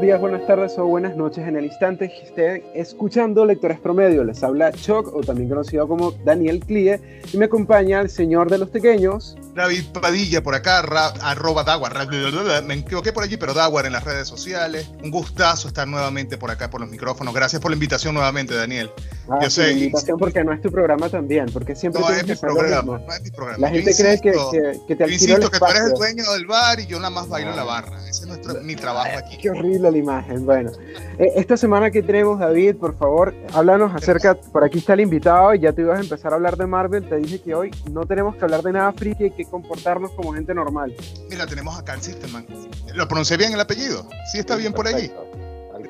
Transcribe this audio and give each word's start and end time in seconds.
buenos 0.00 0.12
días, 0.14 0.20
buenas 0.22 0.46
tardes 0.46 0.78
o 0.78 0.86
buenas 0.86 1.14
noches 1.14 1.46
en 1.46 1.56
el 1.56 1.66
instante 1.66 2.08
que 2.08 2.22
estén 2.22 2.64
escuchando 2.74 3.44
Lectores 3.44 3.78
Promedio. 3.80 4.24
Les 4.24 4.42
habla 4.42 4.72
Choc, 4.72 5.14
o 5.14 5.20
también 5.20 5.50
conocido 5.50 5.86
como 5.86 6.12
Daniel 6.24 6.60
Clie, 6.60 7.22
y 7.30 7.36
me 7.36 7.44
acompaña 7.44 8.00
el 8.00 8.08
señor 8.08 8.50
de 8.50 8.56
los 8.56 8.70
pequeños. 8.70 9.36
David 9.54 9.84
Padilla 10.00 10.42
por 10.42 10.54
acá, 10.54 10.78
arroba 11.20 11.64
Dawar, 11.64 11.92
me 12.64 12.74
equivoqué 12.74 13.12
por 13.12 13.24
allí, 13.24 13.36
pero 13.36 13.52
Dawar 13.52 13.84
en 13.84 13.92
las 13.92 14.04
redes 14.04 14.26
sociales. 14.26 14.90
Un 15.02 15.10
gustazo 15.10 15.68
estar 15.68 15.86
nuevamente 15.86 16.38
por 16.38 16.50
acá 16.50 16.70
por 16.70 16.80
los 16.80 16.88
micrófonos. 16.88 17.34
Gracias 17.34 17.60
por 17.60 17.70
la 17.70 17.74
invitación 17.74 18.14
nuevamente, 18.14 18.54
Daniel. 18.54 18.90
Ah, 19.28 19.38
Yo 19.42 19.50
sé, 19.50 19.72
invitación 19.72 20.18
porque 20.18 20.42
no 20.42 20.52
es 20.52 20.62
tu 20.62 20.70
programa 20.70 21.10
también, 21.10 21.46
porque 21.52 21.76
siempre 21.76 22.00
no, 22.00 22.08
es 22.08 22.26
mi 22.26 22.34
programa, 22.36 23.02
no 23.06 23.12
es 23.12 23.22
mi 23.22 23.30
programa. 23.30 23.58
La 23.58 23.68
gente 23.68 23.94
cree 23.94 24.20
que, 24.20 24.32
que, 24.88 24.96
te 24.96 25.04
alquilo 25.04 25.34
insisto 25.34 25.50
que 25.50 25.58
tú 25.58 25.66
eres 25.66 25.82
el 25.82 25.92
dueño 25.92 26.32
del 26.32 26.46
bar 26.46 26.80
y 26.80 26.86
yo 26.86 26.96
nada 26.98 27.10
más 27.10 27.28
bailo 27.28 27.50
en 27.50 27.56
la 27.56 27.64
barra. 27.64 27.98
Ese 28.08 28.22
es 28.22 28.26
nuestro, 28.26 28.60
mi 28.62 28.76
trabajo 28.76 29.18
aquí. 29.18 29.36
Qué 29.36 29.50
horrible 29.50 29.89
la 29.90 29.98
imagen. 29.98 30.44
Bueno, 30.44 30.70
eh, 31.18 31.32
esta 31.36 31.56
semana 31.56 31.90
que 31.90 32.02
tenemos, 32.02 32.38
David, 32.38 32.76
por 32.76 32.96
favor, 32.96 33.34
háblanos 33.52 33.94
acerca, 33.94 34.34
por 34.34 34.64
aquí 34.64 34.78
está 34.78 34.94
el 34.94 35.00
invitado 35.00 35.54
y 35.54 35.60
ya 35.60 35.72
te 35.72 35.82
ibas 35.82 35.98
a 35.98 36.02
empezar 36.02 36.32
a 36.32 36.36
habar 36.36 36.56
de 36.56 36.66
Marvel. 36.66 37.08
Te 37.08 37.16
dije 37.16 37.40
que 37.40 37.54
hoy 37.54 37.70
no 37.90 38.06
tenemos 38.06 38.36
que 38.36 38.44
hablar 38.44 38.62
de 38.62 38.72
nada 38.72 38.92
friki, 38.92 39.24
hay 39.24 39.30
que 39.30 39.44
comportarnos 39.44 40.10
como 40.12 40.32
gente 40.32 40.54
normal. 40.54 40.94
Mira, 41.28 41.46
tenemos 41.46 41.78
acá 41.78 41.94
el 41.94 42.02
System 42.02 42.30
¿Lo 42.94 43.06
pronuncié 43.08 43.36
bien 43.36 43.52
el 43.52 43.60
apellido? 43.60 44.06
¿Sí 44.32 44.38
está 44.38 44.56
bien 44.56 44.72
por 44.72 44.86
allí? 44.86 45.10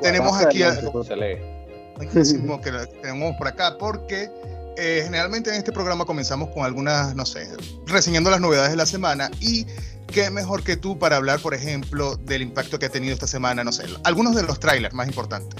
Tenemos 0.01 0.41
aquí 0.41 0.63
a 0.63 0.79
que 0.81 2.73
tenemos 3.03 3.37
por 3.37 3.49
acá, 3.49 3.77
porque 3.79 4.31
eh, 4.77 5.03
generalmente 5.05 5.51
en 5.51 5.57
este 5.57 5.73
programa 5.73 6.05
comenzamos 6.05 6.51
con 6.51 6.65
algunas, 6.65 7.15
no 7.15 7.27
sé, 7.27 7.49
reseñando 7.87 8.31
las 8.31 8.41
novedades 8.41 8.71
de 8.71 8.77
la 8.77 8.87
semana 8.87 9.31
y 9.41 9.67
qué 10.07 10.31
mejor 10.31 10.63
que 10.63 10.77
tú 10.77 10.99
para 10.99 11.17
hablar, 11.17 11.41
por 11.41 11.55
ejemplo, 11.55 12.17
del 12.17 12.43
impacto 12.43 12.79
que 12.79 12.87
ha 12.87 12.89
tenido 12.89 13.15
esta 13.15 13.27
semana, 13.27 13.65
no 13.65 13.73
sé, 13.73 13.85
algunos 14.05 14.35
de 14.35 14.43
los 14.43 14.59
trailers 14.61 14.95
más 14.95 15.07
importantes. 15.07 15.55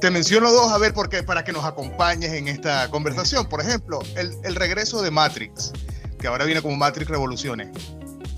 Te 0.00 0.10
menciono 0.10 0.50
dos, 0.50 0.72
a 0.72 0.78
ver, 0.78 0.92
porque 0.92 1.22
para 1.22 1.44
que 1.44 1.52
nos 1.52 1.64
acompañes 1.64 2.32
en 2.32 2.48
esta 2.48 2.90
conversación. 2.90 3.48
Por 3.48 3.60
ejemplo, 3.60 4.00
el, 4.16 4.54
regreso 4.56 5.02
de 5.02 5.10
Matrix, 5.10 5.72
que 6.18 6.26
ahora 6.26 6.44
viene 6.44 6.60
como 6.60 6.76
Matrix 6.76 7.08
Revoluciones. 7.08 7.68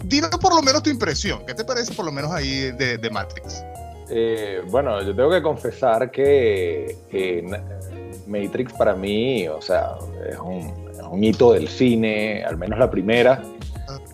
Dime 0.05 0.28
por 0.28 0.55
lo 0.55 0.61
menos 0.61 0.83
tu 0.83 0.91
impresión, 0.91 1.47
¿qué 1.47 1.55
te 1.55 1.64
parece 1.64 1.94
por 1.94 2.05
lo 2.05 2.12
menos 2.12 2.31
ahí 2.31 2.72
de, 2.72 2.98
de 2.98 3.11
Matrix? 3.11 3.64
Eh, 4.11 4.62
bueno, 4.66 5.03
yo 5.03 5.14
tengo 5.14 5.31
que 5.31 5.42
confesar 5.42 6.11
que, 6.11 6.98
Matrix 8.27 8.72
para 8.72 8.94
mí, 8.94 9.47
o 9.48 9.61
sea, 9.61 9.97
es 10.28 10.39
un, 10.39 11.22
hito 11.22 11.53
del 11.53 11.69
cine, 11.69 12.44
al 12.44 12.56
menos 12.56 12.78
la 12.78 12.91
primera. 12.91 13.42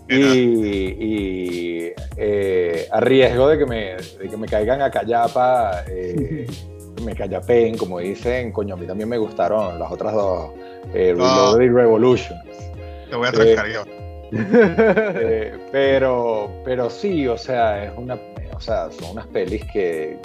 Y, 0.08 1.92
eh, 2.16 2.88
a 2.90 3.00
riesgo 3.00 3.48
de 3.48 3.58
que 3.58 3.66
me, 3.66 3.96
que 4.28 4.36
me 4.36 4.46
caigan 4.46 4.82
a 4.82 4.90
callapa, 4.90 5.84
eh, 5.88 6.46
me 7.04 7.14
callapeen, 7.14 7.78
como 7.78 8.00
dicen, 8.00 8.52
coño, 8.52 8.74
a 8.74 8.76
mí 8.76 8.86
también 8.86 9.08
me 9.08 9.18
gustaron 9.18 9.78
las 9.78 9.90
otras 9.90 10.12
dos, 10.12 10.50
eh, 10.92 11.14
Reloaded 11.16 11.64
y 11.64 11.68
Revolution. 11.68 12.38
Te 13.08 13.16
voy 13.16 13.28
a 13.28 13.32
trancar 13.32 13.66
yo. 13.68 13.84
pero, 15.72 16.50
pero 16.64 16.90
sí, 16.90 17.26
o 17.26 17.38
sea, 17.38 17.84
es 17.84 17.92
una, 17.96 18.18
o 18.54 18.60
sea, 18.60 18.90
son 18.90 19.12
unas 19.12 19.26
pelis 19.28 19.64
que 19.72 20.18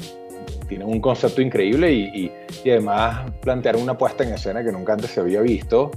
tienen 0.68 0.88
un 0.88 1.00
concepto 1.00 1.42
increíble 1.42 1.92
y, 1.92 2.32
y, 2.64 2.70
además 2.70 3.32
plantearon 3.42 3.82
una 3.82 3.98
puesta 3.98 4.24
en 4.24 4.34
escena 4.34 4.64
que 4.64 4.72
nunca 4.72 4.94
antes 4.94 5.12
se 5.12 5.20
había 5.20 5.42
visto. 5.42 5.92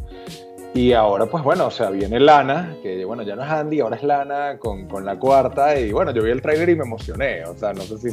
Y 0.74 0.92
ahora, 0.92 1.26
pues 1.26 1.42
bueno, 1.42 1.66
o 1.66 1.70
sea, 1.70 1.90
viene 1.90 2.20
Lana, 2.20 2.76
que 2.82 3.04
bueno, 3.04 3.22
ya 3.22 3.34
no 3.34 3.42
es 3.42 3.50
Andy, 3.50 3.80
ahora 3.80 3.96
es 3.96 4.02
Lana 4.02 4.58
con, 4.58 4.86
con 4.86 5.04
la 5.04 5.18
cuarta. 5.18 5.78
Y 5.78 5.92
bueno, 5.92 6.12
yo 6.12 6.22
vi 6.22 6.30
el 6.30 6.42
trailer 6.42 6.68
y 6.68 6.76
me 6.76 6.84
emocioné. 6.84 7.42
O 7.46 7.56
sea, 7.56 7.72
no 7.72 7.80
sé 7.82 7.98
si, 7.98 8.10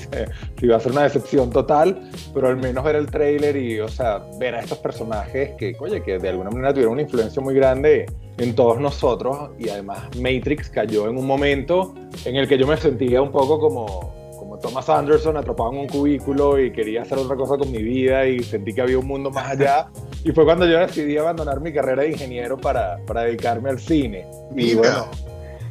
si 0.60 0.68
va 0.68 0.78
a 0.78 0.80
ser 0.80 0.94
una 0.94 1.04
decepción 1.04 1.50
total, 1.50 2.10
pero 2.34 2.48
al 2.48 2.58
menos 2.58 2.84
ver 2.84 2.96
el 2.96 3.08
trailer 3.08 3.58
y, 3.58 3.80
o 3.82 3.90
sea, 3.90 4.24
ver 4.40 4.56
a 4.56 4.62
estos 4.62 4.78
personajes 4.78 5.52
que, 5.58 5.76
oye, 5.80 6.02
que 6.02 6.18
de 6.18 6.30
alguna 6.30 6.50
manera 6.50 6.74
tuvieron 6.74 6.94
una 6.94 7.02
influencia 7.02 7.42
muy 7.42 7.54
grande 7.54 8.06
en 8.38 8.56
todos 8.56 8.80
nosotros. 8.80 9.52
Y 9.60 9.70
además, 9.70 10.04
Matrix 10.16 10.70
cayó 10.70 11.10
en 11.10 11.18
un 11.18 11.28
momento 11.28 11.94
en 12.24 12.38
el 12.38 12.48
que 12.48 12.58
yo 12.58 12.66
me 12.66 12.78
sentía 12.78 13.22
un 13.22 13.32
poco 13.32 13.60
como 13.60 14.25
Thomas 14.66 14.90
Anderson 14.90 15.38
atrapado 15.38 15.74
en 15.74 15.78
un 15.78 15.88
cubículo 15.88 16.60
y 16.60 16.72
quería 16.72 17.04
hacer 17.04 17.20
otra 17.20 17.36
cosa 17.36 17.56
con 17.56 17.72
mi 17.72 17.84
vida 17.84 18.26
y 18.26 18.40
sentí 18.40 18.74
que 18.74 18.82
había 18.82 18.98
un 18.98 19.06
mundo 19.06 19.30
más 19.30 19.52
allá. 19.52 19.88
Y 20.24 20.32
fue 20.32 20.44
cuando 20.44 20.66
yo 20.66 20.80
decidí 20.80 21.20
abandonar 21.20 21.62
mi 21.62 21.72
carrera 21.72 22.02
de 22.02 22.10
ingeniero 22.10 22.58
para, 22.58 22.98
para 23.06 23.22
dedicarme 23.22 23.70
al 23.70 23.78
cine. 23.78 24.26
Y 24.56 24.74
bueno, 24.74 25.06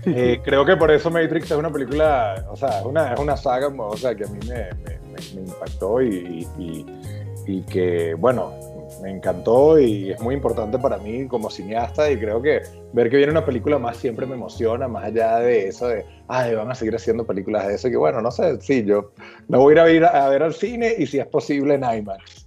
eh, 0.07 0.39
creo 0.45 0.65
que 0.65 0.77
por 0.77 0.93
eso 0.93 1.11
Matrix 1.11 1.51
es 1.51 1.57
una 1.57 1.73
película, 1.73 2.47
o 2.49 2.55
sea, 2.55 2.79
es 2.79 2.85
una, 2.85 3.15
es 3.15 3.19
una 3.19 3.37
saga 3.37 3.67
o 3.67 3.97
sea, 3.97 4.15
que 4.15 4.23
a 4.23 4.29
mí 4.29 4.39
me, 4.47 4.69
me, 4.85 4.99
me 5.35 5.41
impactó 5.41 6.01
y, 6.01 6.47
y, 6.57 6.87
y 7.49 7.63
que, 7.63 8.15
bueno, 8.15 8.53
me 9.05 9.11
encantó 9.11 9.79
y 9.79 10.13
es 10.13 10.21
muy 10.21 10.35
importante 10.35 10.79
para 10.79 10.97
mí 10.97 11.29
como 11.29 11.51
cineasta 11.51 12.11
y 12.11 12.19
creo 12.19 12.41
que 12.41 12.63
ver 12.95 13.11
que 13.11 13.19
viene 13.19 13.33
una 13.33 13.45
película 13.45 13.79
más 13.79 13.99
siempre 13.99 14.25
me 14.25 14.35
emociona, 14.35 14.89
más 14.89 15.05
allá 15.05 15.41
de 15.41 15.69
eso 15.69 15.89
de, 15.89 16.07
ay, 16.27 16.55
van 16.55 16.71
a 16.71 16.75
seguir 16.75 16.97
haciendo 16.97 17.27
películas 17.27 17.67
de 17.67 17.75
eso, 17.75 17.91
que 17.91 17.99
bueno, 17.99 18.23
no 18.23 18.31
sé, 18.31 18.59
sí, 18.63 18.83
yo 18.83 19.13
la 19.49 19.59
voy 19.59 19.77
a 19.77 19.91
ir 19.91 20.07
a, 20.07 20.27
ver 20.31 20.43
al 20.43 20.55
cine 20.55 20.95
y 20.97 21.07
si 21.07 21.19
es 21.19 21.27
posible 21.27 21.75
en 21.75 21.85
IMAX. 21.85 22.47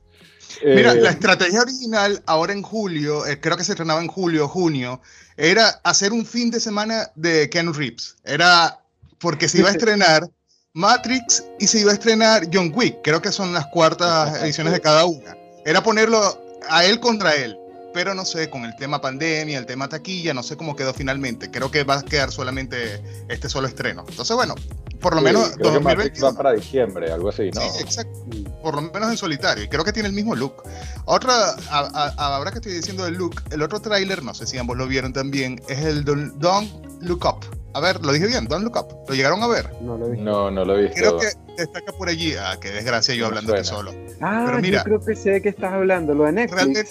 Mira, 0.66 0.96
la 0.96 1.10
eh, 1.10 1.12
estrategia 1.12 1.62
original 1.62 2.24
ahora 2.26 2.54
en 2.54 2.64
julio, 2.64 3.28
eh, 3.28 3.40
creo 3.40 3.56
que 3.56 3.64
se 3.64 3.74
estrenaba 3.74 4.02
en 4.02 4.08
julio, 4.08 4.48
junio, 4.48 5.00
era 5.36 5.80
hacer 5.84 6.12
un 6.12 6.26
fin 6.26 6.50
de 6.50 6.60
semana 6.60 7.12
de 7.14 7.48
Ken 7.52 7.72
Reeves. 7.72 8.16
Era 8.26 8.80
porque 9.20 9.48
se 9.48 9.60
iba 9.60 9.70
a 9.70 9.74
estrenar 9.74 10.28
Matrix 10.74 11.44
y 11.60 11.68
se 11.68 11.82
iba 11.82 11.92
a 11.92 11.94
estrenar 11.94 12.48
John 12.52 12.72
Wick. 12.74 12.98
Creo 13.04 13.22
que 13.22 13.32
son 13.32 13.54
las 13.54 13.68
cuartas 13.68 14.42
ediciones 14.44 14.74
de 14.74 14.82
cada 14.82 15.06
una. 15.06 15.38
Era 15.64 15.84
ponerlo 15.84 16.47
a 16.70 16.86
él 16.86 17.00
contra 17.00 17.36
él. 17.36 17.60
Pero 17.98 18.14
no 18.14 18.26
sé, 18.26 18.48
con 18.52 18.64
el 18.64 18.76
tema 18.76 19.02
pandemia, 19.02 19.58
el 19.58 19.66
tema 19.66 19.90
taquilla, 19.90 20.32
no 20.32 20.44
sé 20.44 20.56
cómo 20.56 20.76
quedó 20.76 20.94
finalmente. 20.94 21.50
Creo 21.50 21.72
que 21.72 21.84
va 21.84 21.96
a 21.96 22.04
quedar 22.04 22.32
solamente 22.32 23.02
este 23.28 23.50
solo 23.50 23.68
estreno. 23.68 24.06
Entonces, 24.08 24.36
bueno, 24.36 24.54
por 25.02 25.16
lo 25.16 25.22
menos. 25.22 25.54
Creo 25.56 25.72
2020, 25.72 26.22
va 26.22 26.32
para 26.34 26.52
diciembre, 26.52 27.12
algo 27.12 27.30
así, 27.30 27.50
¿no? 27.50 27.60
Sí, 27.60 27.82
exacto. 27.82 28.20
Por 28.62 28.76
lo 28.76 28.84
menos 28.84 29.10
en 29.10 29.18
solitario. 29.18 29.64
Y 29.64 29.68
creo 29.68 29.84
que 29.84 29.92
tiene 29.92 30.10
el 30.10 30.14
mismo 30.14 30.36
look. 30.36 30.62
Otra, 31.06 31.56
ahora 31.72 32.52
que 32.52 32.60
estoy 32.60 32.74
diciendo 32.74 33.08
el 33.08 33.16
look, 33.16 33.42
el 33.50 33.64
otro 33.64 33.82
tráiler, 33.82 34.22
no 34.22 34.36
sé 34.36 34.46
si 34.46 34.60
ambos 34.60 34.78
lo 34.78 34.86
vieron 34.86 35.12
también, 35.12 35.60
es 35.68 35.80
el 35.80 36.06
Don't 36.06 37.02
Look 37.02 37.26
Up. 37.26 37.48
A 37.74 37.80
ver, 37.80 38.06
lo 38.06 38.14
dije 38.14 38.28
bien, 38.28 38.46
Don't 38.46 38.64
Look 38.64 38.78
Up. 38.78 39.10
¿Lo 39.10 39.16
llegaron 39.16 39.42
a 39.42 39.48
ver? 39.48 39.74
No 39.82 39.98
lo 39.98 40.08
vi. 40.08 40.22
No, 40.22 40.52
no 40.52 40.64
lo 40.64 40.78
he 40.78 40.84
visto. 40.84 40.98
Creo 40.98 41.18
que 41.18 41.30
destaca 41.58 41.92
por 41.94 42.10
allí. 42.10 42.36
Ah, 42.36 42.58
qué 42.62 42.70
desgracia 42.70 43.16
yo 43.16 43.26
hablando 43.26 43.54
de 43.54 43.64
solo. 43.64 43.92
Ah, 44.22 44.44
Pero 44.46 44.62
mira, 44.62 44.78
yo 44.78 44.84
creo 44.84 45.04
que 45.04 45.16
sé 45.16 45.32
de 45.32 45.42
qué 45.42 45.50
estás 45.50 45.74
hablando, 45.74 46.14
lo 46.14 46.26
de 46.26 46.34
Netflix. 46.34 46.56
Realmente 46.56 46.90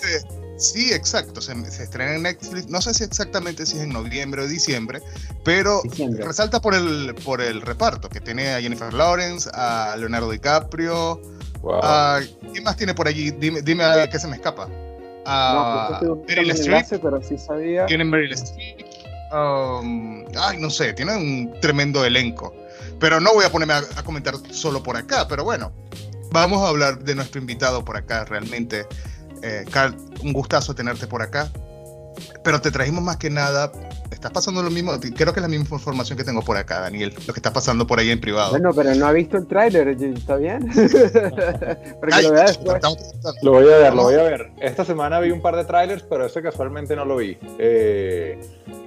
Sí, 0.57 0.93
exacto. 0.93 1.41
Se, 1.41 1.53
estrena 1.53 2.15
en 2.15 2.23
Netflix. 2.23 2.69
No 2.69 2.81
sé 2.81 2.95
si 2.95 3.05
exactamente 3.05 3.67
si 3.67 3.77
es 3.77 3.83
en 3.83 3.91
noviembre 3.91 4.43
o 4.43 4.49
diciembre, 4.49 5.01
pero 5.45 5.83
resalta 6.19 6.61
por 6.61 6.75
el, 6.75 7.15
por 7.25 7.41
el 7.41 7.61
reparto 7.63 8.09
que 8.09 8.21
tiene 8.21 8.55
a 8.55 8.61
Jennifer 8.61 8.93
Lawrence, 8.93 9.49
a 9.53 9.95
Leonardo 9.99 10.31
DiCaprio. 10.31 11.21
A, 11.83 12.21
¿Quién 12.53 12.65
más 12.65 12.77
tiene 12.77 12.95
por 12.95 13.09
allí? 13.09 13.31
Dime, 13.33 13.61
dime 13.63 13.85
a 13.85 14.09
qué 14.09 14.19
se 14.19 14.29
me 14.29 14.37
escapa. 14.37 14.69
A 15.27 16.01
no, 16.03 16.17
pues 16.23 16.29
Meryl 16.29 16.51
Streep. 16.53 17.01
Pero 17.03 17.23
sí 17.23 17.37
sabía. 17.37 17.87
Tienen 17.87 18.09
Meryl 18.09 18.33
Streep. 18.33 18.87
Um, 19.33 20.25
ay, 20.39 20.59
no 20.59 20.71
sé, 20.71 20.93
tiene 20.93 21.17
un 21.17 21.55
tremendo 21.61 22.05
elenco. 22.05 22.55
Pero 23.01 23.21
no 23.21 23.35
voy 23.35 23.45
a 23.45 23.51
ponerme 23.51 23.75
a, 23.75 23.83
a 23.97 24.03
comentar 24.05 24.35
solo 24.51 24.83
por 24.83 24.97
acá, 24.97 25.27
pero 25.29 25.45
bueno, 25.45 25.73
vamos 26.31 26.63
a 26.63 26.69
hablar 26.69 27.01
de 27.01 27.15
nuestro 27.15 27.41
invitado 27.41 27.85
por 27.85 27.97
acá 27.97 28.25
realmente. 28.25 28.87
Eh, 29.43 29.65
Carl, 29.71 29.95
un 30.23 30.33
gustazo 30.33 30.75
tenerte 30.75 31.07
por 31.07 31.23
acá. 31.23 31.51
Pero 32.43 32.61
te 32.61 32.71
trajimos 32.71 33.03
más 33.03 33.17
que 33.17 33.31
nada. 33.31 33.73
Estás 34.11 34.31
pasando 34.31 34.63
lo 34.63 34.71
mismo. 34.71 34.93
Creo 35.01 35.33
que 35.33 35.41
es 35.41 35.43
la 35.43 35.49
misma 35.49 35.67
información 35.77 36.17
que 36.17 36.25
tengo 36.25 36.43
por 36.43 36.57
acá, 36.57 36.81
Daniel. 36.81 37.13
Lo 37.27 37.33
que 37.33 37.39
está 37.39 37.53
pasando 37.53 37.87
por 37.87 37.99
ahí 37.99 38.11
en 38.11 38.21
privado. 38.21 38.51
Bueno, 38.51 38.73
pero 38.75 38.95
no 38.95 39.07
ha 39.07 39.13
visto 39.13 39.37
el 39.37 39.47
tráiler. 39.47 39.89
¿Está 39.89 40.37
bien? 40.37 40.69
lo, 43.43 43.53
voy 43.53 43.73
a 43.73 43.77
ver, 43.79 43.95
lo 43.95 44.05
voy 44.05 44.15
a 44.15 44.23
ver. 44.23 44.51
Esta 44.61 44.85
semana 44.85 45.21
vi 45.21 45.31
un 45.31 45.43
par 45.43 45.57
de 45.57 45.65
trailers, 45.65 46.03
pero 46.03 46.27
ese 46.27 46.43
casualmente 46.43 46.95
no 46.97 47.05
lo 47.05 47.17
vi. 47.17 47.37
Eh, 47.59 48.41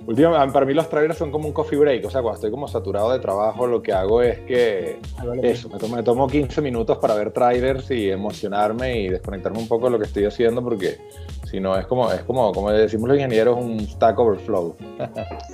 Últimamente, 0.10 0.52
para 0.52 0.66
mí 0.66 0.74
los 0.74 0.90
trailers 0.90 1.20
son 1.20 1.30
como 1.32 1.48
un 1.48 1.54
coffee 1.54 1.78
break, 1.78 2.04
o 2.04 2.10
sea, 2.10 2.24
cuando 2.24 2.38
estoy 2.38 2.50
como 2.50 2.68
saturado 2.68 3.12
de 3.12 3.20
trabajo, 3.20 3.68
lo 3.68 3.80
que 3.84 3.94
hago 3.94 4.24
es 4.24 4.40
que 4.40 5.00
ah, 5.20 5.26
eso, 5.44 5.70
me 5.70 5.78
tomo, 5.78 5.96
me 5.98 6.02
tomo 6.02 6.28
15 6.28 6.62
minutos 6.64 6.98
para 6.98 7.14
ver 7.14 7.32
trailers 7.32 7.92
y 7.92 8.10
emocionarme 8.10 9.02
y 9.02 9.10
desconectarme 9.10 9.60
un 9.60 9.68
poco 9.68 9.86
de 9.86 9.92
lo 9.92 10.00
que 10.00 10.06
estoy 10.06 10.26
haciendo, 10.26 10.64
porque 10.64 10.98
si 11.50 11.60
no 11.60 11.78
es 11.78 11.86
como, 11.88 12.12
es 12.12 12.22
como, 12.22 12.52
como 12.54 12.72
decimos 12.72 13.10
los 13.10 13.18
ingenieros, 13.18 13.58
un 13.58 13.80
stack 13.80 14.18
overflow. 14.20 14.76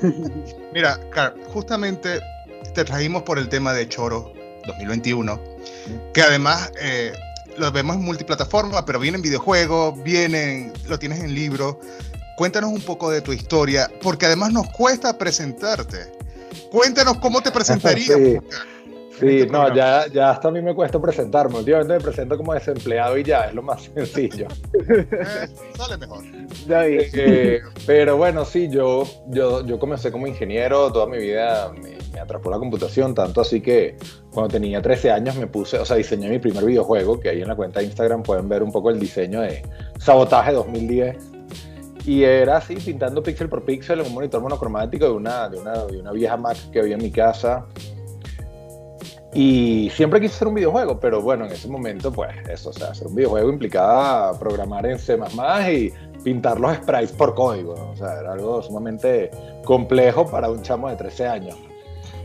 Mira, 0.73 0.99
Carl, 1.11 1.39
justamente 1.53 2.19
te 2.73 2.83
trajimos 2.83 3.23
por 3.23 3.39
el 3.39 3.47
tema 3.47 3.73
de 3.73 3.87
Choro 3.87 4.33
2021, 4.67 5.39
que 6.13 6.21
además 6.21 6.71
eh, 6.81 7.13
lo 7.57 7.71
vemos 7.71 7.95
en 7.95 8.03
multiplataforma, 8.03 8.85
pero 8.85 8.99
viene 8.99 9.17
en 9.17 9.21
videojuegos, 9.21 10.01
vienen, 10.03 10.73
lo 10.87 10.99
tienes 10.99 11.19
en 11.19 11.33
libro. 11.33 11.79
Cuéntanos 12.37 12.71
un 12.71 12.81
poco 12.81 13.09
de 13.09 13.21
tu 13.21 13.31
historia, 13.31 13.89
porque 14.01 14.25
además 14.25 14.51
nos 14.51 14.67
cuesta 14.71 15.17
presentarte. 15.17 16.11
Cuéntanos 16.71 17.17
cómo 17.19 17.41
te 17.41 17.51
presentarías. 17.51 18.19
Sí, 18.19 18.37
este 19.21 19.47
no, 19.47 19.73
ya, 19.73 20.07
ya 20.07 20.31
hasta 20.31 20.49
a 20.49 20.51
mí 20.51 20.61
me 20.61 20.73
cuesta 20.75 21.01
presentarme. 21.01 21.59
Últimamente 21.59 21.93
me 21.93 21.99
presento 21.99 22.37
como 22.37 22.53
desempleado 22.53 23.17
y 23.17 23.23
ya, 23.23 23.45
es 23.45 23.53
lo 23.53 23.61
más 23.61 23.83
sencillo. 23.95 24.47
Eh, 24.89 25.47
sale 25.77 25.97
mejor. 25.97 26.23
Eh, 26.69 27.61
pero 27.85 28.17
bueno, 28.17 28.45
sí, 28.45 28.69
yo, 28.69 29.07
yo, 29.27 29.65
yo 29.65 29.79
comencé 29.79 30.11
como 30.11 30.27
ingeniero, 30.27 30.91
toda 30.91 31.07
mi 31.07 31.17
vida 31.17 31.71
me, 31.71 31.97
me, 32.13 32.19
atrapó 32.19 32.49
la 32.49 32.57
computación, 32.57 33.13
tanto 33.13 33.41
así 33.41 33.61
que 33.61 33.97
cuando 34.31 34.53
tenía 34.53 34.81
13 34.81 35.11
años 35.11 35.35
me 35.35 35.47
puse, 35.47 35.77
o 35.77 35.85
sea, 35.85 35.97
diseñé 35.97 36.29
mi 36.29 36.39
primer 36.39 36.65
videojuego, 36.65 37.19
que 37.19 37.29
ahí 37.29 37.41
en 37.41 37.47
la 37.47 37.55
cuenta 37.55 37.79
de 37.79 37.85
Instagram 37.87 38.23
pueden 38.23 38.49
ver 38.49 38.63
un 38.63 38.71
poco 38.71 38.89
el 38.89 38.99
diseño 38.99 39.41
de 39.41 39.63
Sabotaje 39.99 40.51
2010. 40.53 41.17
Y 42.05 42.23
era 42.23 42.57
así, 42.57 42.75
pintando 42.75 43.23
píxel 43.23 43.49
por 43.49 43.65
píxel 43.65 43.99
en 43.99 44.07
un 44.07 44.13
monitor 44.13 44.39
monocromático 44.39 45.05
de 45.05 45.11
una, 45.11 45.49
de 45.49 45.57
una, 45.57 45.85
de 45.85 45.99
una 45.99 46.11
vieja 46.11 46.37
Mac 46.37 46.57
que 46.71 46.79
había 46.79 46.95
en 46.95 47.01
mi 47.01 47.11
casa. 47.11 47.65
Y 49.37 49.89
siempre 49.89 50.21
quise 50.21 50.33
hacer 50.33 50.47
un 50.47 50.53
videojuego, 50.53 50.97
pero 50.97 51.21
bueno, 51.21 51.45
en 51.45 51.51
ese 51.51 51.67
momento, 51.67 52.09
pues 52.09 52.31
eso, 52.49 52.69
o 52.69 52.73
sea, 52.73 52.91
hacer 52.91 53.07
un 53.07 53.15
videojuego 53.15 53.49
implicaba 53.49 54.39
programar 54.39 54.85
en 54.85 54.97
C 54.97 55.19
y 55.73 55.91
pintar 56.23 56.57
los 56.57 56.73
sprites 56.77 57.11
por 57.11 57.35
código. 57.35 57.73
O 57.73 57.97
sea, 57.97 58.21
era 58.21 58.31
algo 58.31 58.63
sumamente 58.63 59.29
complejo 59.65 60.25
para 60.25 60.49
un 60.49 60.61
chamo 60.61 60.89
de 60.89 60.95
13 60.95 61.27
años. 61.27 61.57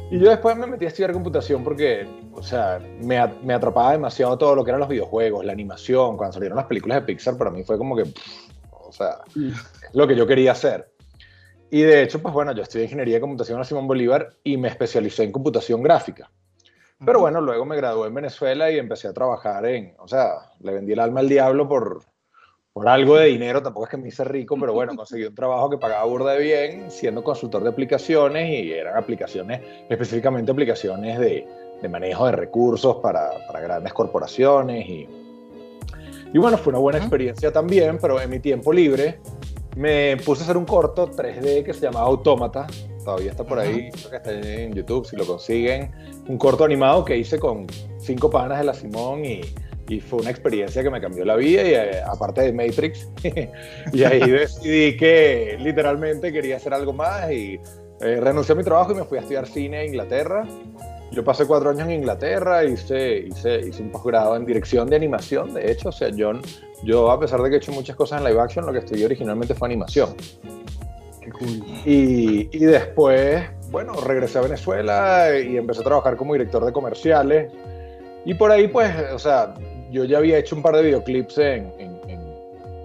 Y 0.08 0.20
yo 0.20 0.30
después 0.30 0.56
me 0.56 0.68
metí 0.68 0.84
a 0.84 0.88
estudiar 0.88 1.12
computación 1.12 1.64
porque, 1.64 2.06
o 2.32 2.44
sea, 2.44 2.80
me, 3.00 3.20
me 3.42 3.54
atrapaba 3.54 3.90
demasiado 3.90 4.38
todo 4.38 4.54
lo 4.54 4.62
que 4.62 4.70
eran 4.70 4.78
los 4.78 4.88
videojuegos, 4.88 5.44
la 5.44 5.52
animación. 5.52 6.16
Cuando 6.16 6.34
salieron 6.34 6.58
las 6.58 6.66
películas 6.66 7.00
de 7.00 7.06
Pixar, 7.06 7.36
para 7.36 7.50
mí 7.50 7.64
fue 7.64 7.76
como 7.76 7.96
que, 7.96 8.04
o 8.70 8.92
sea, 8.92 9.18
lo 9.94 10.06
que 10.06 10.14
yo 10.14 10.28
quería 10.28 10.52
hacer. 10.52 10.92
Y 11.72 11.82
de 11.82 12.04
hecho, 12.04 12.22
pues 12.22 12.32
bueno, 12.32 12.52
yo 12.52 12.62
estudié 12.62 12.84
ingeniería 12.84 13.16
de 13.16 13.20
computación 13.20 13.58
en 13.58 13.64
Simón 13.64 13.88
Bolívar 13.88 14.30
y 14.44 14.56
me 14.56 14.68
especialicé 14.68 15.24
en 15.24 15.32
computación 15.32 15.82
gráfica. 15.82 16.30
Pero 17.04 17.20
bueno, 17.20 17.40
luego 17.40 17.64
me 17.64 17.76
gradué 17.76 18.08
en 18.08 18.14
Venezuela 18.14 18.70
y 18.70 18.78
empecé 18.78 19.08
a 19.08 19.14
trabajar 19.14 19.64
en, 19.64 19.94
o 19.98 20.06
sea, 20.06 20.52
le 20.60 20.72
vendí 20.72 20.92
el 20.92 21.00
alma 21.00 21.20
al 21.20 21.28
diablo 21.28 21.66
por, 21.66 22.02
por 22.74 22.88
algo 22.88 23.16
de 23.16 23.26
dinero, 23.26 23.62
tampoco 23.62 23.86
es 23.86 23.90
que 23.90 23.96
me 23.96 24.08
hice 24.08 24.22
rico, 24.22 24.56
pero 24.60 24.74
bueno, 24.74 24.94
conseguí 24.94 25.24
un 25.24 25.34
trabajo 25.34 25.70
que 25.70 25.78
pagaba 25.78 26.04
burda 26.04 26.32
de 26.32 26.40
bien, 26.40 26.90
siendo 26.90 27.24
consultor 27.24 27.62
de 27.62 27.70
aplicaciones 27.70 28.50
y 28.50 28.72
eran 28.72 28.96
aplicaciones, 28.96 29.62
específicamente 29.88 30.52
aplicaciones 30.52 31.18
de, 31.18 31.46
de 31.80 31.88
manejo 31.88 32.26
de 32.26 32.32
recursos 32.32 32.96
para, 32.96 33.30
para, 33.46 33.60
grandes 33.60 33.94
corporaciones 33.94 34.86
y, 34.86 35.08
y 36.34 36.38
bueno, 36.38 36.58
fue 36.58 36.72
una 36.72 36.80
buena 36.80 36.98
experiencia 36.98 37.50
también, 37.50 37.98
pero 37.98 38.20
en 38.20 38.28
mi 38.28 38.40
tiempo 38.40 38.74
libre 38.74 39.20
me 39.76 40.16
puse 40.18 40.42
a 40.42 40.44
hacer 40.44 40.56
un 40.56 40.64
corto 40.64 41.10
3D 41.10 41.64
que 41.64 41.72
se 41.72 41.80
llamaba 41.80 42.06
Autómata, 42.06 42.66
todavía 43.04 43.30
está 43.30 43.44
por 43.44 43.58
ahí, 43.58 43.90
creo 43.90 44.10
que 44.10 44.16
está 44.16 44.32
en 44.32 44.72
YouTube 44.72 45.06
si 45.06 45.16
lo 45.16 45.26
consiguen. 45.26 45.90
Un 46.28 46.38
corto 46.38 46.64
animado 46.64 47.04
que 47.04 47.16
hice 47.16 47.38
con 47.38 47.66
cinco 47.98 48.30
panas 48.30 48.58
de 48.58 48.64
la 48.64 48.74
Simón 48.74 49.24
y, 49.24 49.40
y 49.88 50.00
fue 50.00 50.20
una 50.20 50.30
experiencia 50.30 50.82
que 50.82 50.90
me 50.90 51.00
cambió 51.00 51.24
la 51.24 51.36
vida 51.36 51.62
y 51.62 51.74
eh, 51.74 52.02
aparte 52.06 52.42
de 52.42 52.52
Matrix. 52.52 53.08
y 53.92 54.04
ahí 54.04 54.20
decidí 54.30 54.96
que 54.96 55.56
literalmente 55.60 56.32
quería 56.32 56.56
hacer 56.56 56.74
algo 56.74 56.92
más 56.92 57.30
y 57.30 57.58
eh, 58.00 58.18
renuncié 58.20 58.54
a 58.54 58.56
mi 58.56 58.64
trabajo 58.64 58.92
y 58.92 58.94
me 58.94 59.04
fui 59.04 59.18
a 59.18 59.20
estudiar 59.22 59.46
cine 59.46 59.78
a 59.78 59.84
Inglaterra. 59.84 60.46
Yo 61.12 61.24
pasé 61.24 61.44
cuatro 61.46 61.70
años 61.70 61.88
en 61.88 61.92
Inglaterra, 61.92 62.64
hice, 62.64 63.26
hice, 63.26 63.66
hice 63.66 63.82
un 63.82 63.90
posgrado 63.90 64.36
en 64.36 64.46
dirección 64.46 64.88
de 64.88 64.96
animación, 64.96 65.52
de 65.54 65.70
hecho, 65.72 65.88
o 65.88 65.92
sea, 65.92 66.08
yo, 66.10 66.32
yo 66.84 67.10
a 67.10 67.18
pesar 67.18 67.42
de 67.42 67.48
que 67.48 67.56
he 67.56 67.58
hecho 67.58 67.72
muchas 67.72 67.96
cosas 67.96 68.20
en 68.20 68.28
live 68.28 68.40
action, 68.40 68.64
lo 68.64 68.72
que 68.72 68.78
estudié 68.78 69.06
originalmente 69.06 69.54
fue 69.54 69.66
animación. 69.66 70.14
Y, 71.84 72.48
y, 72.52 72.64
después, 72.64 73.42
bueno, 73.70 73.94
regresé 73.94 74.38
a 74.38 74.42
Venezuela 74.42 75.38
y 75.38 75.56
empecé 75.56 75.80
a 75.80 75.84
trabajar 75.84 76.16
como 76.16 76.34
director 76.34 76.64
de 76.64 76.72
comerciales. 76.72 77.52
Y 78.24 78.34
por 78.34 78.50
ahí, 78.50 78.68
pues, 78.68 78.92
o 79.12 79.18
sea, 79.18 79.54
yo 79.90 80.04
ya 80.04 80.18
había 80.18 80.38
hecho 80.38 80.56
un 80.56 80.62
par 80.62 80.76
de 80.76 80.82
videoclips 80.82 81.38
en, 81.38 81.72
en, 81.78 82.00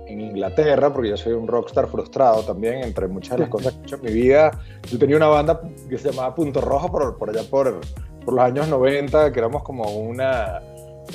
en, 0.07 0.21
Inglaterra, 0.21 0.93
porque 0.93 1.09
yo 1.09 1.17
soy 1.17 1.33
un 1.33 1.47
rockstar 1.47 1.87
frustrado 1.87 2.41
también, 2.43 2.83
entre 2.83 3.07
muchas 3.07 3.31
de 3.31 3.39
las 3.39 3.49
cosas 3.49 3.73
que 3.73 3.79
he 3.79 3.83
hecho 3.83 3.95
en 3.97 4.01
mi 4.03 4.11
vida. 4.11 4.51
Yo 4.89 4.97
tenía 4.97 5.17
una 5.17 5.27
banda 5.27 5.61
que 5.89 5.97
se 5.97 6.09
llamaba 6.11 6.33
Punto 6.33 6.61
Rojo 6.61 6.91
por, 6.91 7.17
por 7.17 7.29
allá 7.29 7.43
por, 7.49 7.81
por 8.25 8.33
los 8.33 8.43
años 8.43 8.67
90, 8.67 9.31
que 9.31 9.39
éramos 9.39 9.63
como 9.63 9.83
una, 9.89 10.61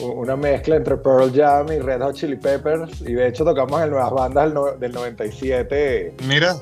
una 0.00 0.36
mezcla 0.36 0.76
entre 0.76 0.96
Pearl 0.96 1.32
Jam 1.34 1.66
y 1.72 1.78
Red 1.80 2.00
Hot 2.00 2.14
Chili 2.14 2.36
Peppers. 2.36 3.00
Y 3.02 3.14
de 3.14 3.28
hecho 3.28 3.44
tocamos 3.44 3.82
en 3.82 3.90
Nuevas 3.90 4.12
Bandas 4.12 4.54
del, 4.54 4.80
del 4.80 4.92
97. 4.92 6.14
Mira 6.26 6.54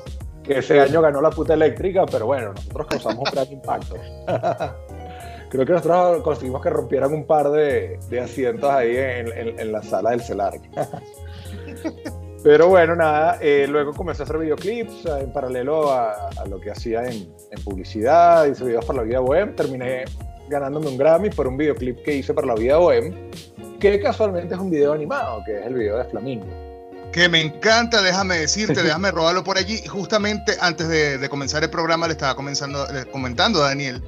que 0.43 0.57
ese 0.57 0.79
año 0.79 1.01
ganó 1.01 1.21
la 1.21 1.29
puta 1.29 1.53
eléctrica, 1.53 2.05
pero 2.05 2.25
bueno, 2.25 2.53
nosotros 2.53 2.87
causamos 2.87 3.19
un 3.19 3.31
gran 3.31 3.51
impacto. 3.51 3.95
Creo 5.49 5.65
que 5.65 5.73
nosotros 5.73 6.23
conseguimos 6.23 6.61
que 6.61 6.69
rompieran 6.69 7.13
un 7.13 7.25
par 7.25 7.49
de, 7.51 7.99
de 8.09 8.19
asientos 8.19 8.69
ahí 8.69 8.95
en, 8.95 9.59
en, 9.59 9.71
la 9.71 9.81
sala 9.81 10.11
del 10.11 10.21
CELAR. 10.21 10.53
Pero 12.43 12.67
bueno, 12.69 12.95
nada, 12.95 13.37
eh, 13.41 13.67
luego 13.67 13.93
comencé 13.93 14.21
a 14.21 14.25
hacer 14.25 14.37
videoclips 14.37 15.05
en 15.05 15.33
paralelo 15.33 15.91
a, 15.91 16.29
a 16.29 16.45
lo 16.45 16.59
que 16.61 16.71
hacía 16.71 17.03
en, 17.03 17.33
en, 17.51 17.63
publicidad, 17.63 18.45
hice 18.45 18.63
videos 18.63 18.85
para 18.85 18.99
la 18.99 19.03
vida 19.03 19.21
web, 19.21 19.55
terminé 19.55 20.05
ganándome 20.49 20.87
un 20.87 20.97
Grammy 20.97 21.29
por 21.29 21.47
un 21.47 21.57
videoclip 21.57 22.03
que 22.03 22.15
hice 22.15 22.33
para 22.33 22.47
la 22.47 22.55
vida 22.55 22.79
web, 22.79 23.13
que 23.79 23.99
casualmente 23.99 24.55
es 24.55 24.59
un 24.59 24.69
video 24.69 24.93
animado, 24.93 25.41
que 25.45 25.59
es 25.59 25.65
el 25.65 25.73
video 25.75 25.97
de 25.97 26.05
Flamingo 26.05 26.45
que 27.11 27.27
me 27.27 27.41
encanta, 27.41 28.01
déjame 28.01 28.37
decirte, 28.37 28.83
déjame 28.83 29.11
robarlo 29.11 29.43
por 29.43 29.57
allí. 29.57 29.81
Justamente 29.87 30.55
antes 30.61 30.87
de, 30.87 31.27
comenzar 31.29 31.63
el 31.63 31.69
programa 31.69 32.07
le 32.07 32.13
estaba 32.13 32.35
comenzando, 32.35 32.85
comentando 33.11 33.63
a 33.63 33.69
Daniel 33.69 34.03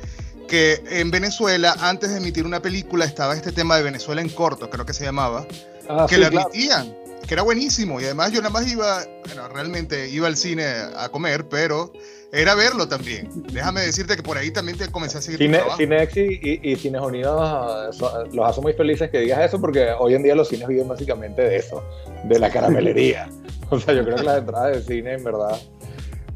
que 0.48 0.84
en 0.90 1.12
Venezuela, 1.12 1.76
antes 1.80 2.12
de 2.12 2.18
emitir 2.18 2.46
una 2.46 2.62
película, 2.62 3.06
estaba 3.06 3.34
este 3.36 3.54
tema 3.54 3.78
de 3.78 3.84
Venezuela 3.84 4.22
en 4.22 4.28
corto, 4.28 4.70
creo 4.70 4.86
que 4.86 4.94
se 4.94 5.06
llamaba, 5.06 5.48
ah, 5.88 6.06
que 6.10 6.18
la 6.18 6.28
emitían, 6.28 6.94
que 7.26 7.34
era 7.34 7.42
buenísimo. 7.42 8.02
Y 8.02 8.04
además 8.04 8.34
yo 8.34 8.42
nada 8.42 8.52
más 8.52 8.70
iba, 8.70 9.02
bueno, 9.26 9.48
realmente 9.48 10.10
iba 10.10 10.28
al 10.28 10.36
cine 10.36 10.66
a 10.98 11.08
comer, 11.08 11.48
pero 11.48 11.94
era 12.32 12.56
verlo 12.56 12.88
también. 12.88 13.30
Déjame 13.52 13.82
decirte 13.82 14.16
que 14.16 14.24
por 14.24 14.38
ahí 14.38 14.52
también 14.52 14.78
te 14.78 14.90
comencé 14.90 15.18
a 15.18 15.22
seguir. 15.22 15.40
Cine, 15.40 15.60
Cinex 15.78 16.18
y, 16.18 16.60
y, 16.64 16.76
Cines 16.78 17.02
Unidos 17.02 17.98
los 18.32 18.46
hace 18.46 18.62
muy 18.62 18.74
felices 18.74 19.10
que 19.10 19.20
digas 19.20 19.40
eso 19.40 19.60
porque 19.60 19.90
hoy 19.98 20.16
en 20.16 20.24
día 20.24 20.36
los 20.36 20.48
cines 20.48 20.68
viven 20.68 20.88
básicamente 20.88 21.42
de 21.42 21.58
eso, 21.58 21.84
de 22.24 22.40
la 22.40 22.50
caramelería. 22.50 23.30
o 23.70 23.80
sea, 23.80 23.94
yo 23.94 24.04
creo 24.04 24.16
que 24.16 24.24
las 24.24 24.40
entradas 24.40 24.88
de 24.88 24.96
cine, 24.96 25.14
en 25.14 25.24
verdad, 25.24 25.60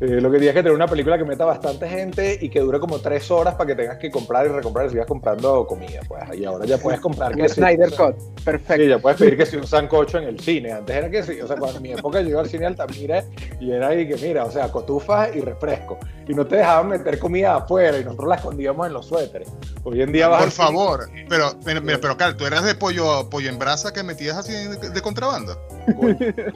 eh, 0.02 0.20
lo 0.20 0.30
que 0.30 0.40
tienes 0.40 0.54
que 0.54 0.62
tener 0.62 0.74
una 0.74 0.88
película 0.88 1.18
que 1.18 1.24
meta 1.24 1.46
bastante 1.46 1.88
gente 1.88 2.38
y 2.42 2.50
que 2.50 2.60
dure 2.60 2.82
como 2.82 3.00
tres 3.00 3.32
horas 3.32 3.56
para 3.56 3.68
que 3.68 3.76
tengas 3.76 3.98
que 3.98 4.12
comprar 4.12 4.46
y 4.46 4.50
recomprar 4.50 4.88
y 4.88 4.90
sigas 4.90 5.06
comprando 5.06 5.66
comida. 5.66 6.02
Pues 6.06 6.22
y 6.38 6.44
ahora 6.44 6.66
ya 6.66 6.78
puedes 6.78 7.00
comprar 7.00 7.34
que 7.34 7.48
Snyder 7.48 7.92
Cut, 7.92 8.16
perfecto. 8.44 8.84
Sí, 8.84 8.90
ya 8.90 9.00
puedes 9.00 9.18
pedir 9.18 9.38
que 9.38 9.46
si 9.46 9.56
un 9.56 9.66
sancocho 9.66 10.18
en 10.18 10.26
el 10.26 10.40
cine. 10.40 10.74
Antes 10.74 10.96
era 10.96 11.10
que 11.10 11.24
sí, 11.24 11.40
o 11.40 11.48
sea, 11.48 11.56
cuando 11.56 11.78
en 11.78 11.84
mi 11.84 11.92
época 11.94 12.20
yo 12.22 12.30
iba 12.30 12.42
al 12.42 12.50
cine 12.50 12.66
Altamira 12.66 13.24
y 13.62 13.72
era 13.72 13.88
ahí 13.88 14.06
que 14.06 14.18
mira, 14.18 14.44
o 14.44 14.52
sea, 14.52 14.70
cotufas 14.70 15.34
y 15.34 15.40
refresco. 15.40 15.98
Y 16.28 16.34
no 16.34 16.46
te 16.46 16.58
dejaban 16.58 16.90
meter 16.90 17.18
comida 17.18 17.56
afuera 17.56 17.98
y 17.98 18.04
nosotros 18.04 18.28
la 18.28 18.36
escondíamos 18.36 18.88
en 18.88 18.94
los 18.94 19.06
suéteres. 19.06 19.50
Hoy 19.86 20.02
en 20.02 20.12
día 20.12 20.28
vas 20.28 20.44
Por 20.44 20.52
favor, 20.52 21.10
pero, 21.30 21.54
mira, 21.64 22.00
pero 22.02 22.18
Carl, 22.18 22.36
tú 22.36 22.46
eras 22.46 22.66
de 22.66 22.76
pollo, 22.76 23.30
pollo 23.30 23.50
en 23.50 23.58
brasa 23.58 23.94
que 23.94 24.04
metías 24.04 24.36
así 24.36 24.52
de, 24.52 24.90
de 24.90 25.02
contrabando. 25.02 25.58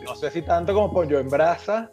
no 0.04 0.16
sé 0.16 0.30
si 0.30 0.42
tanto 0.42 0.74
como 0.74 0.92
pollo 0.92 1.20
en 1.20 1.30
brasa 1.30 1.90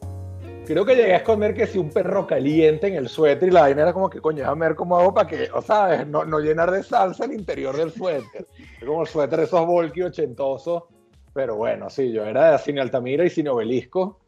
Creo 0.67 0.85
que 0.85 0.97
llegué 0.97 1.15
a 1.15 1.19
esconder 1.19 1.55
que 1.55 1.67
si 1.67 1.79
un 1.79 1.91
perro 1.91 2.27
caliente 2.27 2.89
en 2.89 2.95
el 2.95 3.09
suéter 3.09 3.49
y 3.49 3.53
la 3.53 3.63
vaina 3.63 3.83
era 3.83 3.93
como 3.93 4.11
que 4.11 4.21
coño, 4.21 4.39
déjame 4.39 4.67
ver 4.67 4.75
cómo 4.75 4.99
hago 4.99 5.15
para 5.15 5.29
que, 5.29 5.49
o 5.53 5.63
sabes, 5.63 6.07
no, 6.07 6.25
no 6.25 6.41
llenar 6.41 6.71
de 6.73 6.83
salsa 6.83 7.25
el 7.25 7.33
interior 7.33 7.77
del 7.77 7.93
suéter. 7.93 8.47
Es 8.81 8.85
como 8.85 9.03
el 9.03 9.09
suéter 9.09 9.41
esos 9.41 9.65
volky 9.65 10.03
ochentosos. 10.03 10.85
Pero 11.33 11.57
bueno, 11.57 11.89
sí, 11.89 12.13
yo 12.13 12.25
era 12.25 12.53
de 12.53 12.59
cine 12.59 12.81
Altamira 12.81 13.25
y 13.25 13.31
cine 13.31 13.51
Obelisco. 13.51 14.21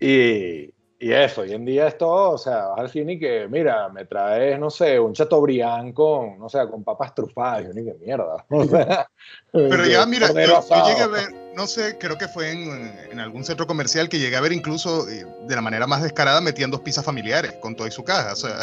Y, 0.00 0.74
y 0.98 1.12
eso, 1.12 1.42
hoy 1.42 1.52
en 1.52 1.64
día 1.64 1.86
es 1.86 1.98
todo, 1.98 2.30
o 2.30 2.38
sea, 2.38 2.68
vas 2.68 2.78
al 2.78 2.88
cine 2.88 3.12
y 3.12 3.18
que, 3.18 3.46
mira, 3.46 3.90
me 3.90 4.06
traes, 4.06 4.58
no 4.58 4.70
sé, 4.70 4.98
un 4.98 5.12
chateaubriand 5.12 5.92
con, 5.92 6.38
no 6.38 6.48
sé, 6.48 6.58
con 6.70 6.82
papas 6.82 7.14
trufadas, 7.14 7.66
yo 7.66 7.74
ni 7.74 7.84
qué 7.84 7.94
mierda. 8.00 8.44
O 8.50 8.64
sea, 8.64 9.08
Pero 9.52 9.84
ya, 9.84 10.06
mira, 10.06 10.28
yo, 10.28 10.34
llegué 10.34 11.02
a 11.02 11.06
ver, 11.06 11.43
no 11.56 11.66
sé, 11.66 11.96
creo 11.98 12.18
que 12.18 12.28
fue 12.28 12.50
en, 12.50 12.92
en, 13.10 13.20
algún 13.20 13.44
centro 13.44 13.66
comercial 13.66 14.08
que 14.08 14.18
llegué 14.18 14.36
a 14.36 14.40
ver 14.40 14.52
incluso 14.52 15.08
eh, 15.08 15.26
de 15.46 15.54
la 15.54 15.62
manera 15.62 15.86
más 15.86 16.02
descarada 16.02 16.40
metiendo 16.40 16.82
pizzas 16.82 17.04
familiares 17.04 17.54
con 17.60 17.76
todo 17.76 17.86
y 17.86 17.90
su 17.90 18.04
caja, 18.04 18.32
o 18.32 18.36
sea, 18.36 18.58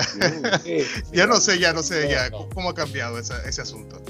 ya 1.11 1.27
no 1.27 1.37
sé, 1.37 1.59
ya 1.59 1.73
no 1.73 1.83
sé, 1.83 2.09
ya 2.09 2.29
cómo 2.31 2.69
ha 2.69 2.75
cambiado 2.75 3.17
ese, 3.17 3.33
ese 3.45 3.61
asunto. 3.61 4.01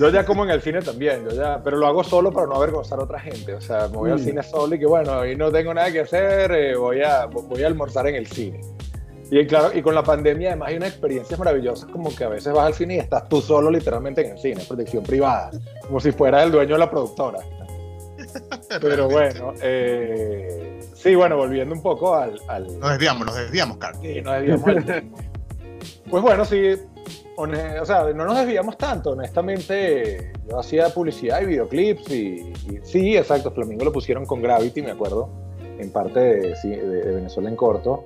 Yo 0.00 0.08
ya 0.08 0.24
como 0.24 0.44
en 0.44 0.50
el 0.50 0.62
cine 0.62 0.80
también, 0.80 1.28
yo 1.28 1.36
ya, 1.36 1.60
pero 1.62 1.76
lo 1.76 1.86
hago 1.86 2.02
solo 2.02 2.32
para 2.32 2.46
no 2.46 2.54
avergonzar 2.54 2.98
a 2.98 3.02
otra 3.02 3.20
gente. 3.20 3.52
O 3.52 3.60
sea, 3.60 3.86
me 3.88 3.98
voy 3.98 4.10
al 4.10 4.18
mm. 4.18 4.24
cine 4.24 4.42
solo 4.42 4.74
y 4.74 4.78
que 4.78 4.86
bueno, 4.86 5.18
hoy 5.18 5.36
no 5.36 5.52
tengo 5.52 5.74
nada 5.74 5.92
que 5.92 6.00
hacer, 6.00 6.50
eh, 6.52 6.74
voy, 6.74 7.02
a, 7.02 7.26
voy 7.26 7.62
a 7.62 7.66
almorzar 7.66 8.06
en 8.06 8.14
el 8.14 8.26
cine. 8.26 8.62
Y 9.30 9.46
claro, 9.46 9.70
y 9.76 9.82
con 9.82 9.94
la 9.94 10.02
pandemia 10.02 10.48
además 10.48 10.70
hay 10.70 10.76
una 10.76 10.88
experiencia 10.88 11.36
maravillosa 11.36 11.86
como 11.86 12.14
que 12.16 12.24
a 12.24 12.28
veces 12.30 12.52
vas 12.52 12.66
al 12.66 12.74
cine 12.74 12.96
y 12.96 12.98
estás 12.98 13.28
tú 13.28 13.42
solo 13.42 13.70
literalmente 13.70 14.26
en 14.26 14.32
el 14.32 14.38
cine, 14.38 14.64
protección 14.66 15.04
privada, 15.04 15.50
como 15.82 16.00
si 16.00 16.12
fuera 16.12 16.42
el 16.42 16.50
dueño 16.50 16.72
de 16.72 16.78
la 16.78 16.90
productora. 16.90 17.38
Pero 18.80 19.08
bueno, 19.08 19.54
eh, 19.62 20.80
sí, 20.94 21.14
bueno, 21.14 21.36
volviendo 21.36 21.74
un 21.74 21.82
poco 21.82 22.14
al... 22.14 22.40
al... 22.48 22.78
Nos 22.78 22.90
desviamos, 22.90 23.26
nos 23.26 23.36
desviamos, 23.36 23.76
Carlos. 23.78 24.02
Sí, 24.02 24.20
nos 24.22 24.34
desviamos 24.34 24.66
al 24.66 25.04
Pues 26.10 26.22
bueno, 26.22 26.44
sí, 26.44 26.76
o 27.80 27.84
sea, 27.86 28.04
no 28.14 28.24
nos 28.24 28.38
desviamos 28.38 28.76
tanto, 28.76 29.10
honestamente. 29.10 30.32
Yo 30.48 30.58
hacía 30.58 30.88
publicidad 30.88 31.40
y 31.42 31.46
videoclips 31.46 32.10
y, 32.10 32.52
sí, 32.82 33.16
exacto, 33.16 33.50
Flamingo 33.50 33.84
lo 33.84 33.92
pusieron 33.92 34.26
con 34.26 34.42
Gravity, 34.42 34.82
me 34.82 34.90
acuerdo, 34.90 35.30
en 35.78 35.90
parte 35.90 36.20
de, 36.20 37.12
Venezuela 37.14 37.48
en 37.48 37.56
corto. 37.56 38.04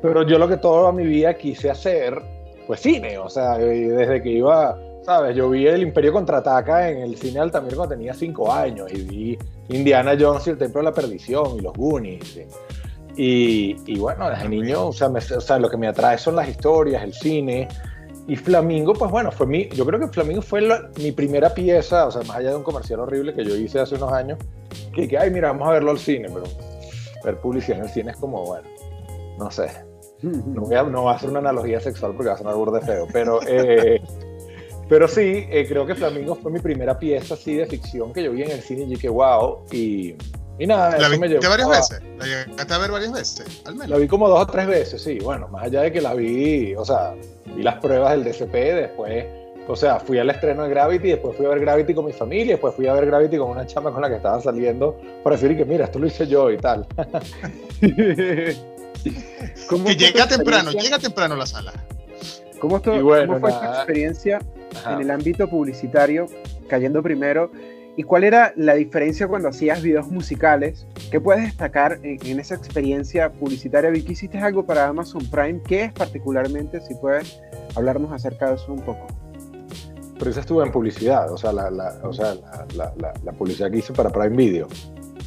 Pero 0.00 0.22
yo 0.22 0.38
lo 0.38 0.48
que 0.48 0.56
toda 0.56 0.92
mi 0.92 1.04
vida 1.04 1.34
quise 1.34 1.70
hacer 1.70 2.20
fue 2.66 2.76
cine, 2.76 3.18
o 3.18 3.28
sea, 3.28 3.58
desde 3.58 4.22
que 4.22 4.30
iba, 4.30 4.78
¿sabes? 5.02 5.36
Yo 5.36 5.50
vi 5.50 5.66
El 5.66 5.82
Imperio 5.82 6.12
Contraataca 6.12 6.90
en 6.90 6.98
el 6.98 7.16
cine 7.16 7.40
Altamir 7.40 7.74
cuando 7.74 7.94
tenía 7.94 8.14
cinco 8.14 8.52
años 8.52 8.92
y 8.92 9.02
vi 9.02 9.38
Indiana 9.68 10.16
Jones 10.18 10.46
y 10.46 10.50
El 10.50 10.58
Templo 10.58 10.80
de 10.80 10.84
la 10.84 10.92
Perdición 10.92 11.56
y 11.56 11.60
Los 11.60 11.74
Goonies. 11.74 12.40
Y, 13.16 13.76
y 13.86 13.98
bueno, 13.98 14.30
desde 14.30 14.48
niño, 14.48 14.88
o 14.88 14.92
sea, 14.92 15.08
o 15.08 15.20
sea, 15.20 15.58
lo 15.58 15.68
que 15.68 15.76
me 15.76 15.88
atrae 15.88 16.18
son 16.18 16.36
las 16.36 16.48
historias, 16.48 17.02
el 17.02 17.12
cine. 17.12 17.68
Y 18.28 18.36
Flamingo, 18.36 18.92
pues 18.92 19.10
bueno, 19.10 19.32
fue 19.32 19.46
mi, 19.46 19.68
yo 19.70 19.84
creo 19.84 19.98
que 19.98 20.06
Flamingo 20.08 20.40
fue 20.40 20.62
mi 20.98 21.10
primera 21.10 21.52
pieza, 21.52 22.06
o 22.06 22.10
sea, 22.10 22.22
más 22.22 22.36
allá 22.36 22.50
de 22.50 22.56
un 22.56 22.62
comercial 22.62 23.00
horrible 23.00 23.34
que 23.34 23.44
yo 23.44 23.56
hice 23.56 23.80
hace 23.80 23.96
unos 23.96 24.12
años, 24.12 24.38
que, 24.94 25.08
que 25.08 25.18
ay, 25.18 25.30
mira, 25.30 25.48
vamos 25.48 25.68
a 25.68 25.72
verlo 25.72 25.90
al 25.90 25.98
cine, 25.98 26.28
pero 26.32 26.44
ver 27.24 27.40
publicidad 27.40 27.78
en 27.78 27.84
el 27.84 27.90
cine 27.90 28.10
es 28.12 28.16
como, 28.18 28.44
bueno, 28.44 28.68
no 29.38 29.50
sé. 29.50 29.68
No, 30.22 30.60
voy 30.62 30.74
a, 30.74 30.82
no 30.82 31.04
va 31.04 31.14
a 31.14 31.18
ser 31.18 31.30
una 31.30 31.38
analogía 31.38 31.80
sexual 31.80 32.12
porque 32.14 32.28
va 32.28 32.34
a 32.34 32.38
sonar 32.38 32.54
burde 32.54 32.82
feo, 32.82 33.06
pero, 33.10 33.40
eh, 33.48 33.98
pero 34.90 35.06
sí, 35.06 35.46
eh, 35.48 35.66
creo 35.68 35.86
que 35.86 35.94
Flamingo 35.94 36.34
fue 36.34 36.50
mi 36.50 36.58
primera 36.58 36.98
pieza 36.98 37.34
así 37.34 37.54
de 37.54 37.64
ficción 37.64 38.12
que 38.12 38.24
yo 38.24 38.32
vi 38.32 38.42
en 38.42 38.50
el 38.50 38.60
cine 38.60 38.82
y 38.82 38.86
dije, 38.86 39.08
wow, 39.08 39.60
y, 39.70 40.16
y 40.58 40.66
nada, 40.66 40.98
¿La 40.98 41.06
eso 41.06 41.20
me 41.20 41.28
llevó. 41.28 41.48
varias 41.48 41.68
veces? 41.68 42.02
¿La 42.18 42.26
llegaste 42.26 42.74
a 42.74 42.78
ver 42.78 42.90
varias 42.90 43.12
veces? 43.12 43.62
Al 43.66 43.74
menos. 43.74 43.88
La 43.88 43.98
vi 43.98 44.08
como 44.08 44.28
dos 44.28 44.40
o 44.40 44.46
tres 44.48 44.66
veces, 44.66 45.00
sí. 45.00 45.20
Bueno, 45.20 45.46
más 45.46 45.66
allá 45.66 45.82
de 45.82 45.92
que 45.92 46.00
la 46.00 46.14
vi, 46.14 46.74
o 46.74 46.84
sea, 46.84 47.14
vi 47.54 47.62
las 47.62 47.76
pruebas 47.76 48.10
del 48.10 48.24
DCP, 48.24 48.52
después, 48.52 49.26
o 49.68 49.76
sea, 49.76 50.00
fui 50.00 50.18
al 50.18 50.28
estreno 50.28 50.64
de 50.64 50.70
Gravity, 50.70 51.10
después 51.10 51.36
fui 51.36 51.46
a 51.46 51.50
ver 51.50 51.60
Gravity 51.60 51.94
con 51.94 52.06
mi 52.06 52.12
familia, 52.12 52.54
después 52.54 52.74
fui 52.74 52.88
a 52.88 52.92
ver 52.92 53.06
Gravity 53.06 53.38
con 53.38 53.50
una 53.50 53.64
chama 53.68 53.92
con 53.92 54.02
la 54.02 54.08
que 54.08 54.16
estaba 54.16 54.40
saliendo 54.40 55.00
para 55.22 55.36
decir 55.36 55.56
que 55.56 55.64
mira, 55.64 55.84
esto 55.84 56.00
lo 56.00 56.08
hice 56.08 56.26
yo 56.26 56.50
y 56.50 56.58
tal. 56.58 56.84
que 57.80 58.56
llega 59.96 60.26
temprano, 60.26 60.72
llega 60.72 60.98
temprano 60.98 61.34
a 61.34 61.38
la 61.38 61.46
sala. 61.46 61.72
¿Cómo, 62.58 62.82
¿cómo 62.82 63.00
fue 63.00 63.26
tu 63.28 63.46
experiencia 63.46 64.40
en 64.86 65.00
el 65.00 65.10
ámbito 65.10 65.48
publicitario, 65.48 66.26
cayendo 66.68 67.02
primero 67.02 67.50
¿Y 67.96 68.02
cuál 68.02 68.24
era 68.24 68.52
la 68.56 68.74
diferencia 68.74 69.26
cuando 69.28 69.48
hacías 69.48 69.82
videos 69.82 70.08
musicales? 70.08 70.86
¿Qué 71.10 71.20
puedes 71.20 71.42
destacar 71.42 71.98
en, 72.02 72.40
esa 72.40 72.54
experiencia 72.54 73.30
publicitaria? 73.30 73.90
Vi 73.90 74.02
que 74.02 74.12
hiciste 74.12 74.38
algo 74.38 74.64
para 74.64 74.86
Amazon 74.86 75.22
Prime. 75.28 75.60
¿Qué 75.66 75.84
es 75.84 75.92
particularmente? 75.92 76.80
Si 76.80 76.94
puedes 76.94 77.40
hablarnos 77.74 78.12
acerca 78.12 78.48
de 78.48 78.54
eso 78.54 78.72
un 78.72 78.80
poco. 78.80 79.06
Pero 80.18 80.30
eso 80.30 80.40
estuvo 80.40 80.62
en 80.62 80.70
publicidad, 80.70 81.32
o 81.32 81.36
sea, 81.36 81.52
la, 81.52 81.98
o 82.02 82.12
sea, 82.12 82.36
la, 82.74 83.32
publicidad 83.32 83.70
que 83.70 83.78
hice 83.78 83.92
para 83.92 84.10
Prime 84.10 84.36
Video. 84.36 84.68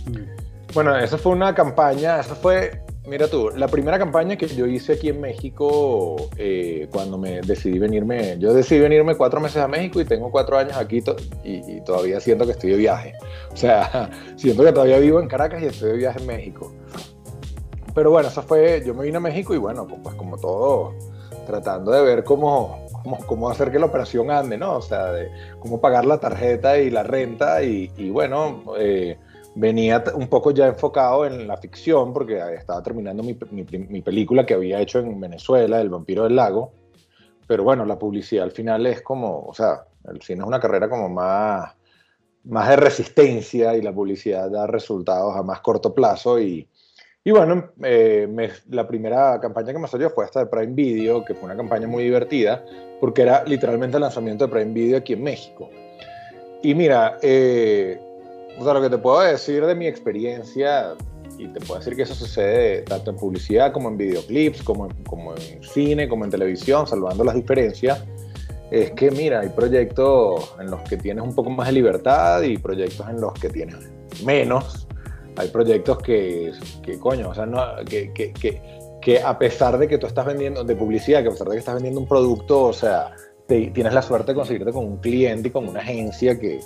Mm. 0.08 0.74
Bueno, 0.74 0.98
esa 0.98 1.18
fue 1.18 1.32
una 1.32 1.54
campaña, 1.54 2.20
esa 2.20 2.36
fue 2.36 2.83
Mira 3.06 3.28
tú, 3.28 3.50
la 3.50 3.68
primera 3.68 4.00
campaña 4.00 4.38
que 4.38 4.48
yo 4.48 4.66
hice 4.66 4.94
aquí 4.94 5.10
en 5.10 5.20
México, 5.20 6.30
eh, 6.38 6.88
cuando 6.90 7.18
me 7.18 7.42
decidí 7.42 7.78
venirme, 7.78 8.38
yo 8.40 8.54
decidí 8.54 8.80
venirme 8.80 9.16
cuatro 9.16 9.42
meses 9.42 9.58
a 9.58 9.68
México 9.68 10.00
y 10.00 10.06
tengo 10.06 10.32
cuatro 10.32 10.58
años 10.58 10.78
aquí 10.78 11.04
y, 11.44 11.82
todavía 11.82 12.22
siento 12.22 12.46
que 12.46 12.54
estoy 12.54 12.72
de 12.72 12.78
viaje. 12.78 13.14
O 13.52 13.58
sea, 13.58 14.10
siento 14.38 14.64
que 14.64 14.72
todavía 14.72 15.00
vivo 15.00 15.20
en 15.20 15.28
Caracas 15.28 15.62
y 15.62 15.66
estoy 15.66 15.92
de 15.92 15.98
viaje 15.98 16.20
en 16.22 16.28
México. 16.28 16.72
Pero 17.94 18.10
bueno, 18.10 18.30
eso 18.30 18.42
fue, 18.42 18.82
yo 18.86 18.94
me 18.94 19.04
vine 19.04 19.18
a 19.18 19.20
México 19.20 19.54
y 19.54 19.58
bueno, 19.58 19.86
pues 19.86 20.16
como 20.16 20.38
todo, 20.38 20.94
tratando 21.46 21.92
de 21.92 22.04
ver 22.04 22.24
cómo, 22.24 22.88
cómo, 23.28 23.50
hacer 23.50 23.70
que 23.70 23.80
la 23.80 23.88
operación 23.88 24.32
ande, 24.32 24.58
¿no? 24.58 24.78
O 24.78 24.82
sea, 24.82 25.12
de 25.12 25.30
cómo 25.60 25.82
pagar 25.82 26.06
la 26.06 26.20
tarjeta 26.20 26.78
y 26.78 26.90
la 26.90 27.04
renta 27.04 27.64
y, 27.64 27.92
y 27.98 28.12
bueno, 28.12 28.64
eh, 28.80 29.18
venía 29.56 30.04
un 30.16 30.28
poco 30.28 30.52
ya 30.52 30.68
enfocado 30.68 31.26
en 31.26 31.48
la 31.48 31.58
ficción, 31.58 32.14
porque 32.14 32.40
estaba 32.56 32.82
terminando 32.82 33.24
mi, 33.24 33.34
película 34.02 34.46
que 34.46 34.54
había 34.54 34.80
hecho 34.80 35.00
en 35.00 35.20
Venezuela, 35.20 35.82
El 35.82 35.90
vampiro 35.90 36.24
del 36.24 36.36
lago. 36.36 36.74
Pero 37.48 37.64
bueno, 37.64 37.86
la 37.86 38.00
publicidad 38.00 38.46
al 38.46 38.52
final 38.52 38.86
es 38.88 39.02
como, 39.02 39.46
o 39.46 39.54
sea, 39.54 39.86
el 40.10 40.22
cine 40.22 40.42
es 40.42 40.48
una 40.48 40.60
carrera 40.60 40.90
como 40.90 41.10
más, 41.10 41.74
más 42.46 42.70
de 42.70 42.76
resistencia 42.78 43.76
y 43.76 43.82
la 43.82 43.94
publicidad 43.94 44.50
da 44.50 44.66
resultados 44.66 45.36
a 45.36 45.44
más 45.44 45.60
corto 45.60 45.94
plazo. 45.94 46.40
Y, 46.40 46.68
y 47.24 47.32
bueno, 47.32 47.72
eh, 47.84 48.28
la 48.70 48.88
primera 48.88 49.40
campaña 49.40 49.74
que 49.74 49.80
me 49.80 49.88
salió 49.88 50.10
fue 50.10 50.26
esta 50.26 50.40
de 50.40 50.46
Prime 50.48 50.74
Video, 50.74 51.24
que 51.24 51.36
fue 51.36 51.46
una 51.46 51.58
campaña 51.58 51.88
muy 51.88 52.04
divertida, 52.04 52.64
porque 53.00 53.22
era 53.24 53.44
literalmente 53.44 53.98
el 53.98 54.02
lanzamiento 54.02 54.48
de 54.48 54.52
Prime 54.52 54.74
Video 54.74 54.98
aquí 54.98 55.14
en 55.14 55.24
México. 55.24 55.70
Y 56.64 56.74
mira, 56.76 57.18
eh, 57.22 58.00
o 58.60 58.64
sea, 58.64 58.74
lo 58.74 58.82
que 58.82 58.90
te 58.90 58.98
puedo 58.98 59.22
decir 59.22 59.66
de 59.66 59.76
mi 59.76 59.88
experiencia, 59.88 60.96
y 61.38 61.48
te 61.48 61.60
puedo 61.62 61.80
decir 61.80 61.96
que 61.96 62.04
eso 62.04 62.14
sucede 62.14 62.84
tanto 62.84 63.12
en 63.12 63.18
publicidad 63.18 63.72
como 63.72 63.90
en 63.90 63.98
videoclips, 63.98 64.62
como 64.62 64.86
en, 64.86 65.04
como 65.04 65.34
en 65.36 65.64
cine, 65.64 66.08
como 66.08 66.26
en 66.26 66.32
televisión, 66.32 66.86
salvando 66.88 67.24
las 67.24 67.36
diferencias, 67.36 68.04
es 68.72 68.92
que 68.92 69.12
mira, 69.12 69.42
hay 69.42 69.50
proyectos 69.50 70.56
en 70.60 70.72
los 70.72 70.82
que 70.82 70.98
tienes 70.98 71.24
un 71.24 71.36
poco 71.36 71.50
más 71.50 71.68
de 71.68 71.74
libertad 71.74 72.42
y 72.42 72.58
proyectos 72.58 73.08
en 73.10 73.22
los 73.22 73.34
que 73.34 73.50
tienes 73.50 73.78
menos. 74.26 74.88
Hay 75.36 75.48
proyectos 75.50 75.98
que, 76.00 76.52
coño, 77.00 77.30
o 77.30 77.36
sea, 77.36 77.46
no, 77.46 77.62
que, 77.88 78.12
que, 78.14 78.34
que, 78.34 78.62
que 79.02 79.22
a 79.22 79.38
pesar 79.38 79.78
de 79.78 79.88
que 79.88 79.98
tú 79.98 80.08
estás 80.08 80.26
vendiendo, 80.26 80.64
de 80.64 80.76
publicidad, 80.76 81.22
que 81.22 81.28
a 81.28 81.32
pesar 81.32 81.48
de 81.48 81.54
que 81.54 81.60
estás 81.60 81.76
vendiendo 81.76 82.00
un 82.00 82.08
producto, 82.08 82.64
o 82.66 82.74
sea, 82.74 83.16
tienes 83.74 83.94
la 83.94 84.02
suerte 84.02 84.32
de 84.32 84.36
conseguirte 84.36 84.72
con 84.72 84.86
un 84.86 84.98
cliente 84.98 85.48
y 85.48 85.52
con 85.52 85.68
una 85.68 85.80
agencia 85.80 86.40
que, 86.40 86.60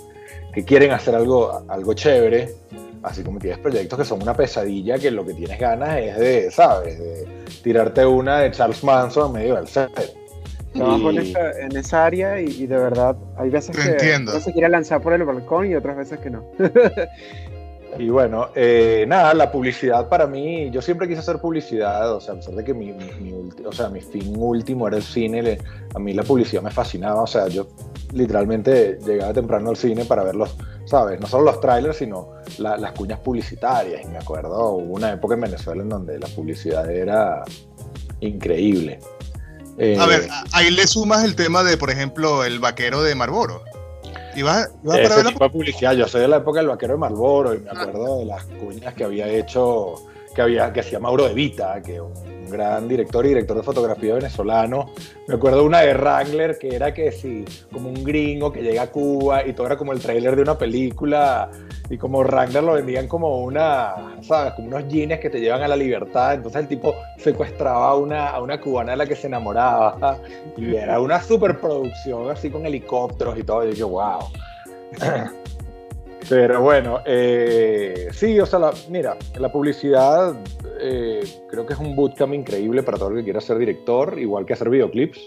que 0.52 0.64
quieren 0.64 0.92
hacer 0.92 1.14
algo, 1.14 1.64
algo 1.68 1.94
chévere, 1.94 2.54
así 3.02 3.22
como 3.22 3.38
tienes 3.38 3.58
proyectos 3.58 3.98
que 3.98 4.04
son 4.04 4.22
una 4.22 4.34
pesadilla, 4.34 4.98
que 4.98 5.10
lo 5.10 5.24
que 5.24 5.34
tienes 5.34 5.58
ganas 5.58 5.98
es 5.98 6.18
de, 6.18 6.50
¿sabes? 6.50 6.98
De 6.98 7.26
tirarte 7.62 8.04
una 8.04 8.40
de 8.40 8.50
Charles 8.50 8.82
Manson 8.82 9.26
en 9.28 9.32
medio 9.32 9.56
del 9.56 9.68
set. 9.68 9.90
Trabajo 10.72 11.10
en, 11.10 11.18
esa, 11.18 11.50
en 11.60 11.76
esa 11.76 12.04
área 12.04 12.40
y, 12.40 12.66
de 12.66 12.76
verdad 12.76 13.16
hay 13.36 13.48
veces 13.48 13.74
que 13.74 14.18
no 14.18 14.38
se 14.38 14.52
quiere 14.52 14.68
lanzar 14.68 15.00
por 15.00 15.12
el 15.14 15.24
balcón 15.24 15.70
y 15.70 15.74
otras 15.74 15.96
veces 15.96 16.18
que 16.18 16.30
no. 16.30 16.44
Y 17.96 18.10
bueno, 18.10 18.48
eh, 18.54 19.04
nada, 19.08 19.32
la 19.34 19.50
publicidad 19.50 20.08
para 20.08 20.26
mí, 20.26 20.70
yo 20.70 20.82
siempre 20.82 21.08
quise 21.08 21.20
hacer 21.20 21.38
publicidad, 21.38 22.14
o 22.14 22.20
sea, 22.20 22.34
a 22.34 22.36
pesar 22.36 22.54
de 22.54 22.64
que 22.64 22.74
mi, 22.74 22.92
o 23.64 23.72
sea, 23.72 23.88
mi 23.88 24.00
fin 24.00 24.34
último 24.36 24.86
era 24.86 24.98
el 24.98 25.02
cine, 25.02 25.58
a 25.94 25.98
mí 25.98 26.12
la 26.12 26.22
publicidad 26.22 26.62
me 26.62 26.70
fascinaba, 26.70 27.22
o 27.22 27.26
sea, 27.26 27.48
yo 27.48 27.68
literalmente 28.12 28.98
llegaba 29.04 29.32
temprano 29.32 29.70
al 29.70 29.76
cine 29.76 30.04
para 30.04 30.22
ver 30.22 30.36
los, 30.36 30.54
¿sabes? 30.84 31.18
No 31.20 31.26
solo 31.26 31.44
los 31.44 31.60
trailers, 31.60 31.96
sino 31.96 32.34
las 32.58 32.92
cuñas 32.92 33.20
publicitarias. 33.20 34.02
Y 34.04 34.08
me 34.08 34.18
acuerdo, 34.18 34.72
hubo 34.72 34.94
una 34.94 35.12
época 35.12 35.34
en 35.34 35.40
Venezuela 35.40 35.82
en 35.82 35.88
donde 35.88 36.18
la 36.18 36.28
publicidad 36.28 36.90
era 36.90 37.42
increíble. 38.20 39.00
a 39.98 40.06
ver, 40.06 40.22
eh, 40.22 40.28
ahí 40.52 40.70
le 40.70 40.86
sumas 40.86 41.24
el 41.24 41.34
tema 41.34 41.64
de, 41.64 41.76
por 41.76 41.90
ejemplo, 41.90 42.44
el 42.44 42.60
vaquero 42.60 43.02
de 43.02 43.14
Marlboro. 43.14 43.62
¿Y 44.34 44.42
vas, 44.42 44.70
Ese 44.84 45.24
tipo 45.24 45.44
de 45.44 45.50
publicidad. 45.50 45.94
Yo 45.94 46.06
soy 46.06 46.22
de 46.22 46.28
la 46.28 46.36
época 46.38 46.60
del 46.60 46.68
vaquero 46.68 46.94
de 46.94 46.98
Marlboro 46.98 47.54
y 47.54 47.58
me 47.58 47.70
acuerdo 47.70 48.18
de 48.18 48.24
las 48.24 48.44
cuñas 48.44 48.94
que 48.94 49.04
había 49.04 49.28
hecho, 49.28 49.94
que 50.34 50.42
había, 50.42 50.72
que 50.72 50.80
hacía 50.80 50.98
Mauro 50.98 51.26
de 51.28 51.34
Vita, 51.34 51.82
que 51.82 52.00
un, 52.00 52.12
gran 52.48 52.88
director 52.88 53.24
y 53.26 53.28
director 53.28 53.56
de 53.56 53.62
fotografía 53.62 54.14
venezolano. 54.14 54.90
Me 55.26 55.34
acuerdo 55.34 55.64
una 55.64 55.80
de 55.80 55.94
Wrangler 55.94 56.58
que 56.58 56.74
era 56.74 56.92
que 56.92 57.12
sí, 57.12 57.44
como 57.72 57.88
un 57.88 58.04
gringo 58.04 58.52
que 58.52 58.62
llega 58.62 58.82
a 58.82 58.86
Cuba 58.90 59.46
y 59.46 59.52
todo 59.52 59.66
era 59.66 59.76
como 59.76 59.92
el 59.92 60.00
tráiler 60.00 60.36
de 60.36 60.42
una 60.42 60.56
película 60.56 61.50
y 61.90 61.96
como 61.96 62.20
Wrangler 62.20 62.62
lo 62.62 62.74
vendían 62.74 63.08
como 63.08 63.38
una, 63.38 64.18
¿sabes? 64.22 64.52
Como 64.54 64.68
unos 64.68 64.88
jeans 64.88 65.18
que 65.20 65.30
te 65.30 65.40
llevan 65.40 65.62
a 65.62 65.68
la 65.68 65.76
libertad. 65.76 66.34
Entonces 66.34 66.62
el 66.62 66.68
tipo 66.68 66.94
secuestraba 67.16 67.90
a 67.90 67.94
una, 67.96 68.28
a 68.28 68.42
una 68.42 68.60
cubana 68.60 68.92
de 68.92 68.98
la 68.98 69.06
que 69.06 69.16
se 69.16 69.26
enamoraba 69.26 70.18
y 70.56 70.74
era 70.74 71.00
una 71.00 71.22
superproducción 71.22 72.30
así 72.30 72.50
con 72.50 72.66
helicópteros 72.66 73.38
y 73.38 73.42
todo. 73.42 73.68
Y 73.68 73.74
yo, 73.74 73.88
wow. 73.88 74.18
Pero 76.28 76.60
bueno, 76.60 77.00
eh, 77.06 78.08
sí, 78.12 78.38
o 78.38 78.46
sea, 78.46 78.70
mira, 78.90 79.16
la 79.38 79.50
publicidad 79.50 80.36
eh, 80.80 81.20
creo 81.50 81.64
que 81.64 81.72
es 81.72 81.78
un 81.78 81.96
bootcamp 81.96 82.34
increíble 82.34 82.82
para 82.82 82.98
todo 82.98 83.10
el 83.10 83.16
que 83.16 83.24
quiera 83.24 83.40
ser 83.40 83.58
director, 83.58 84.18
igual 84.18 84.44
que 84.44 84.52
hacer 84.52 84.68
videoclips, 84.68 85.18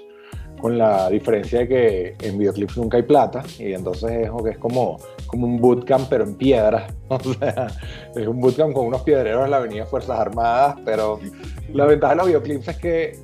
con 0.60 0.78
la 0.78 1.10
diferencia 1.10 1.60
de 1.60 1.68
que 1.68 2.16
en 2.22 2.38
videoclips 2.38 2.78
nunca 2.78 2.98
hay 2.98 3.04
plata, 3.04 3.42
y 3.58 3.74
entonces 3.74 4.12
es, 4.12 4.30
es 4.50 4.58
como, 4.60 4.98
como 5.26 5.48
un 5.48 5.60
bootcamp 5.60 6.08
pero 6.10 6.24
en 6.24 6.36
piedras. 6.36 6.94
O 7.10 7.20
sea, 7.20 7.68
es 8.16 8.28
un 8.28 8.40
bootcamp 8.40 8.74
con 8.74 8.86
unos 8.88 9.02
piedreros 9.02 9.44
en 9.44 9.52
la 9.52 9.58
Avenida 9.58 9.86
Fuerzas 9.86 10.18
Armadas, 10.18 10.78
pero 10.86 11.20
la 11.74 11.86
ventaja 11.86 12.14
de 12.14 12.18
los 12.18 12.28
videoclips 12.28 12.68
es 12.70 12.78
que 12.78 13.20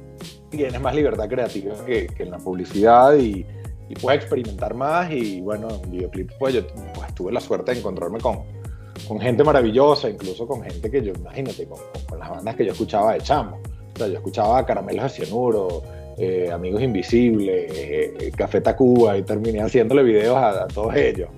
tienes 0.50 0.82
más 0.82 0.96
libertad 0.96 1.30
creativa 1.30 1.76
que, 1.86 2.08
que 2.08 2.24
en 2.24 2.32
la 2.32 2.38
publicidad 2.38 3.16
y 3.16 3.46
y 3.90 3.96
puedes 3.96 4.22
experimentar 4.22 4.74
más 4.74 5.12
y 5.12 5.42
bueno, 5.42 5.68
en 5.70 5.92
videoclips 5.92 6.34
pues 6.40 6.54
yo 6.56 6.68
pues, 6.94 7.14
tuve 7.16 7.32
la 7.32 7.40
suerte 7.40 7.72
de 7.72 7.80
encontrarme 7.80 8.20
con, 8.20 8.40
con 9.08 9.20
gente 9.20 9.44
maravillosa, 9.44 10.10
incluso 10.10 10.48
con 10.48 10.62
gente 10.64 10.90
que 10.90 11.04
yo, 11.04 11.14
imagínate, 11.14 11.66
con, 11.66 11.80
con, 12.10 12.20
las 12.20 12.30
bandas 12.30 12.56
que 12.56 12.66
yo 12.66 12.72
escuchaba 12.72 13.14
de 13.14 13.22
chamo. 13.22 13.60
O 13.96 13.98
sea, 13.98 14.08
yo 14.08 14.16
escuchaba 14.16 14.66
Caramelos 14.66 15.04
de 15.04 15.10
Cianuro, 15.10 15.84
eh, 16.18 16.50
Amigos 16.52 16.82
Invisibles, 16.82 17.72
eh, 17.74 18.32
Café 18.36 18.62
Tacuba, 18.62 19.18
y 19.18 19.24
terminé 19.24 19.62
haciéndole 19.62 20.04
videos 20.04 20.38
a, 20.38 20.68
todos 20.68 20.96
ellos. 20.96 21.30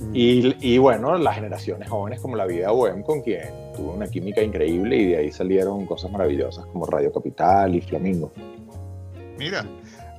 Mm. 0.00 0.10
Y, 0.14 0.56
y, 0.60 0.78
bueno, 0.78 1.16
las 1.18 1.34
generaciones 1.34 1.88
jóvenes 1.88 2.20
como 2.20 2.36
La 2.36 2.46
Vida 2.46 2.70
Bohem, 2.70 3.02
con 3.02 3.20
quien 3.20 3.42
tuve 3.76 3.90
una 3.90 4.06
química 4.06 4.42
increíble 4.42 4.96
y 4.96 5.06
de 5.06 5.16
ahí 5.18 5.32
salieron 5.32 5.86
cosas 5.86 6.10
maravillosas 6.10 6.64
como 6.66 6.86
Radio 6.86 7.12
Capital 7.12 7.74
y 7.74 7.80
Flamingo. 7.80 8.30
Mira, 9.38 9.64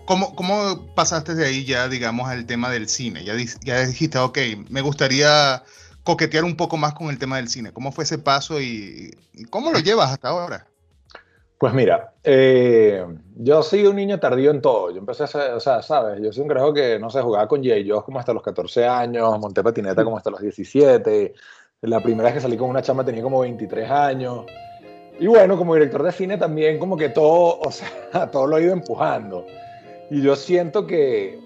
¿Cómo, 0.09 0.33
¿Cómo, 0.33 0.87
pasaste 0.95 1.35
de 1.35 1.45
ahí 1.45 1.65
ya, 1.65 1.87
digamos, 1.87 2.27
al 2.27 2.47
tema 2.47 2.71
del 2.71 2.87
cine? 2.87 3.23
Ya, 3.23 3.35
dijiste, 3.35 4.17
ok, 4.17 4.39
me 4.67 4.81
gustaría 4.81 5.61
coquetear 6.03 6.45
un 6.45 6.57
poco 6.57 6.77
más 6.77 6.95
con 6.95 7.09
el 7.09 7.19
tema 7.19 7.37
del 7.37 7.47
cine. 7.47 7.71
¿Cómo 7.71 7.91
fue 7.91 8.05
ese 8.05 8.17
paso 8.17 8.59
y, 8.59 9.11
cómo 9.51 9.71
lo 9.71 9.77
llevas 9.77 10.11
hasta 10.11 10.29
ahora? 10.29 10.65
Pues 11.59 11.75
mira, 11.75 12.11
eh, 12.23 13.05
yo 13.35 13.61
soy 13.61 13.85
un 13.85 13.97
niño 13.97 14.19
tardío 14.19 14.49
en 14.49 14.63
todo. 14.63 14.89
Yo 14.89 14.97
empecé 14.97 15.21
a 15.21 15.25
hacer, 15.25 15.53
o 15.53 15.59
sea, 15.59 15.83
¿sabes? 15.83 16.19
Yo 16.23 16.33
soy 16.33 16.41
un 16.41 16.47
grajo 16.47 16.73
que, 16.73 16.97
no 16.97 17.11
sé, 17.11 17.21
jugaba 17.21 17.47
con 17.47 17.63
Jay 17.63 17.83
yo 17.83 18.03
como 18.03 18.17
hasta 18.17 18.33
los 18.33 18.41
14 18.41 18.87
años, 18.87 19.39
monté 19.39 19.61
patineta 19.61 20.03
como 20.03 20.17
hasta 20.17 20.31
los 20.31 20.41
17. 20.41 21.35
La 21.81 22.01
primera 22.01 22.23
vez 22.29 22.33
que 22.33 22.41
salí 22.41 22.57
con 22.57 22.71
una 22.71 22.81
chama 22.81 23.05
tenía 23.05 23.21
como 23.21 23.41
23 23.41 23.87
años. 23.91 24.47
Y 25.19 25.27
bueno, 25.27 25.55
como 25.55 25.75
director 25.75 26.01
de 26.01 26.11
cine 26.11 26.39
también 26.39 26.79
como 26.79 26.97
que 26.97 27.09
todo, 27.09 27.59
o 27.59 27.69
sea, 27.69 27.87
todo 28.31 28.47
lo 28.47 28.57
he 28.57 28.63
ido 28.63 28.73
empujando. 28.73 29.45
Y 30.09 30.21
yo 30.21 30.35
siento 30.35 30.87
que 30.87 31.39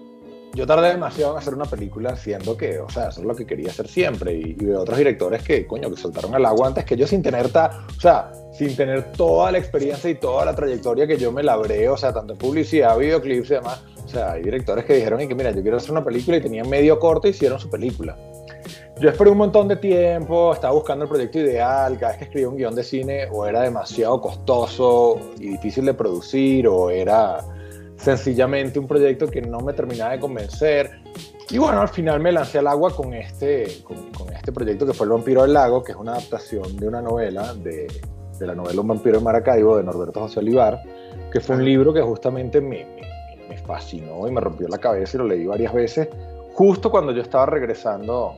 yo 0.54 0.66
tardé 0.66 0.90
demasiado 0.90 1.32
en 1.32 1.38
hacer 1.38 1.54
una 1.54 1.64
película 1.64 2.14
siendo 2.16 2.56
que, 2.56 2.78
o 2.78 2.88
sea, 2.88 3.08
eso 3.08 3.20
es 3.20 3.26
lo 3.26 3.34
que 3.34 3.44
quería 3.44 3.70
hacer 3.70 3.88
siempre. 3.88 4.34
Y, 4.34 4.54
veo 4.54 4.80
otros 4.80 4.96
directores 4.96 5.42
que, 5.42 5.66
coño, 5.66 5.90
que 5.90 5.96
soltaron 5.96 6.34
al 6.34 6.46
agua 6.46 6.68
antes 6.68 6.84
que 6.84 6.96
yo 6.96 7.06
sin 7.06 7.22
tener, 7.22 7.48
ta, 7.50 7.86
o 7.88 8.00
sea, 8.00 8.30
sin 8.52 8.76
tener 8.76 9.12
toda 9.12 9.50
la 9.50 9.58
experiencia 9.58 10.08
y 10.08 10.14
toda 10.14 10.44
la 10.44 10.54
trayectoria 10.54 11.06
que 11.06 11.16
yo 11.16 11.32
me 11.32 11.42
labré, 11.42 11.88
o 11.88 11.96
sea, 11.96 12.12
tanto 12.12 12.34
en 12.34 12.38
publicidad, 12.38 12.96
videoclips 12.96 13.50
y 13.50 13.54
demás. 13.54 13.82
O 14.04 14.08
sea, 14.08 14.32
hay 14.32 14.42
directores 14.42 14.84
que 14.84 14.94
dijeron 14.94 15.20
y 15.20 15.26
que, 15.26 15.34
mira, 15.34 15.50
yo 15.50 15.60
quiero 15.62 15.76
hacer 15.76 15.90
una 15.90 16.04
película 16.04 16.36
y 16.36 16.40
tenían 16.40 16.68
medio 16.68 16.98
corto 17.00 17.26
y 17.26 17.30
hicieron 17.30 17.58
su 17.58 17.68
película. 17.68 18.16
Yo 19.00 19.08
esperé 19.08 19.30
un 19.30 19.38
montón 19.38 19.66
de 19.66 19.76
tiempo, 19.76 20.54
estaba 20.54 20.72
buscando 20.72 21.04
el 21.04 21.08
proyecto 21.08 21.40
ideal, 21.40 21.98
cada 21.98 22.12
vez 22.12 22.18
que 22.18 22.24
escribía 22.24 22.48
un 22.48 22.56
guion 22.56 22.76
de 22.76 22.84
cine 22.84 23.26
o 23.32 23.44
era 23.44 23.62
demasiado 23.62 24.20
costoso 24.20 25.18
y 25.36 25.48
difícil 25.48 25.84
de 25.86 25.94
producir 25.94 26.68
o 26.68 26.90
era 26.90 27.44
sencillamente 27.96 28.78
un 28.78 28.86
proyecto 28.86 29.28
que 29.28 29.42
no 29.42 29.60
me 29.60 29.72
terminaba 29.72 30.12
de 30.12 30.20
convencer. 30.20 30.90
Y 31.50 31.58
bueno, 31.58 31.80
al 31.80 31.88
final 31.88 32.20
me 32.20 32.32
lancé 32.32 32.58
al 32.58 32.66
agua 32.66 32.94
con 32.94 33.12
este, 33.14 33.82
con, 33.84 34.32
este 34.34 34.52
proyecto 34.52 34.86
que 34.86 34.92
fue 34.92 35.06
El 35.06 35.12
vampiro 35.12 35.42
del 35.42 35.52
lago, 35.52 35.82
que 35.82 35.92
es 35.92 35.98
una 35.98 36.12
adaptación 36.12 36.76
de 36.76 36.88
una 36.88 37.02
novela, 37.02 37.54
de, 37.54 37.86
de 38.38 38.46
la 38.46 38.54
novela 38.54 38.80
Un 38.80 38.88
vampiro 38.88 39.18
en 39.18 39.24
Maracaibo, 39.24 39.76
de 39.76 39.84
Norberto 39.84 40.20
José 40.20 40.40
Olivar, 40.40 40.82
que 41.30 41.40
fue 41.40 41.56
un 41.56 41.64
libro 41.64 41.92
que 41.92 42.00
justamente 42.00 42.60
me, 42.60 42.84
me, 42.84 43.48
me 43.48 43.58
fascinó 43.58 44.26
y 44.26 44.30
me 44.30 44.40
rompió 44.40 44.68
la 44.68 44.78
cabeza 44.78 45.16
y 45.16 45.18
lo 45.18 45.26
leí 45.26 45.46
varias 45.46 45.72
veces, 45.72 46.08
justo 46.54 46.90
cuando 46.90 47.12
yo 47.12 47.22
estaba 47.22 47.46
regresando 47.46 48.36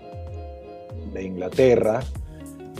de 1.13 1.23
Inglaterra 1.23 2.01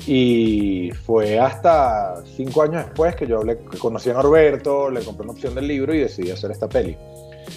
y 0.05 0.91
fue 1.05 1.39
hasta 1.39 2.23
cinco 2.37 2.63
años 2.63 2.85
después 2.85 3.17
que 3.17 3.27
yo 3.27 3.39
hablé, 3.39 3.59
que 3.59 3.79
conocí 3.79 4.11
a 4.11 4.15
Norberto, 4.15 4.91
le 4.91 5.03
compré 5.03 5.25
una 5.25 5.33
opción 5.33 5.55
del 5.55 5.67
libro 5.67 5.95
y 5.95 6.01
decidí 6.01 6.31
hacer 6.31 6.51
esta 6.51 6.69
peli, 6.69 6.97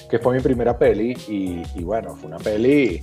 que 0.10 0.20
fue 0.20 0.36
mi 0.36 0.42
primera 0.42 0.78
peli. 0.78 1.16
Y, 1.28 1.84
bueno, 1.84 2.16
fue 2.16 2.28
una 2.28 2.38
peli 2.38 3.02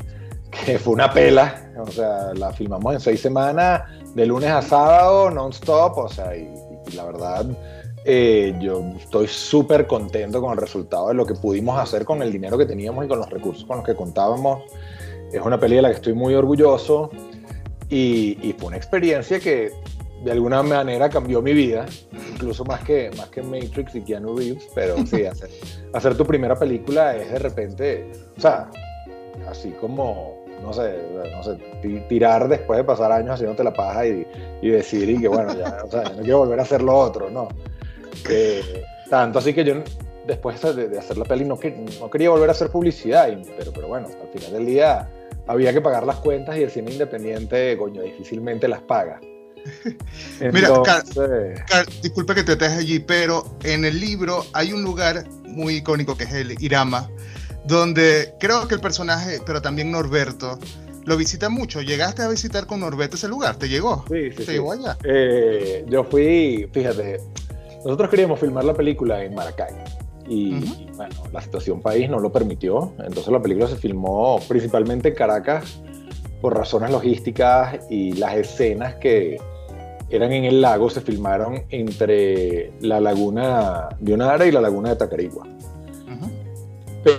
que 0.51 0.79
fue 0.79 0.95
una 0.95 1.13
pela. 1.13 1.71
O 1.79 1.91
sea, 1.91 2.33
la 2.35 2.53
filmamos 2.53 2.95
en 2.95 3.01
seis 3.01 3.21
semanas, 3.21 3.83
de 4.15 4.27
lunes 4.27 4.51
a 4.51 4.63
sábado, 4.63 5.31
non-stop. 5.31 5.99
O 5.99 6.09
sea, 6.09 6.37
y, 6.37 6.49
la 6.95 7.05
verdad, 7.05 7.47
eh, 8.05 8.57
yo 8.61 8.83
estoy 8.99 9.29
súper 9.29 9.87
contento 9.87 10.41
con 10.41 10.53
el 10.53 10.59
resultado 10.59 11.09
de 11.09 11.15
lo 11.15 11.27
que 11.27 11.35
pudimos 11.35 11.79
hacer 11.79 12.05
con 12.05 12.23
el 12.23 12.33
dinero 12.33 12.57
que 12.59 12.67
teníamos 12.67 13.05
y 13.05 13.09
con 13.09 13.19
los 13.19 13.31
recursos 13.31 13.65
con 13.65 13.77
los 13.79 13.87
que 13.87 13.95
contábamos. 13.95 14.63
Es 15.33 15.41
una 15.41 15.59
peli 15.59 15.77
de 15.77 15.83
la 15.83 15.89
que 15.91 15.97
estoy 15.97 16.15
muy 16.15 16.35
orgulloso. 16.35 17.11
Y, 17.89 18.55
fue 18.59 18.69
una 18.69 18.77
experiencia 18.77 19.39
que 19.39 19.71
de 20.25 20.33
alguna 20.33 20.63
manera 20.63 21.09
cambió 21.09 21.41
mi 21.41 21.53
vida, 21.53 21.87
incluso 22.33 22.65
más 22.65 22.83
que, 22.83 23.11
más 23.17 23.29
que 23.29 23.43
Matrix 23.43 23.95
y 23.95 24.01
Keanu 24.01 24.37
Reeves, 24.37 24.69
pero 24.75 24.97
sí, 25.07 25.25
hacer, 25.25 25.51
hacer 25.93 26.17
tu 26.17 26.25
primera 26.25 26.57
película 26.57 27.17
es 27.17 27.31
de 27.31 27.39
repente, 27.39 28.11
o 28.37 28.41
sea, 28.41 28.69
así 29.49 29.71
como, 29.73 30.45
no 30.63 30.73
sé, 30.73 30.99
no 31.31 31.43
sé, 31.45 31.59
tirar 32.09 32.49
después 32.49 32.79
de 32.79 32.85
pasar 32.85 33.13
años 33.13 33.35
haciéndote 33.35 33.63
la 33.63 33.73
paja 33.73 34.07
y, 34.07 34.27
y 34.63 34.71
decir, 34.71 35.09
y 35.09 35.21
que 35.21 35.29
bueno, 35.29 35.57
ya, 35.57 35.79
o 35.85 35.91
sea, 35.91 36.03
no 36.03 36.23
quiero 36.23 36.39
volver 36.39 36.59
a 36.59 36.63
hacer 36.63 36.83
lo 36.83 36.97
otro, 36.97 37.31
¿no? 37.31 37.49
tanto 39.09 39.39
así 39.39 39.55
que 39.55 39.63
yo 39.63 39.75
después 40.27 40.61
de, 40.75 40.99
hacer 40.99 41.17
la 41.17 41.25
peli 41.25 41.45
no, 41.45 41.59
que, 41.59 41.71
no 42.01 42.11
quería 42.11 42.31
volver 42.31 42.49
a 42.49 42.53
hacer 42.53 42.71
publicidad, 42.71 43.29
pero, 43.57 43.73
pero 43.73 43.89
bueno, 43.89 44.09
al 44.09 44.29
final 44.29 44.53
del 44.53 44.67
día 44.67 45.09
había 45.47 45.73
que 45.73 45.81
pagar 45.81 46.05
las 46.05 46.17
cuentas 46.17 46.57
y 46.57 46.63
el 46.63 46.71
cine 46.71 46.93
independiente, 46.93 47.77
coño, 47.77 48.03
difícilmente 48.03 48.69
las 48.69 48.83
paga. 48.83 49.21
Mira, 50.53 50.71
disculpa 52.03 52.35
que 52.35 52.45
te 52.45 52.57
deje 52.57 52.77
allí, 52.77 52.99
pero 53.01 53.45
en 53.65 53.85
el 53.85 54.01
libro 54.01 54.45
hay 54.53 54.73
un 54.73 54.83
lugar 54.83 55.25
muy 55.45 55.77
icónico 55.77 56.17
que 56.17 56.25
es 56.25 56.33
el 56.33 56.63
Irama, 56.63 57.11
donde 57.65 58.35
creo 58.39 58.69
que 58.69 58.75
el 58.75 58.81
personaje, 58.81 59.41
pero 59.45 59.61
también 59.61 59.91
Norberto, 59.91 60.59
lo 61.05 61.17
visita 61.17 61.49
mucho. 61.49 61.83
¿Llegaste 61.83 62.23
a 62.23 62.29
visitar 62.29 62.67
con 62.67 62.81
Norberto 62.81 63.17
ese 63.17 63.29
lugar? 63.29 63.57
¿Te 63.57 63.69
llegó? 63.69 64.05
Sí, 64.09 64.31
sí. 64.37 64.45
¿Te 64.45 64.53
llegó 64.53 64.73
allá? 64.73 64.97
Eh, 65.05 65.85
yo 65.89 66.05
fui, 66.05 66.69
fíjate, 66.73 67.21
nosotros 67.85 68.11
queríamos 68.11 68.41
filmar 68.41 68.65
la 68.65 68.75
película 68.75 69.23
en 69.25 69.35
Maracay. 69.35 69.75
Y, 70.29 70.89
bueno, 70.97 71.15
la 71.33 71.41
situación 71.41 71.81
país 71.81 72.11
no 72.11 72.19
lo 72.19 72.33
permitió. 72.33 72.93
Entonces 72.99 73.29
la 73.29 73.41
película 73.41 73.69
se 73.69 73.77
filmó 73.77 74.41
principalmente 74.49 75.09
en 75.09 75.15
Caracas 75.15 75.81
por 76.41 76.57
razones 76.57 76.91
logísticas 76.91 77.81
y 77.91 78.13
las 78.13 78.35
escenas 78.37 78.97
que 78.97 79.37
eran 80.11 80.33
en 80.33 80.45
el 80.45 80.61
lago 80.61 80.89
se 80.91 81.01
filmaron 81.01 81.65
entre 81.71 82.73
la 82.81 83.01
laguna 83.01 83.89
de 83.99 84.15
Onara 84.15 84.47
y 84.47 84.53
la 84.53 84.61
laguna 84.61 84.91
de 84.91 84.97
Tacarigua. 84.97 85.47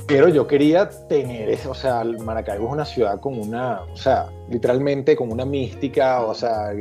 Pero 0.05 0.27
yo 0.27 0.45
quería 0.47 0.89
tener 1.07 1.49
eso, 1.49 1.71
o 1.71 1.73
sea, 1.73 2.03
Maracaibo 2.03 2.67
es 2.67 2.73
una 2.73 2.83
ciudad 2.83 3.21
con 3.21 3.39
una, 3.39 3.83
o 3.83 3.95
sea, 3.95 4.29
literalmente 4.49 5.15
con 5.15 5.31
una 5.31 5.45
mística, 5.45 6.25
o 6.25 6.33
sea, 6.33 6.73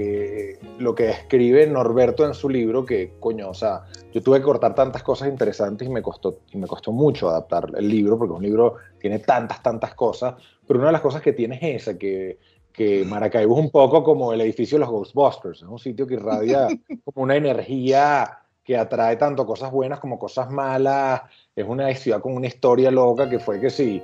lo 0.79 0.95
que 0.95 1.11
escribe 1.11 1.69
Norberto 1.69 2.27
en 2.27 2.35
su 2.35 2.49
libro, 2.49 2.85
que 2.85 3.13
coño, 3.21 3.49
o 3.51 3.55
sea, 3.55 3.85
yo 4.13 4.21
tuve 4.23 4.39
que 4.39 4.45
cortar 4.45 4.75
tantas 4.75 5.05
cosas 5.05 5.29
interesantes 5.29 5.87
y 5.87 5.91
me 5.91 6.03
costó, 6.03 6.41
y 6.51 6.59
me 6.59 6.67
costó 6.67 6.91
mucho 6.91 7.29
adaptar 7.29 7.71
el 7.77 7.89
libro, 7.89 8.19
porque 8.19 8.35
un 8.35 8.43
libro 8.43 8.75
tiene 8.99 9.21
tantas, 9.21 9.63
tantas 9.63 9.95
cosas, 9.95 10.35
pero 10.67 10.81
una 10.81 10.89
de 10.89 10.95
las 10.95 11.03
cosas 11.03 11.23
que 11.23 11.33
tiene 11.33 11.61
es 11.63 11.83
esa, 11.83 11.97
que, 11.97 12.41
que 12.73 13.05
Maracaibo 13.05 13.57
es 13.57 13.65
un 13.67 13.71
poco 13.71 14.03
como 14.03 14.33
el 14.33 14.41
edificio 14.41 14.79
de 14.79 14.81
los 14.81 14.91
Ghostbusters, 14.91 15.63
es 15.63 15.69
un 15.69 15.79
sitio 15.79 16.09
que 16.09 16.15
irradia 16.15 16.67
como 17.05 17.23
una 17.23 17.37
energía 17.37 18.41
que 18.65 18.77
atrae 18.77 19.15
tanto 19.15 19.47
cosas 19.47 19.71
buenas 19.71 20.01
como 20.01 20.19
cosas 20.19 20.51
malas, 20.51 21.23
es 21.57 21.67
una 21.67 21.93
ciudad 21.95 22.21
con 22.21 22.35
una 22.35 22.49
historia 22.49 22.91
loca 22.91 23.31
que 23.31 23.39
fue 23.39 23.59
que 23.59 23.71
sí, 23.71 24.03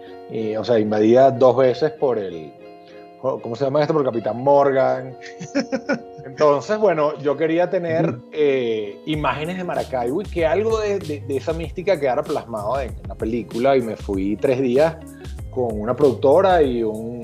o 0.59 0.65
sea, 0.65 0.79
invadida 0.79 1.31
dos 1.31 1.55
veces 1.59 1.91
por 1.93 2.19
el, 2.19 2.51
¿cómo 3.21 3.55
se 3.57 3.65
llama 3.65 3.83
esto? 3.83 3.93
Por 3.93 4.01
el 4.01 4.09
Capitán 4.09 4.43
Morgan. 4.43 5.15
Entonces, 6.25 6.79
bueno, 6.79 7.19
yo 7.19 7.37
quería 7.37 7.69
tener 7.69 8.17
eh, 8.33 8.99
imágenes 9.05 9.59
de 9.59 9.65
Maracaibo 9.65 10.23
y 10.23 10.25
que 10.25 10.47
algo 10.47 10.81
de, 10.81 11.23
esa 11.29 11.53
mística 11.53 12.01
quedara 12.01 12.23
plasmado 12.23 12.81
en, 12.81 12.95
la 13.07 13.15
película 13.15 13.77
y 13.77 13.83
me 13.83 13.97
fui 13.97 14.35
tres 14.37 14.63
días 14.63 14.97
con 15.51 15.79
una 15.79 15.95
productora 15.95 16.63
y 16.63 16.83
un, 16.83 17.23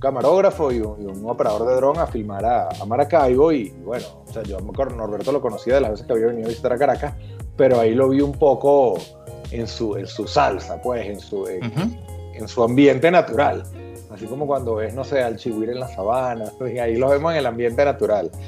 camarógrafo 0.00 0.72
y 0.72 0.80
un, 0.80 1.24
operador 1.26 1.68
de 1.68 1.76
dron 1.76 1.98
a 1.98 2.08
filmar 2.08 2.44
a, 2.44 2.68
Maracaibo 2.88 3.52
y, 3.52 3.70
bueno, 3.84 4.04
o 4.26 4.32
sea, 4.32 4.42
yo 4.42 4.58
Norberto 4.58 5.30
lo 5.30 5.40
conocía 5.40 5.74
de 5.74 5.80
las 5.82 5.92
veces 5.92 6.06
que 6.08 6.12
había 6.12 6.26
venido 6.26 6.46
a 6.46 6.48
visitar 6.48 6.72
a 6.72 6.76
Caracas 6.76 7.14
pero 7.56 7.80
ahí 7.80 7.94
lo 7.94 8.08
vi 8.08 8.20
un 8.20 8.32
poco 8.32 8.98
en 9.50 9.66
su, 9.66 9.96
en 9.96 10.06
su 10.06 10.26
salsa, 10.26 10.80
pues, 10.80 11.06
en 11.06 11.20
su, 11.20 11.46
en, 11.46 12.48
su 12.48 12.62
ambiente 12.62 13.10
natural. 13.10 13.64
Así 14.10 14.26
como 14.26 14.46
cuando 14.46 14.76
ves, 14.76 14.94
no 14.94 15.04
sé, 15.04 15.22
al 15.22 15.36
chihuire 15.36 15.72
en 15.72 15.80
la 15.80 15.88
sabana, 15.88 16.52
pues, 16.58 16.78
ahí 16.80 16.96
lo 16.96 17.08
vemos 17.08 17.32
en 17.32 17.38
el 17.38 17.46
ambiente 17.46 17.84
natural. 17.84 18.30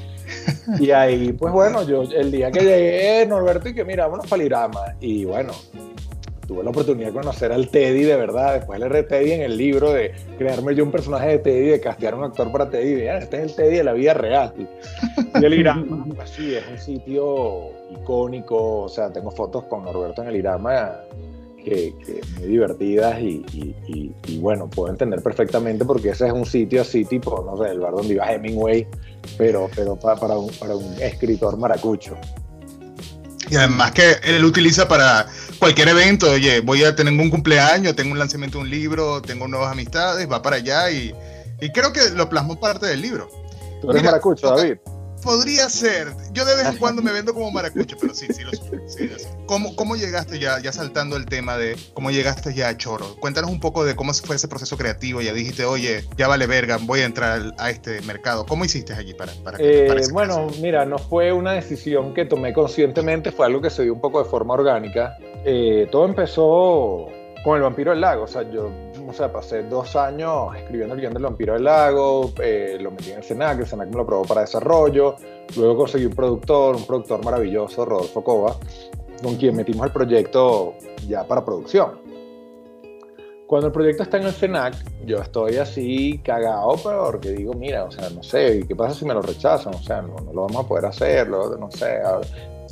Y 0.79 0.89
ahí, 0.89 1.31
pues 1.33 1.53
bueno, 1.53 1.83
yo 1.83 2.01
el 2.01 2.31
día 2.31 2.49
que 2.49 2.61
llegué, 2.61 3.25
Norberto, 3.27 3.69
y 3.69 3.75
que 3.75 3.85
mira, 3.85 4.05
vámonos 4.05 4.25
para 4.25 4.43
Irama. 4.43 4.95
Y 4.99 5.23
bueno, 5.23 5.53
tuve 6.47 6.63
la 6.63 6.69
oportunidad 6.69 7.07
de 7.07 7.13
conocer 7.13 7.51
al 7.51 7.69
Teddy 7.69 8.03
de 8.03 8.15
verdad. 8.15 8.55
Después 8.55 8.79
le 8.79 8.89
re 8.89 9.03
Teddy 9.03 9.31
en 9.31 9.41
el 9.41 9.57
libro 9.57 9.91
de 9.91 10.13
crearme 10.37 10.75
yo 10.75 10.83
un 10.83 10.91
personaje 10.91 11.29
de 11.29 11.39
Teddy, 11.39 11.67
de 11.67 11.81
castear 11.81 12.15
un 12.15 12.23
actor 12.23 12.51
para 12.51 12.69
Teddy. 12.69 13.03
Y, 13.03 13.07
este 13.07 13.37
es 13.37 13.43
el 13.43 13.55
Teddy 13.55 13.77
de 13.77 13.83
la 13.83 13.93
vida 13.93 14.13
real. 14.13 14.53
Y 15.39 15.45
el 15.45 15.53
Irama, 15.53 16.05
pues 16.15 16.29
sí, 16.29 16.55
es 16.55 16.63
un 16.69 16.77
sitio 16.77 17.69
icónico. 17.91 18.83
O 18.83 18.89
sea, 18.89 19.11
tengo 19.11 19.31
fotos 19.31 19.65
con 19.65 19.83
Norberto 19.83 20.21
en 20.21 20.29
el 20.29 20.35
Irama 20.37 20.99
que, 21.65 22.21
muy 22.37 22.47
divertidas 22.47 23.19
y, 23.19 23.43
y, 24.27 24.37
bueno, 24.37 24.69
puedo 24.69 24.91
entender 24.91 25.21
perfectamente 25.21 25.83
porque 25.83 26.09
ese 26.09 26.27
es 26.27 26.33
un 26.33 26.45
sitio 26.45 26.81
así 26.81 27.03
tipo, 27.05 27.43
no 27.43 27.57
sé, 27.61 27.71
el 27.71 27.79
bar 27.79 27.93
donde 27.93 28.13
iba 28.13 28.31
Hemingway, 28.31 28.87
pero, 29.37 29.67
pero 29.75 29.95
para, 29.95 30.37
un, 30.37 30.49
para 30.59 30.75
un 30.75 30.93
escritor 31.01 31.57
maracucho. 31.57 32.15
Y 33.49 33.55
además 33.55 33.91
que 33.91 34.17
él 34.23 34.43
utiliza 34.43 34.87
para 34.87 35.27
cualquier 35.59 35.89
evento, 35.89 36.31
oye, 36.31 36.61
voy 36.61 36.83
a 36.83 36.95
tener 36.95 37.13
un 37.13 37.29
cumpleaños, 37.29 37.95
tengo 37.95 38.11
un 38.11 38.19
lanzamiento 38.19 38.57
de 38.57 38.63
un 38.63 38.69
libro, 38.69 39.21
tengo 39.21 39.47
nuevas 39.47 39.71
amistades, 39.71 40.29
va 40.29 40.41
para 40.41 40.57
allá 40.57 40.89
y, 40.89 41.13
y 41.61 41.71
creo 41.71 41.93
que 41.93 42.09
lo 42.11 42.29
plasmó 42.29 42.59
parte 42.59 42.85
del 42.87 43.01
libro. 43.01 43.29
Tú 43.81 43.91
eres 43.91 44.03
maracucho, 44.03 44.49
David. 44.55 44.77
Podría 45.25 45.67
ser. 45.69 46.09
Yo 46.33 46.45
de 46.45 46.55
vez 46.55 46.67
en 46.67 46.77
cuando 46.77 47.01
me 47.01 47.11
vendo 47.11 47.33
como 47.33 47.49
maracucho, 47.49 47.97
pero 47.99 48.13
sí, 48.13 48.27
sí 48.31 48.43
lo 48.43 48.51
soy. 48.51 49.09
¿Cómo, 49.47 49.75
¿Cómo, 49.75 49.95
llegaste 49.95 50.37
ya, 50.37 50.59
ya 50.59 50.71
saltando 50.71 51.17
el 51.17 51.25
tema 51.25 51.57
de 51.57 51.75
cómo 51.95 52.11
llegaste 52.11 52.53
ya 52.53 52.69
a 52.69 52.77
Choro? 52.77 53.15
Cuéntanos 53.19 53.49
un 53.49 53.59
poco 53.59 53.83
de 53.83 53.95
cómo 53.95 54.13
fue 54.13 54.35
ese 54.35 54.47
proceso 54.47 54.77
creativo. 54.77 55.21
Ya 55.21 55.33
dijiste, 55.33 55.65
oye, 55.65 56.05
ya 56.15 56.27
vale 56.27 56.45
verga, 56.45 56.77
voy 56.79 56.99
a 56.99 57.05
entrar 57.05 57.55
a 57.57 57.71
este 57.71 58.01
mercado. 58.01 58.45
¿Cómo 58.45 58.65
hiciste 58.65 58.93
allí 58.93 59.15
para, 59.15 59.33
para 59.43 59.57
eh, 59.59 59.99
Bueno, 60.13 60.47
mira, 60.61 60.85
no 60.85 60.99
fue 60.99 61.33
una 61.33 61.53
decisión 61.53 62.13
que 62.13 62.25
tomé 62.25 62.53
conscientemente, 62.53 63.31
fue 63.31 63.47
algo 63.47 63.61
que 63.61 63.71
se 63.71 63.81
dio 63.81 63.93
un 63.93 64.01
poco 64.01 64.23
de 64.23 64.29
forma 64.29 64.53
orgánica. 64.53 65.17
Eh, 65.43 65.87
todo 65.91 66.05
empezó 66.05 67.07
con 67.43 67.55
el 67.55 67.63
vampiro 67.63 67.89
del 67.89 68.01
lago. 68.01 68.25
O 68.25 68.27
sea, 68.27 68.43
yo 68.51 68.71
o 69.07 69.13
sea, 69.13 69.31
pasé 69.31 69.63
dos 69.63 69.95
años 69.95 70.55
escribiendo 70.55 70.95
el 70.95 71.01
guion 71.01 71.13
del 71.13 71.23
vampiro 71.23 71.53
del 71.53 71.63
lago, 71.63 72.33
eh, 72.41 72.77
lo 72.79 72.91
metí 72.91 73.11
en 73.11 73.17
el 73.17 73.23
Senac, 73.23 73.59
el 73.59 73.67
Senac 73.67 73.89
me 73.89 73.95
lo 73.95 74.03
aprobó 74.03 74.23
para 74.25 74.41
desarrollo, 74.41 75.15
luego 75.55 75.77
conseguí 75.77 76.05
un 76.05 76.13
productor, 76.13 76.75
un 76.75 76.85
productor 76.85 77.23
maravilloso, 77.23 77.85
Rodolfo 77.85 78.23
Cova, 78.23 78.55
con 79.21 79.35
quien 79.35 79.55
metimos 79.55 79.85
el 79.85 79.91
proyecto 79.91 80.73
ya 81.07 81.23
para 81.23 81.43
producción. 81.43 82.03
Cuando 83.47 83.67
el 83.67 83.73
proyecto 83.73 84.03
está 84.03 84.17
en 84.17 84.23
el 84.23 84.33
Senac, 84.33 84.73
yo 85.05 85.17
estoy 85.19 85.57
así 85.57 86.19
cagado, 86.23 86.75
porque 86.83 87.29
digo, 87.29 87.53
mira, 87.53 87.83
o 87.83 87.91
sea, 87.91 88.09
no 88.09 88.23
sé, 88.23 88.65
¿qué 88.67 88.75
pasa 88.75 88.95
si 88.95 89.05
me 89.05 89.13
lo 89.13 89.21
rechazan? 89.21 89.75
O 89.75 89.83
sea, 89.83 90.01
no, 90.01 90.15
no 90.15 90.33
lo 90.33 90.41
vamos 90.47 90.65
a 90.65 90.67
poder 90.67 90.87
hacer, 90.87 91.29
no 91.29 91.69
sé, 91.69 92.01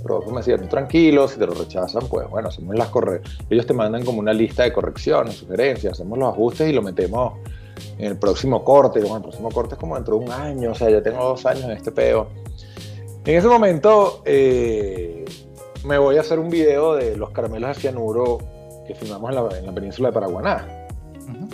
Rodolfo 0.03 0.31
me 0.31 0.41
decía, 0.41 0.57
tranquilo, 0.67 1.27
si 1.27 1.39
te 1.39 1.45
lo 1.45 1.53
rechazan, 1.53 2.07
pues 2.09 2.29
bueno, 2.29 2.49
hacemos 2.49 2.75
las 2.75 2.89
correcciones. 2.89 3.39
Ellos 3.49 3.65
te 3.65 3.73
mandan 3.73 4.03
como 4.03 4.19
una 4.19 4.33
lista 4.33 4.63
de 4.63 4.73
correcciones, 4.73 5.35
sugerencias, 5.35 5.93
hacemos 5.93 6.17
los 6.19 6.33
ajustes 6.33 6.69
y 6.69 6.73
lo 6.73 6.81
metemos 6.81 7.33
en 7.97 8.05
el 8.05 8.17
próximo 8.17 8.63
corte. 8.63 8.99
Bueno, 8.99 9.17
el 9.17 9.21
próximo 9.23 9.49
corte 9.49 9.75
es 9.75 9.79
como 9.79 9.95
dentro 9.95 10.17
de 10.17 10.25
un 10.25 10.31
año, 10.31 10.71
o 10.71 10.75
sea, 10.75 10.89
ya 10.89 11.01
tengo 11.01 11.23
dos 11.23 11.45
años 11.45 11.63
en 11.65 11.71
este 11.71 11.91
peo. 11.91 12.27
En 13.25 13.37
ese 13.37 13.47
momento 13.47 14.21
eh, 14.25 15.23
me 15.85 15.97
voy 15.97 16.17
a 16.17 16.21
hacer 16.21 16.39
un 16.39 16.49
video 16.49 16.95
de 16.95 17.15
los 17.15 17.29
caramelos 17.29 17.75
de 17.75 17.81
cianuro 17.81 18.39
que 18.85 18.95
filmamos 18.95 19.29
en 19.29 19.65
la, 19.65 19.71
península 19.71 20.09
de 20.09 20.13
Paraguaná. 20.13 20.67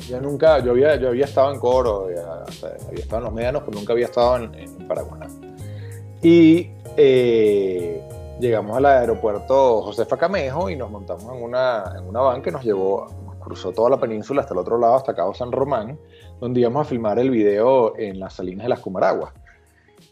Ya 0.10 0.20
nunca, 0.20 0.58
yo 0.64 0.72
había, 0.72 0.96
yo 0.96 1.10
había 1.10 1.26
estado 1.26 1.54
en 1.54 1.60
coro, 1.60 2.06
había 2.06 3.04
estado 3.04 3.20
en 3.20 3.24
los 3.26 3.34
medianos, 3.34 3.62
pero 3.64 3.78
nunca 3.78 3.94
había 3.94 4.06
estado 4.06 4.38
en, 4.38 4.56
en 4.56 4.88
Paraguaná. 4.88 5.28
Y 6.24 6.72
eh, 6.98 8.02
llegamos 8.40 8.78
al 8.78 8.86
aeropuerto 8.86 9.82
Josefa 9.82 10.18
Camejo 10.18 10.70
y 10.70 10.76
nos 10.76 10.90
montamos 10.90 11.26
en 11.36 11.44
una, 11.44 11.94
en 11.98 12.08
una 12.08 12.22
van 12.22 12.42
que 12.42 12.52
nos 12.52 12.64
llevó, 12.64 13.08
nos 13.26 13.36
cruzó 13.36 13.72
toda 13.72 13.90
la 13.90 14.00
península 14.00 14.42
hasta 14.42 14.54
el 14.54 14.60
otro 14.60 14.78
lado, 14.78 14.96
hasta 14.96 15.14
Cabo 15.14 15.34
San 15.34 15.52
Román, 15.52 16.00
donde 16.40 16.62
íbamos 16.62 16.88
a 16.88 16.90
filmar 16.90 17.20
el 17.20 17.30
video 17.30 17.98
en 17.98 18.20
las 18.20 18.36
salinas 18.36 18.64
de 18.64 18.70
las 18.70 18.80
Cumaraguas. 18.80 19.34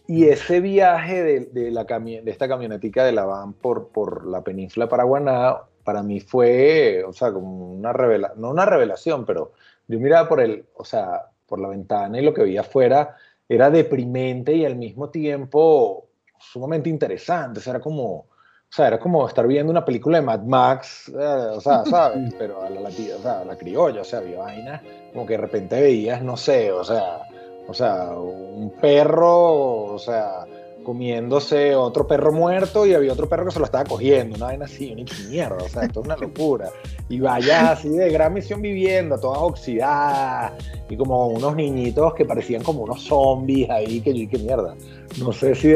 Y 0.08 0.26
ese 0.26 0.60
viaje 0.60 1.24
de, 1.24 1.40
de, 1.46 1.72
la 1.72 1.84
de 1.84 2.24
esta 2.26 2.48
camionetica 2.48 3.04
de 3.04 3.12
la 3.12 3.26
van 3.26 3.54
por, 3.54 3.90
por 3.90 4.26
la 4.28 4.42
península 4.42 4.88
Paraguaná, 4.88 5.58
para 5.84 6.04
mí 6.04 6.20
fue, 6.20 7.04
o 7.08 7.14
sea, 7.14 7.32
como 7.32 7.72
una 7.72 7.94
revelación, 7.94 8.42
no 8.42 8.50
una 8.50 8.66
revelación, 8.66 9.26
pero 9.26 9.54
yo 9.88 10.00
miraba 10.00 10.28
por 10.28 10.42
el, 10.42 10.66
o 10.76 10.84
sea, 10.84 11.30
por 11.46 11.60
la 11.60 11.70
ventana 11.70 12.20
y 12.20 12.24
lo 12.24 12.34
que 12.34 12.44
veía 12.44 12.62
afuera 12.62 13.16
era 13.48 13.70
deprimente 13.70 14.54
y 14.54 14.66
al 14.66 14.76
mismo 14.76 15.10
tiempo 15.10 16.07
sumamente 16.40 16.90
interesante, 16.90 17.62
era 17.68 17.80
como, 17.80 18.16
o 18.16 18.26
sea, 18.70 18.88
era 18.88 19.00
como 19.00 19.28
estar 19.28 19.48
viendo 19.48 19.72
una 19.72 19.86
película 19.86 20.20
de 20.20 20.26
Mad 20.26 20.42
Max, 20.42 21.10
eh, 21.10 21.50
o 21.54 21.62
sea, 21.62 21.86
¿sabes? 21.90 22.34
Pero 22.38 22.62
a 22.62 22.70
la, 22.70 22.90
o 22.90 22.92
sea, 22.92 23.46
la 23.46 23.56
criolla, 23.58 24.02
o 24.02 24.06
sea, 24.06 24.20
había 24.20 24.40
vainas 24.40 24.82
como 25.14 25.26
que 25.26 25.34
de 25.34 25.42
repente 25.42 25.82
veías, 25.82 26.22
no 26.22 26.38
sé, 26.38 26.72
o 26.72 26.84
sea, 26.84 27.22
o 27.68 27.74
sea, 27.74 28.12
un 28.12 28.72
perro, 28.80 29.94
o 29.94 30.00
sea, 30.00 30.46
comiéndose 30.88 31.76
otro 31.76 32.08
perro 32.08 32.32
muerto 32.32 32.86
y 32.86 32.94
había 32.94 33.12
otro 33.12 33.28
perro 33.28 33.44
que 33.44 33.52
se 33.52 33.60
lo 33.60 33.66
estaba 33.66 33.84
cogiendo, 33.84 34.38
una 34.38 34.46
vaina 34.46 34.64
así, 34.64 34.94
una 34.94 35.04
mierda, 35.28 35.58
o 35.58 35.68
sea, 35.68 35.82
esto 35.84 36.00
es 36.00 36.06
una 36.06 36.16
locura. 36.16 36.70
Y 37.10 37.20
vaya 37.20 37.72
así 37.72 37.90
de 37.90 38.10
gran 38.10 38.34
misión 38.34 38.62
viviendo, 38.62 39.20
todas 39.20 39.42
oxidadas, 39.42 40.54
y 40.90 40.96
como 40.96 41.28
unos 41.28 41.58
niñitos 41.58 42.14
que 42.14 42.24
parecían 42.24 42.64
como 42.64 42.84
unos 42.84 43.04
zombies 43.04 43.70
ahí, 43.70 44.00
que 44.00 44.18
yo, 44.18 44.30
qué 44.30 44.38
mierda. 44.38 44.76
No 45.20 45.34
sé 45.34 45.56
si 45.56 45.68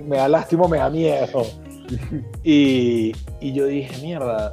me 0.00 0.16
da 0.16 0.26
lástima 0.26 0.64
o 0.64 0.68
me 0.68 0.78
da 0.78 0.90
miedo. 0.90 1.44
Y, 2.42 3.12
y 3.40 3.52
yo 3.52 3.66
dije, 3.66 4.02
mierda, 4.02 4.52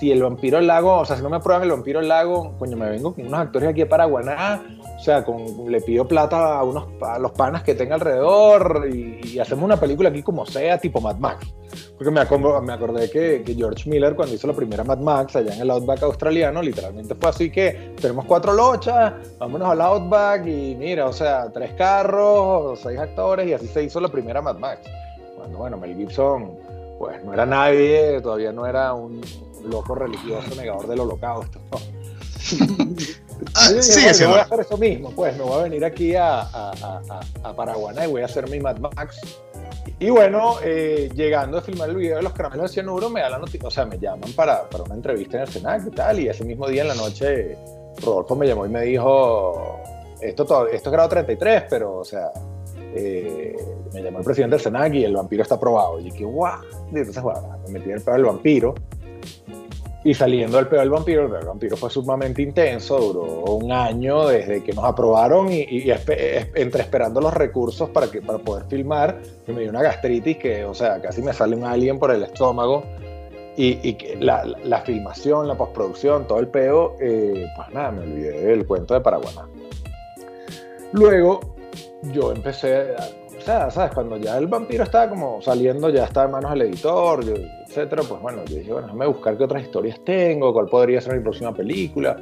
si 0.00 0.10
el 0.10 0.20
vampiro 0.20 0.56
del 0.56 0.66
lago, 0.66 0.98
o 0.98 1.04
sea, 1.04 1.16
si 1.16 1.22
no 1.22 1.30
me 1.30 1.38
prueban 1.38 1.62
el 1.62 1.70
vampiro 1.70 2.00
del 2.00 2.08
lago, 2.08 2.56
coño, 2.58 2.76
me 2.76 2.90
vengo 2.90 3.14
con 3.14 3.24
unos 3.24 3.38
actores 3.38 3.68
aquí 3.68 3.82
a 3.82 3.88
Paraguaná 3.88 4.60
sea, 5.04 5.24
con, 5.24 5.70
le 5.70 5.80
pido 5.82 6.08
plata 6.08 6.58
a, 6.58 6.64
unos, 6.64 6.86
a 7.02 7.18
los 7.18 7.32
panas 7.32 7.62
que 7.62 7.74
tenga 7.74 7.96
alrededor 7.96 8.88
y, 8.90 9.38
hacemos 9.38 9.64
una 9.64 9.78
película 9.78 10.08
aquí 10.08 10.22
como 10.22 10.46
sea, 10.46 10.78
tipo 10.78 11.00
Mad 11.00 11.16
Max. 11.16 11.46
Porque 11.98 12.10
me, 12.10 12.24
me 12.62 12.72
acordé 12.72 13.10
que, 13.10 13.42
que, 13.44 13.54
George 13.54 13.88
Miller, 13.90 14.14
cuando 14.14 14.34
hizo 14.34 14.46
la 14.46 14.54
primera 14.54 14.82
Mad 14.82 14.98
Max 14.98 15.36
allá 15.36 15.54
en 15.54 15.60
el 15.60 15.70
Outback 15.70 16.02
australiano, 16.04 16.62
literalmente 16.62 17.14
fue 17.14 17.30
así 17.30 17.50
que 17.50 17.94
tenemos 18.00 18.24
cuatro 18.24 18.54
lochas, 18.54 19.12
vámonos 19.38 19.68
al 19.68 19.80
Outback 19.80 20.46
y 20.46 20.74
mira, 20.76 21.06
o 21.06 21.12
sea, 21.12 21.50
tres 21.52 21.72
carros, 21.74 22.80
seis 22.80 22.98
actores 22.98 23.46
y 23.46 23.52
así 23.52 23.66
se 23.66 23.84
hizo 23.84 24.00
la 24.00 24.08
primera 24.08 24.40
Mad 24.40 24.56
Max. 24.56 24.80
Cuando, 25.36 25.58
bueno, 25.58 25.76
Mel 25.76 25.96
Gibson, 25.96 26.52
pues 26.98 27.22
no 27.24 27.34
era 27.34 27.44
nadie, 27.44 28.20
todavía 28.22 28.52
no 28.52 28.66
era 28.66 28.94
un 28.94 29.20
loco 29.64 29.94
religioso 29.94 30.54
negador 30.56 30.86
del 30.86 31.00
holocausto. 31.00 31.60
Ah, 33.54 33.68
sí, 33.80 34.00
voy 34.24 34.38
a 34.38 34.42
hacer 34.42 34.60
eso 34.60 34.76
mismo, 34.78 35.10
pues 35.10 35.36
me 35.36 35.42
voy 35.42 35.60
a 35.60 35.62
venir 35.64 35.84
aquí 35.84 36.14
a, 36.14 36.40
a, 36.40 37.00
a, 37.42 37.56
Paraguaná 37.56 38.06
y 38.06 38.10
voy 38.10 38.22
a 38.22 38.24
hacer 38.24 38.48
mi 38.48 38.58
Mad 38.58 38.78
Max. 38.78 39.20
Y 39.98 40.10
bueno, 40.10 40.56
eh, 40.62 41.10
llegando 41.14 41.58
a 41.58 41.62
filmar 41.62 41.90
el 41.90 41.96
video 41.96 42.16
de 42.16 42.22
los 42.22 42.32
caramelos 42.32 42.70
de 42.70 42.74
cianuro, 42.74 43.10
me 43.10 43.20
da 43.20 43.30
la 43.30 43.38
noticia, 43.38 43.68
o 43.68 43.70
sea, 43.70 43.86
me 43.86 43.98
llaman 43.98 44.32
para, 44.32 44.68
para, 44.68 44.84
una 44.84 44.94
entrevista 44.94 45.36
en 45.36 45.42
el 45.42 45.48
Senac 45.48 45.86
y 45.86 45.90
tal, 45.90 46.20
y 46.20 46.28
ese 46.28 46.44
mismo 46.44 46.66
día 46.68 46.82
en 46.82 46.88
la 46.88 46.94
noche, 46.94 47.56
Rodolfo 48.02 48.34
me 48.34 48.46
llamó 48.46 48.66
y 48.66 48.70
me 48.70 48.82
dijo, 48.82 49.80
esto, 50.20 50.44
todo, 50.44 50.68
esto 50.68 50.88
es 50.88 50.92
grado 50.92 51.08
33, 51.08 51.64
pero, 51.68 51.98
o 51.98 52.04
sea, 52.04 52.30
eh, 52.94 53.56
me 53.92 54.02
llamó 54.02 54.18
el 54.18 54.24
presidente 54.24 54.56
del 54.56 54.62
Senac 54.62 54.94
y 54.94 55.04
el 55.04 55.14
vampiro 55.14 55.42
está 55.42 55.56
aprobado. 55.56 56.00
Y 56.00 56.04
dije, 56.04 56.24
guau, 56.24 56.60
entonces, 56.92 57.22
bueno, 57.22 57.58
me 57.66 57.74
metí 57.74 57.90
en 57.90 57.96
el 57.96 58.02
pedo 58.02 58.14
del 58.14 58.24
vampiro 58.24 58.74
y 60.04 60.12
saliendo 60.12 60.58
del 60.58 60.68
peor 60.68 60.82
del 60.82 60.90
vampiro, 60.90 61.22
el 61.22 61.30
peor 61.30 61.46
vampiro 61.46 61.76
fue 61.78 61.88
sumamente 61.88 62.42
intenso, 62.42 62.98
duró 62.98 63.22
un 63.54 63.72
año 63.72 64.28
desde 64.28 64.62
que 64.62 64.74
nos 64.74 64.84
aprobaron 64.84 65.50
y, 65.50 65.90
entre 66.54 66.82
esperando 66.82 67.22
los 67.22 67.32
recursos 67.32 67.88
para, 67.88 68.06
para 68.24 68.38
poder 68.38 68.66
filmar, 68.66 69.18
que 69.46 69.52
me 69.52 69.62
dio 69.62 69.70
una 69.70 69.82
gastritis 69.82 70.36
que, 70.36 70.62
o 70.66 70.74
sea, 70.74 71.00
casi 71.00 71.22
me 71.22 71.32
sale 71.32 71.56
un 71.56 71.64
alien 71.64 71.98
por 71.98 72.10
el 72.10 72.22
estómago. 72.22 72.84
Y, 73.56 73.96
la, 74.18 74.44
la, 74.44 74.80
filmación, 74.80 75.46
la 75.46 75.54
postproducción, 75.54 76.26
todo 76.26 76.40
el 76.40 76.48
peo, 76.48 76.96
eh, 77.00 77.46
pues 77.56 77.70
nada, 77.72 77.92
me 77.92 78.00
olvidé 78.00 78.46
del 78.46 78.66
cuento 78.66 78.94
de 78.94 79.00
Paraguaná. 79.00 79.46
Luego, 80.90 81.54
yo 82.12 82.32
empecé, 82.32 82.96
o 83.38 83.40
sea, 83.40 83.70
¿sabes? 83.70 83.94
Cuando 83.94 84.16
ya 84.16 84.36
el 84.38 84.48
vampiro 84.48 84.82
estaba 84.82 85.08
como 85.08 85.40
saliendo, 85.40 85.88
ya 85.88 86.04
estaba 86.04 86.26
en 86.26 86.32
manos 86.32 86.50
del 86.50 86.62
editor, 86.62 87.24
yo, 87.24 87.34
etcétera, 87.74 88.02
pues 88.08 88.20
bueno, 88.20 88.44
yo 88.44 88.56
dije, 88.56 88.72
bueno, 88.72 88.86
déjame 88.86 89.06
buscar 89.06 89.36
qué 89.36 89.44
otras 89.44 89.62
historias 89.62 89.98
tengo, 90.04 90.52
cuál 90.52 90.66
podría 90.66 91.00
ser 91.00 91.16
mi 91.16 91.22
próxima 91.22 91.52
película. 91.52 92.16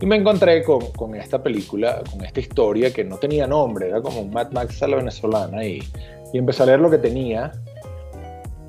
Y 0.00 0.06
me 0.06 0.16
encontré 0.16 0.62
con, 0.62 0.80
con, 0.92 1.14
esta 1.14 1.42
película, 1.42 2.02
con 2.10 2.24
esta 2.24 2.40
historia 2.40 2.92
que 2.92 3.04
no 3.04 3.16
tenía 3.16 3.46
nombre, 3.46 3.88
era 3.88 4.02
como 4.02 4.20
un 4.20 4.30
Mad 4.30 4.52
Max 4.52 4.82
a 4.82 4.88
la 4.88 4.96
venezolana. 4.96 5.64
Y, 5.64 5.82
y 6.32 6.38
empecé 6.38 6.62
a 6.62 6.66
leer 6.66 6.80
lo 6.80 6.90
que 6.90 6.98
tenía. 6.98 7.52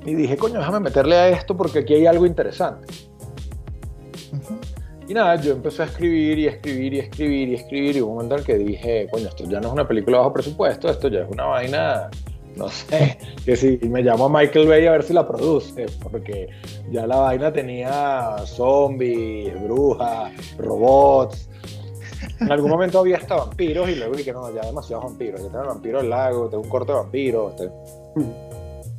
Y 0.06 0.14
dije, 0.14 0.36
coño, 0.38 0.58
déjame 0.58 0.80
meterle 0.80 1.14
a 1.14 1.28
esto 1.28 1.54
porque 1.54 1.80
aquí 1.80 1.94
hay 1.94 2.06
algo 2.06 2.24
interesante. 2.24 2.86
Y 5.06 5.12
nada, 5.12 5.36
yo 5.36 5.52
empecé 5.52 5.82
a 5.82 5.86
escribir 5.86 6.38
y 6.38 6.46
escribir 6.46 6.94
y 6.94 6.98
escribir 7.00 7.48
y 7.50 7.54
escribir. 7.54 7.96
Y 7.96 8.00
hubo 8.00 8.10
un 8.10 8.14
momento 8.14 8.36
en 8.36 8.40
el 8.40 8.46
que 8.46 8.56
dije, 8.56 9.08
coño, 9.10 9.28
esto 9.28 9.44
ya 9.44 9.60
no 9.60 9.68
es 9.68 9.74
una 9.74 9.86
película 9.86 10.18
bajo 10.18 10.32
presupuesto, 10.32 10.88
esto 10.88 11.08
ya 11.08 11.20
es 11.20 11.28
una 11.28 11.44
vaina 11.44 12.08
no 12.56 12.68
sé, 12.68 13.18
que 13.44 13.56
si 13.56 13.78
me 13.88 14.02
llamo 14.02 14.26
a 14.26 14.28
Michael 14.28 14.68
Bay 14.68 14.86
a 14.86 14.92
ver 14.92 15.02
si 15.02 15.12
la 15.12 15.26
produce, 15.26 15.86
porque 16.02 16.48
ya 16.90 17.06
la 17.06 17.16
vaina 17.16 17.52
tenía 17.52 18.36
zombies, 18.44 19.60
brujas, 19.62 20.32
robots. 20.58 21.48
En 22.40 22.52
algún 22.52 22.70
momento 22.70 22.98
había 22.98 23.16
hasta 23.16 23.36
vampiros 23.36 23.88
y 23.88 23.96
luego 23.96 24.14
dije, 24.14 24.32
no, 24.32 24.54
ya 24.54 24.62
demasiados 24.62 25.04
vampiros. 25.04 25.40
Ya 25.40 25.48
tengo 25.48 25.62
el 25.62 25.68
vampiro 25.68 25.98
del 25.98 26.10
lago, 26.10 26.48
tengo 26.48 26.62
un 26.62 26.68
corte 26.68 26.92
de 26.92 26.98
vampiros, 26.98 27.54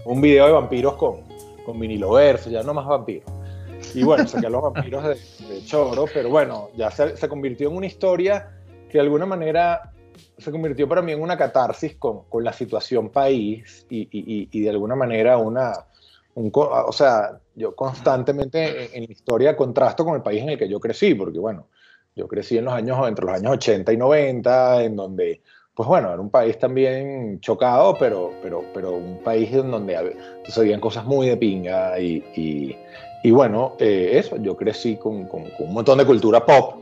un 0.06 0.22
video 0.22 0.48
de 0.48 0.52
vampiros 0.54 0.96
con, 0.96 1.22
con 1.66 1.78
mini 1.78 2.00
ya 2.00 2.64
no 2.64 2.74
más 2.74 2.88
vampiros. 2.88 3.32
Y 3.94 4.04
bueno, 4.04 4.28
saqué 4.28 4.48
a 4.48 4.50
los 4.50 4.62
vampiros 4.62 5.04
de, 5.04 5.66
choro, 5.66 6.06
pero 6.14 6.30
bueno, 6.30 6.70
ya 6.76 6.90
se 6.92 7.28
convirtió 7.28 7.70
en 7.70 7.76
una 7.76 7.86
historia 7.86 8.50
que 8.90 8.98
de 8.98 9.02
alguna 9.02 9.26
manera 9.26 9.92
se 10.38 10.52
convirtió 10.52 10.88
para 10.88 11.02
mí 11.02 11.12
en 11.12 11.22
una 11.22 11.38
catarsis 11.38 11.96
con, 11.96 12.24
con 12.30 12.44
la 12.44 12.54
situación 12.54 13.10
país 13.10 13.86
y, 13.90 14.02
y, 14.12 14.50
y, 14.52 14.62
de 14.62 14.70
alguna 14.70 14.96
manera 14.96 15.38
una, 15.38 15.74
un, 16.36 16.52
o 16.54 16.92
sea, 16.92 17.40
yo 17.56 17.76
constantemente 17.76 18.96
en, 18.98 19.06
la 19.06 19.12
historia 19.12 19.56
contrasto 19.56 20.04
con 20.06 20.16
el 20.16 20.22
país 20.22 20.42
en 20.42 20.50
el 20.50 20.58
que 20.58 20.70
yo 20.70 20.80
crecí, 20.80 21.14
porque 21.14 21.40
bueno, 21.40 21.68
yo 22.16 22.28
crecí 22.28 22.58
en 22.58 22.66
los 22.66 22.74
años, 22.74 23.08
entre 23.08 23.26
los 23.26 23.36
años 23.36 23.54
80 23.54 23.94
y 23.94 23.98
90, 23.98 24.84
en 24.84 24.96
donde, 24.96 25.42
pues 25.76 25.88
bueno, 25.88 26.12
era 26.12 26.22
un 26.22 26.30
país 26.30 26.58
también 26.58 27.40
chocado, 27.40 27.96
pero, 28.00 28.32
pero, 28.42 28.64
pero 28.74 28.94
un 28.94 29.20
país 29.24 29.52
en 29.54 29.72
donde 29.72 30.18
sucedían 30.46 30.80
cosas 30.80 31.06
muy 31.06 31.28
de 31.28 31.38
pinga 31.38 32.00
y, 32.00 32.76
y, 33.24 33.32
bueno, 33.32 33.76
eh, 33.80 34.14
eso, 34.14 34.38
yo 34.38 34.58
crecí 34.58 34.98
con, 34.98 35.26
con, 35.26 35.44
un 35.60 35.74
montón 35.74 35.98
de 35.98 36.06
cultura 36.06 36.46
pop. 36.46 36.82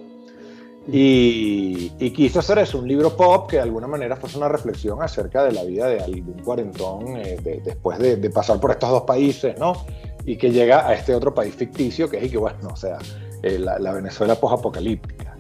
Y, 0.92 1.92
y, 2.00 2.12
quise 2.12 2.40
hacer 2.40 2.58
eso, 2.58 2.80
un 2.80 2.88
libro 2.88 3.16
pop 3.16 3.48
que 3.48 3.58
de 3.58 3.62
alguna 3.62 3.86
manera 3.86 4.16
fuese 4.16 4.38
una 4.38 4.48
reflexión 4.50 5.04
acerca 5.04 5.44
de 5.44 5.52
la 5.52 5.64
vida 5.64 5.88
de 5.88 6.00
algún 6.00 6.42
cuarentón 6.44 7.18
eh, 7.18 7.62
después 7.64 8.00
de, 8.00 8.16
de, 8.16 8.30
pasar 8.32 8.60
por 8.60 8.72
estos 8.72 8.90
dos 8.90 9.04
países, 9.04 9.60
¿no? 9.60 9.86
Y 10.26 10.38
que 10.38 10.50
llega 10.50 10.88
a 10.88 10.94
este 10.94 11.14
otro 11.14 11.34
país 11.34 11.54
ficticio 11.54 12.10
que 12.10 12.18
es 12.18 12.24
y 12.24 12.30
que, 12.32 12.38
bueno, 12.38 12.70
o 12.72 12.76
sea, 12.76 12.98
eh, 13.44 13.60
la, 13.60 13.78
la, 13.78 13.94
Venezuela 13.94 14.36
post-apocalíptica. 14.36 15.38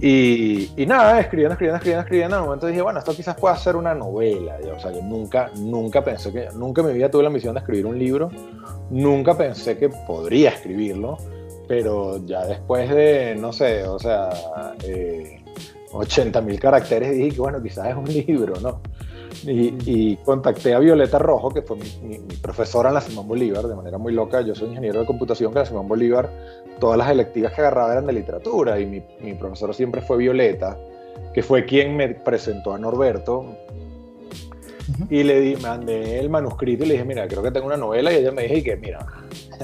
Y, 0.00 0.70
y, 0.76 0.86
nada, 0.86 1.18
escribiendo, 1.18 1.54
escribiendo, 1.54 1.76
escribiendo, 1.76 2.02
escribiendo, 2.02 2.36
en 2.36 2.42
un 2.42 2.46
momento 2.46 2.66
dije, 2.68 2.80
bueno, 2.80 3.00
esto 3.00 3.12
quizás 3.14 3.34
pueda 3.34 3.56
ser 3.56 3.74
una 3.74 3.92
novela. 3.92 4.56
o 4.76 4.78
sea, 4.78 4.92
yo 4.92 5.02
nunca, 5.02 5.50
nunca 5.56 6.04
pensé 6.04 6.32
que, 6.32 6.48
nunca 6.54 6.82
en 6.82 6.88
mi 6.88 6.92
vida 6.92 7.10
tuve 7.10 7.24
la 7.24 7.30
misión 7.30 7.54
de 7.54 7.60
escribir 7.60 7.86
un 7.86 7.98
libro, 7.98 8.30
nunca 8.88 9.36
pensé 9.36 9.76
que 9.76 9.88
podría 9.88 10.50
escribirlo, 10.50 11.18
pero 11.70 12.20
ya 12.26 12.44
después 12.46 12.90
de, 12.90 13.36
no 13.36 13.52
sé, 13.52 13.86
o 13.86 13.96
sea, 13.96 14.28
eh, 14.82 15.40
80 15.92 16.40
mil 16.40 16.58
caracteres 16.58 17.12
dije 17.12 17.30
que, 17.30 17.40
bueno, 17.40 17.62
quizás 17.62 17.90
es 17.90 17.94
un 17.94 18.06
libro, 18.26 18.58
¿no? 18.60 18.80
Y, 19.44 20.16
contacté 20.16 20.74
a 20.74 20.80
Violeta 20.80 21.20
Rojo, 21.20 21.50
que 21.50 21.62
fue 21.62 21.76
mi, 21.76 22.18
profesora 22.42 22.88
en 22.88 22.96
la 22.96 23.00
Simón 23.00 23.28
Bolívar, 23.28 23.68
de 23.68 23.76
manera 23.76 23.98
muy 23.98 24.12
loca. 24.12 24.40
Yo 24.40 24.52
soy 24.56 24.70
ingeniero 24.70 24.98
de 24.98 25.06
computación, 25.06 25.52
que 25.52 25.60
la 25.60 25.64
Simón 25.64 25.86
Bolívar, 25.86 26.28
todas 26.80 26.98
las 26.98 27.08
electivas 27.08 27.52
que 27.52 27.60
agarraba 27.60 27.92
eran 27.92 28.06
de 28.06 28.14
literatura, 28.14 28.80
y 28.80 28.86
mi, 28.86 29.00
mi 29.20 29.34
profesora 29.34 29.72
siempre 29.72 30.00
fue 30.00 30.16
Violeta, 30.16 30.76
que 31.32 31.44
fue 31.44 31.66
quien 31.66 31.96
me 31.96 32.08
presentó 32.08 32.74
a 32.74 32.78
Norberto. 32.78 33.46
Y 35.08 35.22
le 35.22 35.40
di, 35.40 35.54
mandé 35.54 36.18
el 36.18 36.30
manuscrito 36.30 36.82
y 36.82 36.88
le 36.88 36.94
dije, 36.94 37.04
mira, 37.04 37.28
creo 37.28 37.44
que 37.44 37.52
tengo 37.52 37.68
una 37.68 37.76
novela. 37.76 38.12
Y 38.12 38.16
ella 38.16 38.32
me 38.32 38.48
dijo, 38.48 38.64
que 38.64 38.76
mira, 38.76 39.06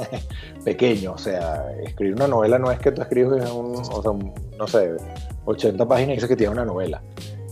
pequeño, 0.65 1.13
o 1.13 1.19
sea, 1.19 1.73
escribir 1.85 2.15
una 2.15 2.29
novela 2.29 2.59
no 2.59 2.71
es 2.71 2.79
que 2.79 2.93
tú 2.93 3.03
escribes 3.03 3.51
un, 3.51 3.77
o 3.77 4.03
sea, 4.03 4.13
no 4.59 4.67
sé, 4.67 4.97
80 5.45 5.87
páginas 5.87 6.11
y 6.11 6.15
dices 6.15 6.29
que 6.29 6.37
tiene 6.37 6.53
una 6.53 6.65
novela. 6.65 7.03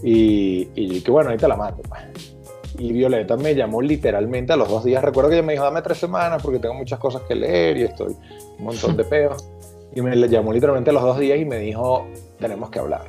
Y, 0.03 0.69
y 0.75 1.01
que 1.01 1.11
bueno, 1.11 1.31
ahí 1.31 1.37
te 1.37 1.49
la 1.49 1.57
mando. 1.57 1.83
Pues. 1.83 2.35
Y 2.79 2.93
Violeta 2.93 3.37
me 3.37 3.55
llamó 3.55 3.81
literalmente 3.81 4.53
a 4.53 4.57
los 4.57 4.69
dos 4.69 4.85
días. 4.85 5.03
Recuerdo 5.03 5.31
que 5.31 5.37
ella 5.37 5.47
me 5.47 5.53
dijo, 5.53 5.65
dame 5.65 5.81
tres 5.83 5.99
semanas 5.99 6.43
porque 6.43 6.59
tengo 6.59 6.75
muchas 6.75 6.99
cosas 6.99 7.23
que 7.23 7.35
leer 7.35 7.77
y 7.79 7.83
estoy 7.85 8.15
un 8.59 8.65
montón 8.65 8.97
de 8.97 9.05
peos. 9.05 9.49
Y 9.95 10.03
me 10.03 10.17
llamó 10.29 10.53
literalmente 10.53 10.91
a 10.91 10.93
los 10.93 11.03
dos 11.03 11.19
días 11.19 11.39
y 11.39 11.45
me 11.45 11.59
dijo, 11.59 12.07
tenemos 12.39 12.71
que 12.71 12.81
hablar. 12.81 13.07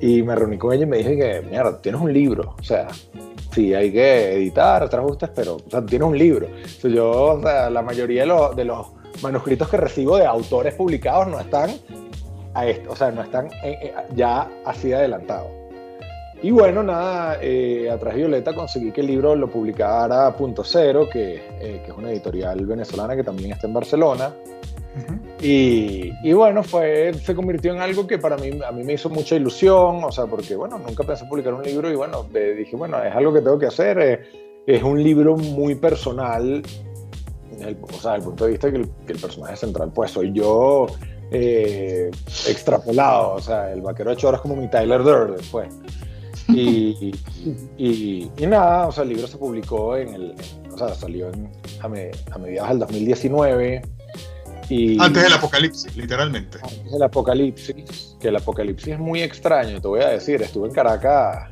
Y 0.00 0.22
me 0.22 0.34
reuní 0.34 0.58
con 0.58 0.72
ella 0.72 0.84
y 0.84 0.86
me 0.86 0.98
dije 0.98 1.16
que, 1.16 1.42
mierda, 1.48 1.80
tienes 1.80 2.00
un 2.00 2.12
libro. 2.12 2.54
O 2.58 2.62
sea, 2.62 2.88
sí, 3.52 3.74
hay 3.74 3.92
que 3.92 4.34
editar 4.34 4.82
otras 4.82 5.04
ajustes, 5.04 5.30
pero 5.34 5.58
sea, 5.68 5.84
tienes 5.84 6.08
un 6.08 6.16
libro. 6.16 6.46
O 6.84 6.88
yo, 6.88 7.10
o 7.10 7.42
sea, 7.42 7.70
la 7.70 7.82
mayoría 7.82 8.22
de 8.22 8.64
los, 8.64 8.86
manuscritos 9.22 9.68
que 9.68 9.76
recibo 9.76 10.16
de 10.16 10.26
autores 10.26 10.74
publicados 10.74 11.26
no 11.26 11.40
están 11.40 11.70
a 12.54 12.66
esto, 12.66 12.92
o 12.92 12.96
sea, 12.96 13.10
no 13.10 13.22
están 13.22 13.46
eh, 13.64 13.76
eh, 13.82 13.94
ya 14.14 14.48
así 14.64 14.92
adelantados. 14.92 15.58
Y 16.40 16.52
bueno, 16.52 16.84
nada, 16.84 17.38
eh, 17.42 17.90
Violeta 18.14 18.54
conseguí 18.54 18.92
que 18.92 19.00
el 19.00 19.08
libro 19.08 19.34
lo 19.34 19.48
publicara 19.48 20.34
Punto 20.36 20.62
Cero, 20.62 21.08
que, 21.12 21.34
eh, 21.60 21.82
que, 21.84 21.90
es 21.90 21.96
una 21.96 22.12
editorial 22.12 22.64
venezolana 22.64 23.16
que 23.16 23.24
también 23.24 23.50
está 23.50 23.66
en 23.66 23.74
Barcelona. 23.74 24.32
Y, 25.40 26.12
y, 26.22 26.32
bueno, 26.32 26.62
fue, 26.62 27.12
se 27.14 27.34
convirtió 27.34 27.72
en 27.72 27.80
algo 27.80 28.06
que 28.06 28.18
para 28.18 28.36
mí, 28.36 28.58
a 28.66 28.72
mí 28.72 28.84
me 28.84 28.94
hizo 28.94 29.08
mucha 29.08 29.36
ilusión, 29.36 30.02
o 30.02 30.10
sea, 30.10 30.26
porque 30.26 30.56
bueno, 30.56 30.78
nunca 30.78 31.04
pensé 31.04 31.24
publicar 31.26 31.54
un 31.54 31.62
libro 31.62 31.90
y 31.90 31.94
bueno, 31.94 32.24
dije, 32.24 32.76
bueno, 32.76 33.02
es 33.02 33.14
algo 33.14 33.32
que 33.32 33.40
tengo 33.40 33.58
que 33.58 33.66
hacer, 33.66 33.98
eh, 33.98 34.20
es 34.66 34.82
un 34.82 35.02
libro 35.02 35.36
muy 35.36 35.74
personal, 35.74 36.62
el, 37.60 37.76
o 37.82 37.92
sea, 38.00 38.12
desde 38.12 38.16
el 38.16 38.22
punto 38.22 38.44
de 38.44 38.50
vista 38.50 38.70
que 38.70 38.76
el, 38.78 38.90
que 39.06 39.12
el 39.12 39.18
personaje 39.18 39.56
central, 39.56 39.92
pues 39.94 40.10
soy 40.10 40.32
yo 40.32 40.86
eh, 41.30 42.10
extrapolado, 42.48 43.34
o 43.34 43.40
sea, 43.40 43.72
el 43.72 43.82
vaquero 43.82 44.10
de 44.10 44.16
Choro 44.16 44.36
es 44.36 44.42
como 44.42 44.56
mi 44.56 44.68
Tyler 44.68 45.02
Durden, 45.02 45.44
pues. 45.50 45.68
Y, 46.48 47.12
y, 47.76 48.30
y, 48.38 48.46
nada, 48.46 48.88
o 48.88 48.92
sea, 48.92 49.02
el 49.02 49.10
libro 49.10 49.26
se 49.26 49.36
publicó 49.36 49.96
en 49.96 50.14
el, 50.14 50.34
o 50.72 50.78
sea, 50.78 50.94
salió 50.94 51.28
en, 51.28 51.50
a, 51.80 51.88
me, 51.88 52.10
a, 52.30 52.38
mediados 52.38 52.70
del 52.70 52.78
2019. 52.78 53.82
Y, 54.68 55.00
antes 55.00 55.22
del 55.22 55.32
apocalipsis, 55.32 55.96
literalmente. 55.96 56.58
Antes 56.62 56.92
del 56.92 57.02
apocalipsis, 57.02 58.16
que 58.20 58.28
el 58.28 58.36
apocalipsis 58.36 58.94
es 58.94 58.98
muy 58.98 59.22
extraño, 59.22 59.80
te 59.80 59.88
voy 59.88 60.02
a 60.02 60.08
decir, 60.08 60.42
estuve 60.42 60.68
en 60.68 60.74
Caracas 60.74 61.50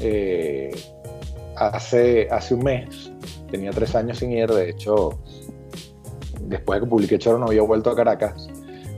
eh, 0.00 0.70
hace, 1.56 2.28
hace 2.30 2.54
un 2.54 2.64
mes, 2.64 3.10
tenía 3.50 3.70
tres 3.70 3.94
años 3.94 4.18
sin 4.18 4.32
ir, 4.32 4.50
de 4.50 4.70
hecho, 4.70 5.18
después 6.42 6.80
de 6.80 6.84
que 6.84 6.90
publiqué 6.90 7.18
Choro 7.18 7.38
no 7.38 7.46
había 7.46 7.62
vuelto 7.62 7.90
a 7.90 7.96
Caracas. 7.96 8.48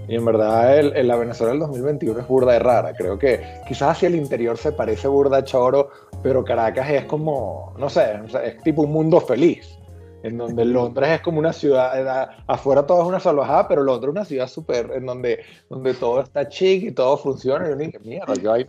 Y 0.09 0.17
en 0.17 0.25
verdad 0.25 0.79
el, 0.79 1.09
la 1.09 1.17
Venezuela 1.17 1.53
del 1.53 1.61
2021 1.61 2.21
es 2.21 2.29
burda 2.29 2.53
de 2.53 2.59
rara. 2.59 2.95
Creo 2.95 3.19
que 3.19 3.41
quizás 3.67 3.97
hacia 3.97 4.09
el 4.09 4.17
interior 4.17 4.59
se 4.59 4.73
parece 4.73 5.09
burda 5.09 5.39
a 5.39 5.45
Choro, 5.45 5.91
pero 6.23 6.45
Caracas 6.45 6.91
es 6.91 7.05
como, 7.05 7.75
no 7.79 7.89
sé, 7.89 8.21
es 8.45 8.63
tipo 8.63 8.83
un 8.83 8.93
mundo 8.93 9.21
feliz. 9.21 9.79
En 10.25 10.39
donde 10.39 10.65
Londres 10.65 11.11
es 11.11 11.21
como 11.21 11.39
una 11.39 11.53
ciudad, 11.53 12.31
afuera 12.47 12.87
todo 12.87 13.03
es 13.03 13.09
una 13.09 13.21
salvajada, 13.21 13.69
pero 13.69 13.83
Londres 13.83 14.09
es 14.09 14.13
una 14.13 14.25
ciudad 14.25 14.49
súper, 14.49 14.91
en 14.95 15.05
donde, 15.05 15.41
donde 15.69 15.93
todo 15.93 16.23
está 16.23 16.49
chic 16.49 16.85
y 16.85 16.93
todo 16.93 17.19
funciona. 17.19 17.67
Y 17.67 17.71
yo 17.73 17.77
dije, 17.77 17.99
mierda, 17.99 18.33
yo 18.33 18.55
ahí 18.55 18.65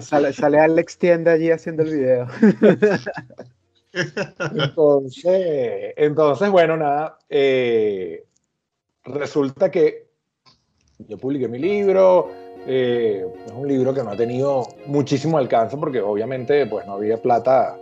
sale, 0.00 0.32
sale 0.32 0.58
Alex 0.58 0.98
Tienda 0.98 1.30
allí 1.30 1.52
haciendo 1.52 1.84
el 1.84 1.90
video. 1.90 2.26
entonces, 4.56 5.94
entonces, 5.96 6.50
bueno, 6.50 6.76
nada, 6.76 7.18
eh, 7.28 8.24
resulta 9.04 9.70
que 9.70 10.08
yo 10.98 11.18
publiqué 11.18 11.46
mi 11.46 11.60
libro, 11.60 12.30
eh, 12.66 13.24
es 13.46 13.52
un 13.52 13.68
libro 13.68 13.94
que 13.94 14.02
no 14.02 14.10
ha 14.10 14.16
tenido 14.16 14.66
muchísimo 14.86 15.38
alcance 15.38 15.76
porque 15.76 16.00
obviamente 16.00 16.66
pues 16.66 16.84
no 16.84 16.94
había 16.94 17.22
plata, 17.22 17.78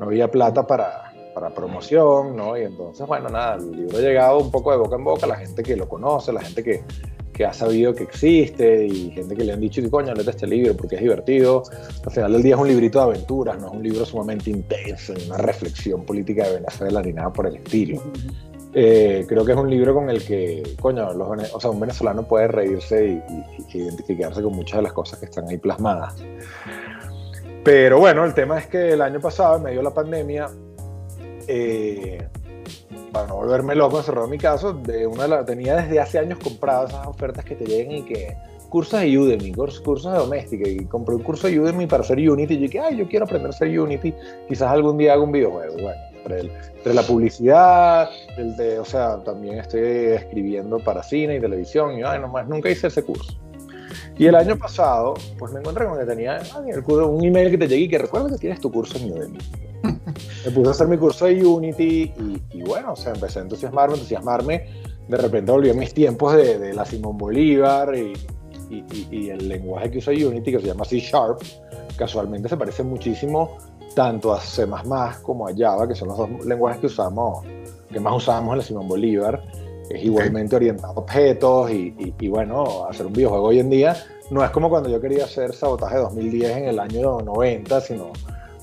no 0.00 0.06
había 0.06 0.30
plata 0.30 0.66
para, 0.66 1.11
para 1.34 1.50
promoción, 1.50 2.36
¿no? 2.36 2.56
Y 2.56 2.62
entonces, 2.62 3.06
bueno, 3.06 3.28
nada, 3.28 3.56
el 3.56 3.72
libro 3.72 3.98
ha 3.98 4.00
llegado 4.00 4.38
un 4.38 4.50
poco 4.50 4.70
de 4.70 4.78
boca 4.78 4.96
en 4.96 5.04
boca, 5.04 5.26
la 5.26 5.36
gente 5.36 5.62
que 5.62 5.76
lo 5.76 5.88
conoce, 5.88 6.32
la 6.32 6.40
gente 6.40 6.62
que, 6.62 6.84
que 7.32 7.44
ha 7.44 7.52
sabido 7.52 7.94
que 7.94 8.04
existe 8.04 8.86
y 8.86 9.10
gente 9.10 9.34
que 9.34 9.44
le 9.44 9.52
han 9.52 9.60
dicho 9.60 9.80
que 9.80 9.90
coño, 9.90 10.14
léete 10.14 10.30
este 10.30 10.46
libro 10.46 10.76
porque 10.76 10.96
es 10.96 11.02
divertido. 11.02 11.62
Al 12.04 12.12
final 12.12 12.32
del 12.32 12.42
día 12.42 12.54
es 12.54 12.60
un 12.60 12.68
librito 12.68 12.98
de 12.98 13.04
aventuras, 13.04 13.58
no 13.60 13.68
es 13.68 13.72
un 13.72 13.82
libro 13.82 14.04
sumamente 14.04 14.50
intenso, 14.50 15.14
ni 15.14 15.24
una 15.26 15.38
reflexión 15.38 16.04
política 16.04 16.46
de 16.46 16.54
Venezuela 16.56 17.02
ni 17.02 17.12
nada 17.12 17.32
por 17.32 17.46
el 17.46 17.56
estilo. 17.56 18.02
Eh, 18.74 19.26
creo 19.28 19.44
que 19.44 19.52
es 19.52 19.58
un 19.58 19.68
libro 19.68 19.94
con 19.94 20.08
el 20.08 20.24
que, 20.24 20.62
coño, 20.80 21.12
los, 21.12 21.52
o 21.52 21.60
sea, 21.60 21.70
un 21.70 21.80
venezolano 21.80 22.22
puede 22.22 22.48
reírse 22.48 23.06
y, 23.06 23.76
identificarse 23.76 24.42
con 24.42 24.54
muchas 24.54 24.78
de 24.78 24.82
las 24.82 24.92
cosas 24.92 25.18
que 25.18 25.26
están 25.26 25.48
ahí 25.48 25.58
plasmadas. 25.58 26.14
Pero 27.64 27.98
bueno, 27.98 28.24
el 28.24 28.34
tema 28.34 28.58
es 28.58 28.66
que 28.66 28.92
el 28.92 29.02
año 29.02 29.20
pasado, 29.20 29.56
en 29.56 29.62
medio 29.62 29.78
de 29.78 29.84
la 29.84 29.94
pandemia, 29.94 30.48
eh, 31.48 32.26
para 33.12 33.26
no 33.26 33.36
volverme 33.36 33.74
loco, 33.74 33.98
encerrado 33.98 34.26
en 34.26 34.30
mi 34.30 34.38
caso, 34.38 34.72
de 34.72 35.06
una 35.06 35.44
tenía 35.44 35.76
desde 35.76 36.00
hace 36.00 36.18
años 36.18 36.38
comprado 36.38 36.88
esas 36.88 37.06
ofertas 37.06 37.44
que 37.44 37.54
te 37.54 37.64
llegan 37.64 37.96
y 37.96 38.02
que 38.02 38.36
cursos 38.68 39.00
de 39.00 39.18
Udemy, 39.18 39.52
cursos, 39.52 40.12
de 40.12 40.18
doméstica, 40.18 40.68
y 40.68 40.84
compré 40.86 41.14
un 41.14 41.22
curso 41.22 41.46
de 41.46 41.60
Udemy 41.60 41.86
para 41.86 42.02
hacer 42.02 42.18
Unity, 42.18 42.54
y 42.54 42.56
yo 42.56 42.62
dije, 42.62 42.80
ay, 42.80 42.96
yo 42.96 43.06
quiero 43.06 43.26
aprender 43.26 43.48
a 43.48 43.50
hacer 43.50 43.78
Unity, 43.78 44.14
quizás 44.48 44.70
algún 44.70 44.96
día 44.96 45.12
haga 45.12 45.22
un 45.22 45.32
videojuego, 45.32 45.74
bueno 45.74 46.12
entre, 46.24 46.94
la 46.94 47.02
publicidad, 47.02 48.10
el 48.36 48.56
de, 48.56 48.78
o 48.78 48.84
sea, 48.84 49.18
también 49.24 49.58
estoy 49.58 49.80
escribiendo 49.80 50.78
para 50.78 51.02
cine 51.02 51.36
y 51.36 51.40
televisión, 51.40 51.98
y 51.98 52.02
ay, 52.02 52.20
nomás 52.20 52.48
nunca 52.48 52.70
hice 52.70 52.88
ese 52.88 53.02
curso. 53.04 53.36
Y 54.22 54.26
el 54.26 54.36
año 54.36 54.56
pasado, 54.56 55.14
pues 55.36 55.52
me 55.52 55.58
encontré 55.58 55.84
con 55.84 55.98
que 55.98 56.04
tenía 56.04 56.40
un 56.86 57.24
email 57.24 57.50
que 57.50 57.58
te 57.58 57.66
llegue 57.66 57.82
y 57.82 57.88
que 57.88 57.98
recuerda 57.98 58.30
que 58.30 58.38
tienes 58.38 58.60
tu 58.60 58.70
curso 58.70 58.96
en 58.96 59.10
Udemy. 59.10 59.38
me 60.44 60.50
puse 60.52 60.68
a 60.68 60.70
hacer 60.70 60.86
mi 60.86 60.96
curso 60.96 61.24
de 61.26 61.44
Unity 61.44 62.12
y, 62.52 62.62
bueno, 62.62 62.92
o 62.92 62.96
sea, 62.96 63.12
empecé 63.14 63.40
a 63.40 63.42
entusiasmarme, 63.42 63.94
entusiasmarme. 63.94 64.66
De 65.08 65.16
repente 65.16 65.50
volví 65.50 65.70
a 65.70 65.74
mis 65.74 65.92
tiempos 65.92 66.36
de, 66.36 66.56
de 66.56 66.72
la 66.72 66.84
Simón 66.84 67.18
Bolívar 67.18 67.96
y, 67.96 68.12
y, 68.70 69.08
y, 69.10 69.30
el 69.30 69.48
lenguaje 69.48 69.90
que 69.90 69.98
usa 69.98 70.12
Unity, 70.12 70.52
que 70.52 70.60
se 70.60 70.66
llama 70.68 70.84
C 70.84 71.00
Sharp, 71.00 71.40
casualmente 71.96 72.48
se 72.48 72.56
parece 72.56 72.84
muchísimo 72.84 73.58
tanto 73.96 74.32
a 74.32 74.40
C++ 74.40 74.68
como 75.22 75.48
a 75.48 75.50
Java, 75.52 75.88
que 75.88 75.96
son 75.96 76.06
los 76.06 76.16
dos 76.16 76.46
lenguajes 76.46 76.80
que 76.80 76.86
usamos, 76.86 77.44
que 77.92 77.98
más 77.98 78.14
usamos 78.14 78.52
en 78.52 78.58
la 78.58 78.64
Simón 78.64 78.86
Bolívar, 78.86 79.42
es 79.96 80.04
igualmente 80.04 80.56
orientado 80.56 80.94
a 80.94 80.96
objetos 80.96 81.70
y, 81.70 82.28
bueno, 82.28 82.86
hacer 82.88 83.06
un 83.06 83.12
videojuego 83.12 83.48
hoy 83.48 83.60
en 83.60 83.70
día 83.70 83.96
no 84.30 84.44
es 84.44 84.50
como 84.50 84.70
cuando 84.70 84.88
yo 84.88 85.00
quería 85.00 85.24
hacer 85.24 85.52
Sabotaje 85.52 85.96
2010 85.96 86.56
en 86.56 86.64
el 86.64 86.78
año 86.78 87.20
90, 87.20 87.80
sino, 87.80 88.12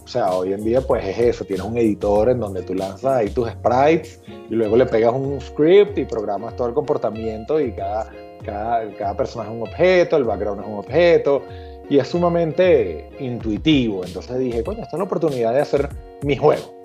o 0.04 0.08
sea, 0.08 0.32
hoy 0.32 0.54
en 0.54 0.64
día 0.64 0.82
pues 0.82 1.06
es 1.06 1.18
eso, 1.20 1.46
tienes 1.46 1.66
un 1.66 1.78
editor 1.78 2.30
en 2.30 2.40
donde 2.40 2.64
tú 2.64 2.74
lanzas 2.74 3.18
ahí 3.18 3.30
tus 3.30 3.50
sprites 3.50 4.20
y 4.50 4.56
luego 4.56 4.76
le 4.76 4.86
pegas 4.88 5.14
un 5.14 5.40
script 5.40 5.98
y 5.98 6.06
programas 6.06 6.56
todo 6.56 6.68
el 6.68 6.74
comportamiento 6.74 7.60
y 7.60 7.72
cada, 7.74 8.10
cada, 8.44 8.92
cada 8.96 9.16
personaje 9.16 9.52
es 9.52 9.56
un 9.56 9.62
objeto, 9.62 10.18
el 10.18 10.24
background 10.24 10.62
es 10.62 10.68
un 10.68 10.80
objeto 10.80 11.44
y 11.90 11.98
es 11.98 12.08
sumamente 12.08 13.10
intuitivo. 13.20 14.06
Entonces 14.06 14.40
dije, 14.40 14.64
coño, 14.64 14.84
esta 14.84 14.96
es 14.96 15.00
la 15.00 15.06
oportunidad 15.06 15.54
de 15.54 15.62
hacer 15.62 15.90
mi 16.24 16.38
juego. 16.38 16.79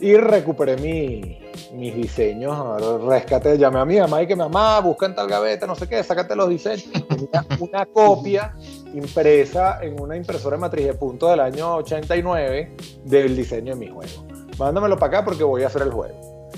Y 0.00 0.16
recuperé 0.16 0.78
mi, 0.78 1.38
mis 1.74 1.94
diseños, 1.94 3.02
rescate, 3.04 3.58
llamé 3.58 3.80
a 3.80 3.84
mi 3.84 3.98
mamá 3.98 4.22
y 4.22 4.26
que 4.26 4.34
mamá, 4.34 4.80
busca 4.80 5.04
en 5.04 5.14
tal 5.14 5.28
gaveta, 5.28 5.66
no 5.66 5.74
sé 5.74 5.86
qué, 5.86 6.02
sácate 6.02 6.34
los 6.34 6.48
diseños. 6.48 6.90
Tenía 7.06 7.44
una 7.58 7.84
copia 7.84 8.54
impresa 8.94 9.78
en 9.82 10.00
una 10.00 10.16
impresora 10.16 10.56
de 10.56 10.60
matriz 10.60 10.86
de 10.86 10.94
punto 10.94 11.28
del 11.28 11.40
año 11.40 11.76
89 11.76 12.76
del 13.04 13.36
diseño 13.36 13.74
de 13.74 13.78
mi 13.78 13.88
juego. 13.88 14.26
Mándamelo 14.58 14.96
para 14.98 15.18
acá 15.18 15.24
porque 15.24 15.44
voy 15.44 15.64
a 15.64 15.66
hacer 15.66 15.82
el 15.82 15.90
juego. 15.90 16.48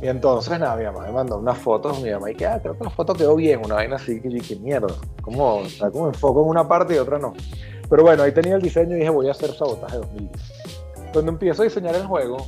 Y 0.00 0.06
entonces, 0.06 0.58
nada, 0.60 0.76
mi 0.76 0.84
mamá 0.84 1.06
me 1.06 1.12
mandó 1.12 1.38
unas 1.38 1.58
fotos, 1.58 2.00
mi 2.00 2.10
mamá, 2.10 2.30
y 2.30 2.34
que, 2.34 2.46
ah, 2.46 2.60
creo 2.62 2.76
que 2.76 2.84
la 2.84 2.90
foto 2.90 3.14
quedó 3.14 3.34
bien, 3.34 3.64
una 3.64 3.76
vaina 3.76 3.96
así, 3.96 4.20
que 4.20 4.28
dije, 4.28 4.56
mierda, 4.56 4.94
¿cómo, 5.22 5.62
o 5.62 5.90
como 5.90 6.08
enfoco 6.08 6.42
en 6.42 6.48
una 6.50 6.68
parte 6.68 6.94
y 6.94 6.98
otra 6.98 7.18
no. 7.18 7.32
Pero 7.88 8.02
bueno, 8.02 8.22
ahí 8.22 8.32
tenía 8.32 8.56
el 8.56 8.62
diseño 8.62 8.94
y 8.94 9.00
dije, 9.00 9.10
voy 9.10 9.28
a 9.28 9.30
hacer 9.30 9.52
sabotaje 9.54 9.96
2010. 9.96 10.32
Cuando 11.12 11.32
empiezo 11.32 11.62
a 11.62 11.64
diseñar 11.64 11.94
el 11.94 12.04
juego, 12.06 12.46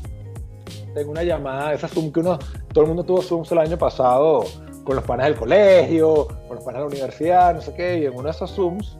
tengo 0.99 1.13
una 1.13 1.23
llamada, 1.23 1.73
esa 1.73 1.89
Zoom 1.89 2.13
que 2.13 2.21
uno, 2.21 2.39
todo 2.73 2.83
el 2.85 2.89
mundo 2.89 3.05
tuvo 3.05 3.23
Zooms 3.23 3.51
el 3.53 3.59
año 3.59 3.79
pasado, 3.79 4.45
con 4.85 4.97
los 4.97 5.05
panas 5.05 5.27
del 5.27 5.37
colegio, 5.37 6.27
con 6.47 6.57
los 6.57 6.65
panas 6.65 6.81
de 6.81 6.81
la 6.81 6.87
universidad, 6.87 7.55
no 7.55 7.61
sé 7.61 7.73
qué, 7.75 7.99
y 7.99 8.07
en 8.07 8.15
uno 8.15 8.25
de 8.25 8.31
esos 8.31 8.51
Zooms, 8.51 8.99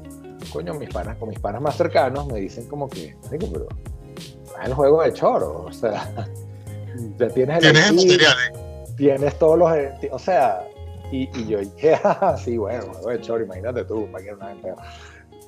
coño, 0.53 0.75
mis 0.75 0.89
panas, 0.91 1.17
con 1.17 1.29
mis 1.29 1.41
panas 1.41 1.61
más 1.61 1.77
cercanos, 1.77 2.27
me 2.29 2.39
dicen 2.39 2.69
como 2.69 2.89
que, 2.89 3.17
digo, 3.33 3.49
pero 3.53 3.69
es 4.63 4.69
el 4.69 4.75
juego 4.75 5.03
de 5.03 5.13
choro, 5.13 5.65
o 5.67 5.73
sea, 5.73 6.29
ya 7.19 7.29
tienes 7.29 7.57
el, 7.57 7.73
¿Tienes 7.73 7.89
el 7.89 7.97
material, 7.97 8.37
Tienes 8.97 9.39
todos 9.39 9.59
los, 9.59 9.71
o 10.13 10.19
sea, 10.19 10.69
y, 11.11 11.29
y 11.37 11.47
yo 11.49 11.59
dije, 11.59 11.99
ah, 12.05 12.37
sí, 12.39 12.57
bueno, 12.59 12.93
juego 12.93 13.11
de 13.11 13.21
choro, 13.21 13.45
imagínate 13.45 13.85
tú, 13.85 14.07
para 14.13 14.25
que 14.25 14.33
una 14.33 14.49
gente... 14.49 14.75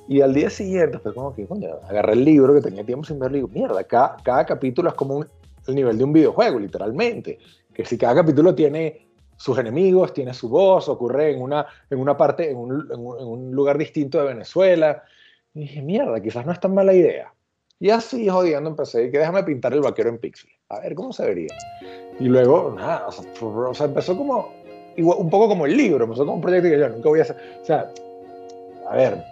Y 0.07 0.19
al 0.19 0.33
día 0.33 0.49
siguiente 0.49 0.99
fue 0.99 1.13
como 1.13 1.33
que, 1.33 1.45
coño, 1.45 1.69
agarré 1.87 2.13
el 2.13 2.25
libro 2.25 2.53
que 2.53 2.59
tenía 2.59 2.83
tiempo 2.83 3.05
sin 3.05 3.19
ver 3.19 3.31
y 3.31 3.35
digo, 3.35 3.47
mierda, 3.47 3.81
cada, 3.83 4.17
cada 4.23 4.45
capítulo 4.45 4.89
es 4.89 4.95
como 4.95 5.17
un, 5.17 5.27
el 5.67 5.75
nivel 5.75 5.97
de 5.97 6.03
un 6.03 6.13
videojuego, 6.13 6.59
literalmente. 6.59 7.39
Que 7.73 7.85
si 7.85 7.97
cada 7.97 8.15
capítulo 8.15 8.53
tiene 8.55 9.07
sus 9.37 9.57
enemigos, 9.57 10.13
tiene 10.13 10.33
su 10.33 10.49
voz, 10.49 10.87
ocurre 10.87 11.31
en 11.31 11.41
una, 11.41 11.65
en 11.89 11.99
una 11.99 12.15
parte, 12.15 12.51
en 12.51 12.57
un, 12.57 12.87
en 12.91 12.99
un, 12.99 13.51
lugar 13.51 13.77
distinto 13.77 14.19
de 14.19 14.25
Venezuela. 14.25 15.03
Y 15.53 15.61
dije, 15.61 15.81
mierda, 15.81 16.21
quizás 16.21 16.45
no 16.45 16.51
es 16.51 16.59
tan 16.59 16.73
mala 16.73 16.93
idea. 16.93 17.33
Y 17.79 17.89
así 17.89 18.29
jodiendo 18.29 18.69
empecé, 18.69 19.09
que 19.09 19.17
déjame 19.17 19.43
pintar 19.43 19.73
el 19.73 19.81
vaquero 19.81 20.09
en 20.09 20.19
pixel. 20.19 20.51
A 20.69 20.79
ver 20.81 20.93
cómo 20.93 21.11
se 21.11 21.25
vería. 21.25 21.49
Y 22.19 22.25
luego, 22.25 22.75
nada, 22.77 23.07
o 23.07 23.73
sea, 23.73 23.87
empezó 23.87 24.15
como, 24.15 24.53
un 24.95 25.29
poco 25.31 25.47
como 25.47 25.65
el 25.65 25.75
libro, 25.75 26.03
empezó 26.03 26.23
como 26.23 26.35
un 26.35 26.41
proyecto 26.41 26.69
que 26.69 26.77
yo 26.77 26.89
nunca 26.89 27.09
voy 27.09 27.19
a 27.19 27.23
hacer. 27.23 27.37
O 27.63 27.65
sea, 27.65 27.91
a 28.87 28.95
ver, 28.95 29.23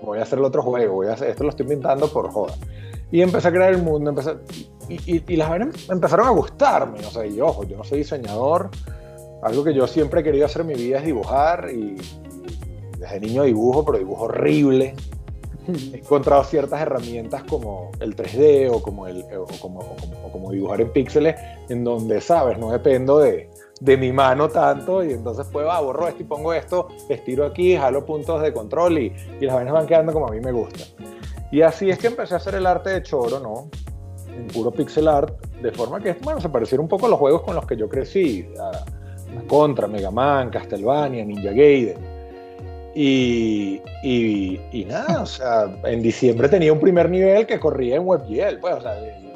voy 0.00 0.18
a 0.18 0.22
hacer 0.22 0.38
el 0.38 0.46
otro 0.46 0.62
juego, 0.62 0.94
voy 0.94 1.08
a 1.08 1.12
hacer, 1.12 1.28
esto 1.28 1.44
lo 1.44 1.50
estoy 1.50 1.66
pintando 1.66 2.10
por 2.10 2.30
joda. 2.30 2.54
Y 3.10 3.20
empecé 3.20 3.48
a 3.48 3.52
crear 3.52 3.74
el 3.74 3.82
mundo, 3.82 4.08
empecé, 4.08 4.36
y, 4.88 5.22
y, 5.26 5.36
las 5.36 5.48
vainas 5.48 5.88
empezaron 5.88 6.26
a 6.26 6.30
gustarme. 6.30 6.98
O 7.06 7.10
sea, 7.10 7.26
y 7.26 7.40
ojo, 7.40 7.64
yo 7.64 7.76
no 7.76 7.84
soy 7.84 7.98
diseñador. 7.98 8.70
Algo 9.42 9.62
que 9.62 9.74
yo 9.74 9.86
siempre 9.86 10.20
he 10.20 10.24
querido 10.24 10.46
hacer 10.46 10.62
en 10.62 10.68
mi 10.68 10.74
vida 10.74 10.98
es 10.98 11.04
dibujar. 11.04 11.68
Y, 11.70 11.96
desde 12.98 13.20
niño 13.20 13.44
dibujo, 13.44 13.84
pero 13.84 13.98
dibujo 13.98 14.24
horrible. 14.24 14.94
He 15.92 15.98
encontrado 15.98 16.44
ciertas 16.44 16.80
herramientas 16.80 17.44
como 17.44 17.90
el 18.00 18.16
3D 18.16 18.70
o 18.72 18.82
como, 18.82 19.06
el, 19.06 19.24
o 19.36 19.46
como, 19.60 19.80
o 19.80 20.32
como, 20.32 20.50
dibujar 20.50 20.80
en 20.80 20.92
píxeles, 20.92 21.36
en 21.68 21.84
donde, 21.84 22.20
¿sabes? 22.20 22.58
No 22.58 22.70
dependo 22.70 23.18
de, 23.18 23.50
de 23.80 23.96
mi 23.96 24.12
mano 24.12 24.48
tanto 24.48 25.04
y 25.04 25.12
entonces 25.12 25.46
pues, 25.52 25.66
ah, 25.70 25.80
borro 25.80 26.08
esto 26.08 26.22
y 26.22 26.26
pongo 26.26 26.52
esto, 26.52 26.88
estiro 27.08 27.44
aquí, 27.44 27.76
jalo 27.76 28.04
puntos 28.04 28.42
de 28.42 28.52
control 28.52 28.98
y, 28.98 29.12
y 29.40 29.44
las 29.44 29.54
vainas 29.54 29.74
van 29.74 29.86
quedando 29.86 30.12
como 30.12 30.26
a 30.28 30.30
mí 30.30 30.40
me 30.40 30.52
gusta. 30.52 30.84
Y 31.50 31.62
así 31.62 31.90
es 31.90 31.98
que 31.98 32.08
empecé 32.08 32.34
a 32.34 32.38
hacer 32.38 32.54
el 32.54 32.66
arte 32.66 32.90
de 32.90 33.02
choro, 33.02 33.38
¿no? 33.40 33.70
En 34.38 34.46
puro 34.48 34.70
pixel 34.70 35.08
art, 35.08 35.34
de 35.60 35.72
forma 35.72 36.00
que, 36.00 36.14
bueno, 36.22 36.40
se 36.40 36.48
pareciera 36.48 36.80
un 36.80 36.88
poco 36.88 37.06
a 37.06 37.08
los 37.08 37.18
juegos 37.18 37.42
con 37.42 37.54
los 37.54 37.66
que 37.66 37.76
yo 37.76 37.88
crecí, 37.88 38.48
Contra, 39.46 39.86
Mega 39.86 40.10
Man, 40.10 40.50
Castlevania, 40.50 41.24
Ninja 41.24 41.50
Gaiden. 41.50 41.98
Y, 42.94 43.80
y, 44.02 44.84
nada, 44.88 45.22
o 45.22 45.26
sea, 45.26 45.72
en 45.84 46.02
diciembre 46.02 46.48
tenía 46.48 46.72
un 46.72 46.80
primer 46.80 47.08
nivel 47.08 47.46
que 47.46 47.60
corría 47.60 47.96
en 47.96 48.06
WebGL, 48.06 48.58
pues, 48.60 48.74
o 48.74 48.80
sea, 48.80 48.98
y, 48.98 49.30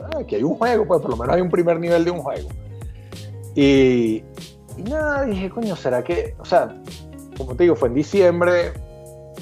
ah, 0.00 0.22
que 0.26 0.36
hay 0.36 0.42
un 0.42 0.54
juego, 0.54 0.86
pues 0.86 1.00
por 1.00 1.10
lo 1.10 1.16
menos 1.16 1.34
hay 1.34 1.40
un 1.40 1.50
primer 1.50 1.80
nivel 1.80 2.04
de 2.04 2.10
un 2.10 2.18
juego. 2.18 2.48
Y, 3.54 4.22
y 4.76 4.82
nada, 4.88 5.24
dije, 5.24 5.50
coño, 5.50 5.74
¿será 5.74 6.04
que, 6.04 6.34
o 6.38 6.44
sea, 6.44 6.80
como 7.36 7.56
te 7.56 7.64
digo, 7.64 7.74
fue 7.74 7.88
en 7.88 7.94
diciembre, 7.94 8.72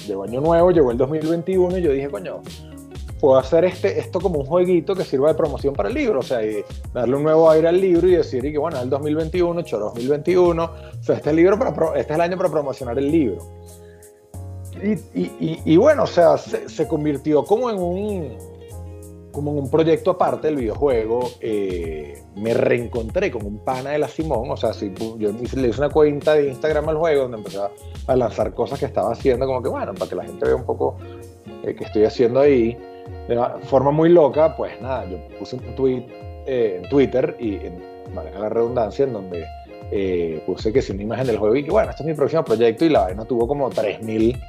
llegó 0.07 0.23
año 0.23 0.41
nuevo, 0.41 0.71
llegó 0.71 0.91
el 0.91 0.97
2021 0.97 1.77
y 1.77 1.81
yo 1.81 1.91
dije, 1.91 2.09
coño, 2.09 2.41
puedo 3.25 3.39
hacer 3.39 3.65
este, 3.65 3.97
esto 3.99 4.21
como 4.21 4.37
un 4.37 4.45
jueguito 4.45 4.93
que 4.93 5.03
sirva 5.03 5.29
de 5.29 5.33
promoción 5.33 5.73
para 5.73 5.89
el 5.89 5.95
libro, 5.95 6.19
o 6.19 6.21
sea, 6.21 6.45
y 6.45 6.63
darle 6.93 7.15
un 7.15 7.23
nuevo 7.23 7.49
aire 7.49 7.67
al 7.69 7.81
libro 7.81 8.07
y 8.07 8.11
decir, 8.11 8.45
y 8.45 8.51
que 8.51 8.59
bueno, 8.59 8.77
es 8.77 8.83
el 8.83 8.89
2021, 8.91 9.63
Choro 9.63 9.85
2021, 9.85 10.63
o 10.63 10.69
sea, 11.01 11.15
este 11.15 11.29
es 11.29 11.31
el, 11.31 11.35
libro 11.35 11.57
para, 11.57 11.71
este 11.99 12.13
es 12.13 12.15
el 12.15 12.21
año 12.21 12.37
para 12.37 12.49
promocionar 12.49 12.99
el 12.99 13.11
libro. 13.11 13.39
Y, 14.79 14.91
y, 15.19 15.59
y, 15.65 15.77
bueno, 15.77 16.03
o 16.03 16.07
sea, 16.07 16.37
se, 16.37 16.69
se, 16.69 16.87
convirtió 16.87 17.43
como 17.45 17.71
en 17.71 17.79
un 17.79 18.37
como 19.31 19.53
en 19.53 19.57
un 19.57 19.71
proyecto 19.71 20.11
aparte 20.11 20.47
del 20.47 20.57
videojuego. 20.57 21.27
Eh, 21.41 22.21
me 22.35 22.53
reencontré 22.53 23.31
con 23.31 23.43
un 23.43 23.57
pana 23.57 23.89
de 23.89 23.97
la 23.97 24.07
Simón, 24.07 24.51
o 24.51 24.57
sea, 24.57 24.71
si, 24.71 24.93
yo 25.17 25.31
le 25.31 25.67
hice 25.69 25.79
una 25.79 25.89
cuenta 25.89 26.35
de 26.35 26.49
Instagram 26.49 26.89
al 26.89 26.97
juego 26.97 27.23
donde 27.23 27.37
empecé 27.37 27.57
a 28.05 28.15
lanzar 28.15 28.53
cosas 28.53 28.77
que 28.77 28.85
estaba 28.85 29.13
haciendo, 29.13 29.47
como 29.47 29.63
que 29.63 29.69
bueno, 29.69 29.95
para 29.95 30.07
que 30.07 30.15
la 30.15 30.25
gente 30.25 30.45
vea 30.45 30.55
un 30.55 30.65
poco 30.65 30.97
eh, 31.63 31.73
que 31.73 31.85
estoy 31.85 32.03
haciendo 32.03 32.41
ahí 32.41 32.77
de 33.27 33.39
forma 33.65 33.91
muy 33.91 34.09
loca, 34.09 34.55
pues 34.55 34.79
nada, 34.81 35.05
yo 35.09 35.17
puse 35.39 35.55
un 35.55 35.75
tweet 35.75 36.05
eh, 36.45 36.81
en 36.81 36.89
Twitter 36.89 37.35
y 37.39 37.55
en 37.55 37.95
la 38.13 38.49
redundancia 38.49 39.03
en 39.05 39.13
donde 39.13 39.45
eh, 39.91 40.41
puse 40.45 40.73
que 40.73 40.81
si 40.81 40.91
una 40.93 41.03
imagen 41.03 41.27
del 41.27 41.37
juego 41.37 41.55
y 41.55 41.63
que 41.63 41.71
bueno, 41.71 41.89
este 41.89 42.03
es 42.03 42.07
mi 42.07 42.13
próximo 42.13 42.43
proyecto 42.43 42.85
y 42.85 42.89
la 42.89 43.01
vaina 43.01 43.25
tuvo 43.25 43.47
como 43.47 43.69
3000 43.69 44.39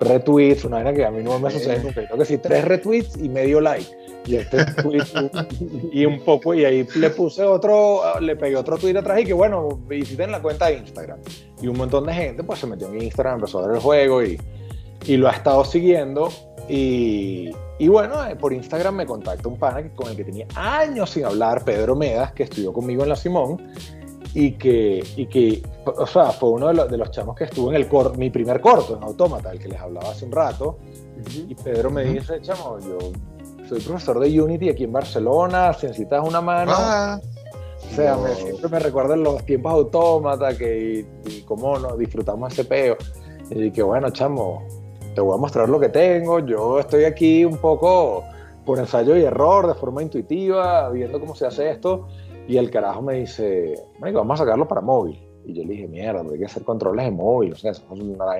retweets, 0.00 0.64
una 0.64 0.76
vaina 0.76 0.92
que 0.92 1.04
a 1.04 1.10
mí 1.10 1.22
no 1.22 1.38
me 1.38 1.50
sucede 1.50 1.82
nunca. 1.82 2.04
Creo 2.06 2.18
que 2.18 2.24
sí, 2.24 2.38
tres 2.38 2.64
retweets 2.64 3.16
y 3.18 3.28
medio 3.28 3.60
like. 3.60 3.86
Y 4.26 4.36
este 4.36 4.64
tweet 4.82 5.02
y 5.92 6.04
un 6.04 6.20
poco, 6.20 6.54
y 6.54 6.64
ahí 6.64 6.86
le 6.96 7.10
puse 7.10 7.42
otro, 7.42 8.20
le 8.20 8.36
pegué 8.36 8.56
otro 8.56 8.76
tweet 8.76 8.96
atrás 8.96 9.20
y 9.20 9.24
que 9.24 9.32
bueno, 9.32 9.80
visiten 9.86 10.30
la 10.30 10.40
cuenta 10.40 10.66
de 10.66 10.78
Instagram. 10.78 11.18
Y 11.62 11.68
un 11.68 11.76
montón 11.76 12.06
de 12.06 12.14
gente 12.14 12.42
pues 12.42 12.58
se 12.58 12.66
metió 12.66 12.88
en 12.88 13.02
Instagram, 13.02 13.36
empezó 13.36 13.60
a 13.60 13.66
ver 13.66 13.76
el 13.76 13.82
juego 13.82 14.22
y, 14.22 14.40
y 15.06 15.16
lo 15.16 15.28
ha 15.28 15.32
estado 15.32 15.64
siguiendo. 15.64 16.30
Y, 16.68 17.50
y 17.80 17.88
bueno, 17.88 18.22
eh, 18.26 18.36
por 18.36 18.52
Instagram 18.52 18.94
me 18.94 19.06
contacta 19.06 19.48
un 19.48 19.56
pana 19.56 19.82
con 19.94 20.08
el 20.10 20.14
que 20.14 20.22
tenía 20.22 20.46
años 20.54 21.08
sin 21.08 21.24
hablar, 21.24 21.64
Pedro 21.64 21.96
Medas, 21.96 22.32
que 22.32 22.42
estudió 22.42 22.74
conmigo 22.74 23.04
en 23.04 23.08
la 23.08 23.16
Simón, 23.16 23.72
y 24.34 24.52
que, 24.52 25.02
y 25.16 25.26
que 25.26 25.62
o 25.86 26.06
sea, 26.06 26.26
fue 26.26 26.50
uno 26.50 26.68
de 26.68 26.74
los, 26.74 26.90
de 26.90 26.98
los 26.98 27.10
chamos 27.10 27.34
que 27.34 27.44
estuvo 27.44 27.70
en 27.70 27.76
el 27.76 27.88
cor, 27.88 28.18
mi 28.18 28.28
primer 28.28 28.60
corto, 28.60 28.98
en 28.98 29.02
Autómata, 29.02 29.50
el 29.50 29.58
que 29.58 29.68
les 29.68 29.80
hablaba 29.80 30.10
hace 30.10 30.26
un 30.26 30.32
rato. 30.32 30.76
Y 31.48 31.54
Pedro 31.54 31.90
me 31.90 32.04
dice, 32.04 32.42
chamo, 32.42 32.78
yo 32.80 32.98
soy 33.66 33.80
profesor 33.80 34.20
de 34.20 34.38
Unity 34.38 34.68
aquí 34.68 34.84
en 34.84 34.92
Barcelona, 34.92 35.72
si 35.72 35.86
necesitas 35.86 36.22
una 36.22 36.42
mano. 36.42 36.72
Ah, 36.74 37.18
o 37.90 37.94
sea, 37.94 38.18
me, 38.18 38.34
siempre 38.34 38.68
me 38.68 38.78
recuerdan 38.78 39.22
los 39.22 39.42
tiempos 39.46 39.72
Autómata 39.72 40.54
que, 40.54 41.06
y, 41.24 41.30
y 41.30 41.40
cómo 41.44 41.78
nos 41.78 41.96
disfrutamos 41.98 42.52
ese 42.52 42.66
peo. 42.66 42.98
Y 43.48 43.70
que 43.70 43.82
bueno, 43.82 44.10
chamo, 44.10 44.66
te 45.14 45.20
voy 45.20 45.34
a 45.34 45.38
mostrar 45.38 45.68
lo 45.68 45.80
que 45.80 45.88
tengo, 45.88 46.38
yo 46.40 46.78
estoy 46.78 47.04
aquí 47.04 47.44
un 47.44 47.58
poco 47.58 48.24
por 48.64 48.78
ensayo 48.78 49.16
y 49.16 49.22
error, 49.22 49.66
de 49.66 49.74
forma 49.74 50.02
intuitiva, 50.02 50.88
viendo 50.90 51.18
cómo 51.18 51.34
se 51.34 51.46
hace 51.46 51.70
esto, 51.70 52.06
y 52.46 52.56
el 52.56 52.70
carajo 52.70 53.02
me 53.02 53.14
dice, 53.14 53.74
vamos 53.98 54.40
a 54.40 54.44
sacarlo 54.44 54.68
para 54.68 54.80
móvil. 54.80 55.18
Y 55.44 55.54
yo 55.54 55.64
le 55.64 55.70
dije, 55.70 55.88
mierda, 55.88 56.20
hay 56.20 56.38
que 56.38 56.44
hacer 56.44 56.62
controles 56.62 57.04
de 57.06 57.10
móvil, 57.10 57.52
o 57.54 57.56
sea, 57.56 57.72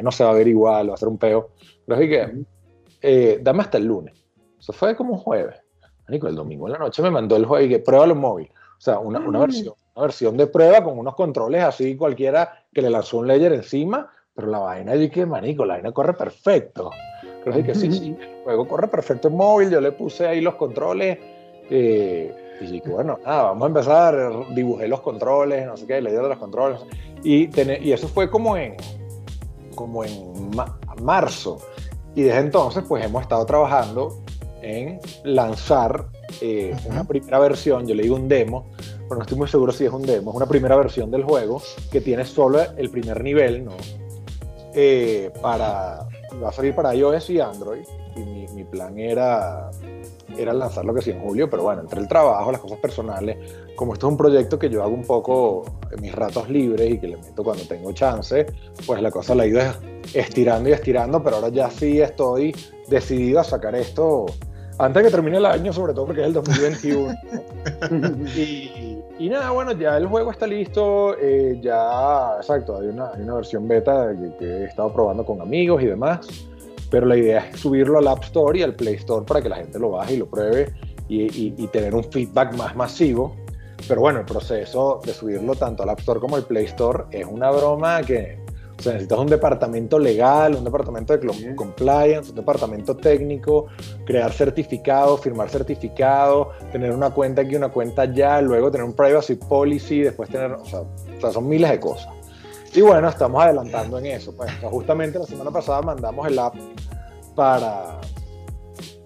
no 0.02 0.10
se 0.10 0.24
va 0.24 0.30
a 0.30 0.34
ver 0.34 0.46
igual, 0.46 0.90
va 0.90 0.94
a 0.94 0.98
ser 0.98 1.08
un 1.08 1.18
peo. 1.18 1.50
Pero 1.86 2.00
dije, 2.00 2.44
eh, 3.00 3.40
dame 3.42 3.62
hasta 3.62 3.78
el 3.78 3.86
lunes. 3.86 4.14
Eso 4.58 4.72
fue 4.72 4.94
como 4.94 5.14
un 5.14 5.18
jueves. 5.18 5.56
Marico, 6.06 6.28
el 6.28 6.36
domingo 6.36 6.66
en 6.66 6.74
la 6.74 6.78
noche 6.78 7.02
me 7.02 7.10
mandó 7.10 7.36
el 7.36 7.46
juego 7.46 7.64
y 7.64 7.68
que 7.68 7.78
pruébalo 7.78 8.12
en 8.12 8.20
móvil. 8.20 8.50
O 8.52 8.80
sea, 8.80 8.98
una, 8.98 9.18
una, 9.20 9.40
versión, 9.40 9.74
una 9.94 10.02
versión 10.02 10.36
de 10.36 10.46
prueba 10.46 10.84
con 10.84 10.98
unos 10.98 11.14
controles 11.14 11.62
así 11.62 11.96
cualquiera 11.96 12.64
que 12.72 12.82
le 12.82 12.90
lanzó 12.90 13.18
un 13.18 13.26
layer 13.26 13.52
encima 13.52 14.10
pero 14.40 14.50
la 14.50 14.58
vaina, 14.58 14.96
yo 14.96 15.10
que 15.10 15.26
manico, 15.26 15.66
la 15.66 15.74
vaina 15.74 15.92
corre 15.92 16.14
perfecto. 16.14 16.90
Creo 17.44 17.62
que 17.62 17.74
sí, 17.74 17.92
sí, 17.92 18.16
el 18.20 18.44
juego 18.44 18.66
corre 18.66 18.88
perfecto 18.88 19.28
en 19.28 19.36
móvil, 19.36 19.70
yo 19.70 19.80
le 19.80 19.92
puse 19.92 20.26
ahí 20.26 20.40
los 20.40 20.54
controles. 20.54 21.18
Eh, 21.68 22.34
y 22.60 22.66
dije, 22.66 22.88
bueno, 22.90 23.18
nada, 23.24 23.42
vamos 23.44 23.64
a 23.64 23.66
empezar, 23.66 24.54
dibujé 24.54 24.88
los 24.88 25.00
controles, 25.00 25.66
no 25.66 25.76
sé 25.76 25.86
qué, 25.86 26.00
le 26.00 26.10
di 26.10 26.16
de 26.16 26.22
los 26.22 26.38
controles. 26.38 26.80
Y, 27.22 27.50
y 27.86 27.92
eso 27.92 28.08
fue 28.08 28.30
como 28.30 28.56
en, 28.56 28.76
como 29.74 30.04
en 30.04 30.50
marzo. 31.02 31.58
Y 32.14 32.22
desde 32.22 32.40
entonces, 32.40 32.82
pues 32.88 33.04
hemos 33.04 33.22
estado 33.22 33.44
trabajando 33.44 34.22
en 34.62 35.00
lanzar 35.24 36.06
eh, 36.40 36.74
una 36.88 37.04
primera 37.04 37.38
versión, 37.38 37.86
yo 37.86 37.94
le 37.94 38.02
digo 38.02 38.16
un 38.16 38.28
demo, 38.28 38.66
pero 39.08 39.16
no 39.16 39.22
estoy 39.22 39.36
muy 39.36 39.48
seguro 39.48 39.72
si 39.72 39.84
es 39.84 39.92
un 39.92 40.02
demo, 40.02 40.30
es 40.30 40.36
una 40.36 40.46
primera 40.46 40.76
versión 40.76 41.10
del 41.10 41.24
juego 41.24 41.62
que 41.90 42.00
tiene 42.00 42.24
solo 42.24 42.60
el 42.76 42.90
primer 42.90 43.22
nivel, 43.22 43.64
¿no? 43.64 43.72
Eh, 44.74 45.32
para, 45.42 46.06
va 46.42 46.48
a 46.48 46.52
salir 46.52 46.74
para 46.74 46.94
iOS 46.94 47.30
y 47.30 47.40
Android, 47.40 47.84
y 48.14 48.20
mi, 48.20 48.46
mi 48.48 48.64
plan 48.64 48.98
era 48.98 49.70
era 50.38 50.52
lanzarlo 50.52 50.94
que 50.94 51.02
sí 51.02 51.10
en 51.10 51.20
julio, 51.20 51.48
pero 51.50 51.64
bueno, 51.64 51.82
entre 51.82 52.00
el 52.00 52.08
trabajo, 52.08 52.52
las 52.52 52.60
cosas 52.60 52.78
personales, 52.78 53.36
como 53.74 53.94
esto 53.94 54.06
es 54.06 54.12
un 54.12 54.16
proyecto 54.16 54.58
que 54.58 54.68
yo 54.68 54.82
hago 54.82 54.94
un 54.94 55.04
poco 55.04 55.64
en 55.90 56.00
mis 56.00 56.14
ratos 56.14 56.48
libres 56.48 56.90
y 56.90 56.98
que 56.98 57.08
le 57.08 57.16
meto 57.16 57.42
cuando 57.42 57.64
tengo 57.64 57.92
chance, 57.92 58.46
pues 58.86 59.02
la 59.02 59.10
cosa 59.10 59.34
la 59.34 59.44
he 59.44 59.48
ido 59.48 59.60
estirando 60.14 60.68
y 60.68 60.72
estirando, 60.72 61.22
pero 61.22 61.36
ahora 61.36 61.48
ya 61.48 61.70
sí 61.70 62.00
estoy 62.00 62.54
decidido 62.88 63.40
a 63.40 63.44
sacar 63.44 63.74
esto 63.74 64.26
antes 64.78 65.02
que 65.02 65.10
termine 65.10 65.36
el 65.36 65.46
año, 65.46 65.72
sobre 65.72 65.92
todo 65.92 66.06
porque 66.06 66.22
es 66.22 66.28
el 66.28 66.32
2021. 66.34 67.14
y, 68.36 68.89
nada, 69.28 69.50
bueno, 69.50 69.72
ya 69.72 69.96
el 69.96 70.06
juego 70.06 70.30
está 70.30 70.46
listo, 70.46 71.16
eh, 71.18 71.58
ya, 71.62 72.36
exacto, 72.38 72.78
hay 72.78 72.88
una, 72.88 73.12
hay 73.12 73.22
una 73.22 73.34
versión 73.34 73.68
beta 73.68 74.12
que, 74.38 74.44
he 74.44 74.64
estado 74.64 74.92
probando 74.92 75.24
con 75.24 75.40
amigos 75.40 75.82
y 75.82 75.86
demás 75.86 76.26
pero 76.90 77.06
la 77.06 77.16
idea 77.16 77.48
es 77.48 77.60
subirlo 77.60 77.98
al 77.98 78.08
App 78.08 78.24
Store 78.24 78.58
y 78.58 78.62
al 78.62 78.74
Play 78.74 78.96
Store 78.96 79.24
para 79.24 79.40
que 79.40 79.48
la 79.48 79.56
gente 79.56 79.78
lo 79.78 79.90
baje 79.90 80.14
y 80.14 80.16
lo 80.18 80.26
pruebe 80.26 80.74
y, 81.08 81.66
tener 81.68 81.94
un 81.94 82.04
feedback 82.04 82.54
más 82.56 82.76
masivo. 82.76 83.34
Pero 83.88 84.02
bueno, 84.02 84.20
el 84.20 84.26
proceso 84.26 85.00
de 85.04 85.12
subirlo 85.12 85.54
tanto 85.54 85.82
al 85.82 85.88
App 85.88 86.00
Store 86.00 86.20
como 86.20 86.36
al 86.36 86.44
Play 86.44 86.66
Store 86.66 87.04
es 87.10 87.26
una 87.26 87.50
broma 87.50 88.02
que 88.02 88.38
o 88.80 88.82
sea, 88.82 88.92
necesitas 88.94 89.18
un 89.18 89.26
departamento 89.26 89.98
legal, 89.98 90.54
un 90.54 90.64
departamento 90.64 91.14
de 91.14 91.54
compliance, 91.54 92.30
un 92.30 92.36
departamento 92.36 92.96
técnico, 92.96 93.66
crear 94.06 94.32
certificados, 94.32 95.20
firmar 95.20 95.50
certificados, 95.50 96.48
tener 96.72 96.90
una 96.90 97.10
cuenta 97.10 97.42
aquí, 97.42 97.56
una 97.56 97.68
cuenta 97.68 98.02
allá, 98.02 98.40
luego 98.40 98.70
tener 98.70 98.86
un 98.86 98.94
privacy 98.94 99.34
policy, 99.34 100.00
después 100.00 100.30
tener, 100.30 100.52
o 100.52 100.64
sea, 100.64 100.80
o 100.80 101.20
sea 101.20 101.30
son 101.30 101.46
miles 101.46 101.70
de 101.70 101.78
cosas. 101.78 102.08
Y 102.72 102.80
bueno, 102.80 103.06
estamos 103.06 103.42
adelantando 103.42 103.98
en 103.98 104.06
eso. 104.06 104.34
Pues, 104.34 104.50
justamente 104.62 105.18
la 105.18 105.26
semana 105.26 105.50
pasada 105.50 105.82
mandamos 105.82 106.26
el 106.26 106.38
app 106.38 106.54
para, 107.34 108.00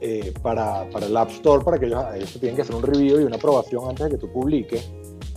eh, 0.00 0.32
para, 0.40 0.88
para, 0.88 1.06
el 1.06 1.16
App 1.16 1.30
Store 1.30 1.64
para 1.64 1.80
que 1.80 1.86
ellos, 1.86 2.04
ellos 2.14 2.32
tienen 2.38 2.54
que 2.54 2.62
hacer 2.62 2.76
un 2.76 2.82
review 2.84 3.20
y 3.20 3.24
una 3.24 3.36
aprobación 3.36 3.88
antes 3.88 4.04
de 4.04 4.10
que 4.12 4.18
tú 4.18 4.30
publiques. 4.30 4.88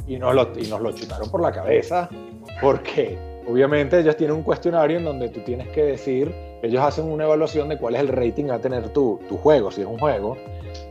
Y 0.05 0.17
nos 0.17 0.35
lo, 0.35 0.51
y 0.59 0.67
nos 0.67 0.79
lo 0.79 0.91
chutaron 0.91 1.31
por 1.31 1.41
la 1.41 1.51
cabeza 1.51 2.07
porque 2.61 3.36
obviamente 3.47 3.99
ellos 3.99 4.15
tienen 4.17 4.35
un 4.35 4.43
cuestionario 4.43 4.97
en 4.97 5.05
donde 5.05 5.29
tú 5.29 5.41
tienes 5.41 5.67
que 5.69 5.83
decir, 5.83 6.33
ellos 6.61 6.81
hacen 6.83 7.05
una 7.05 7.25
evaluación 7.25 7.69
de 7.69 7.77
cuál 7.77 7.95
es 7.95 8.01
el 8.01 8.09
rating 8.09 8.49
a 8.51 8.59
tener 8.59 8.89
tu, 8.89 9.19
tu 9.27 9.37
juego, 9.37 9.71
si 9.71 9.81
es 9.81 9.87
un 9.87 9.97
juego. 9.97 10.37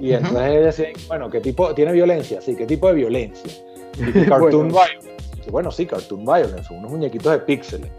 Y 0.01 0.13
entonces 0.13 0.51
ellos 0.51 0.77
dicen, 0.77 0.93
bueno, 1.09 1.31
¿qué 1.31 1.41
tipo? 1.41 1.75
¿Tiene 1.75 1.93
violencia? 1.93 2.41
Sí, 2.41 2.57
¿qué 2.57 2.67
tipo 2.67 2.89
de 2.89 2.95
violencia? 2.95 3.51
cartoon 4.29 4.69
violence 4.69 5.17
bueno, 5.51 5.71
sí, 5.71 5.87
Cartoon 5.87 6.25
Violence, 6.25 6.73
unos 6.73 6.91
muñequitos 6.91 7.33
de 7.33 7.39
píxeles. 7.39 7.91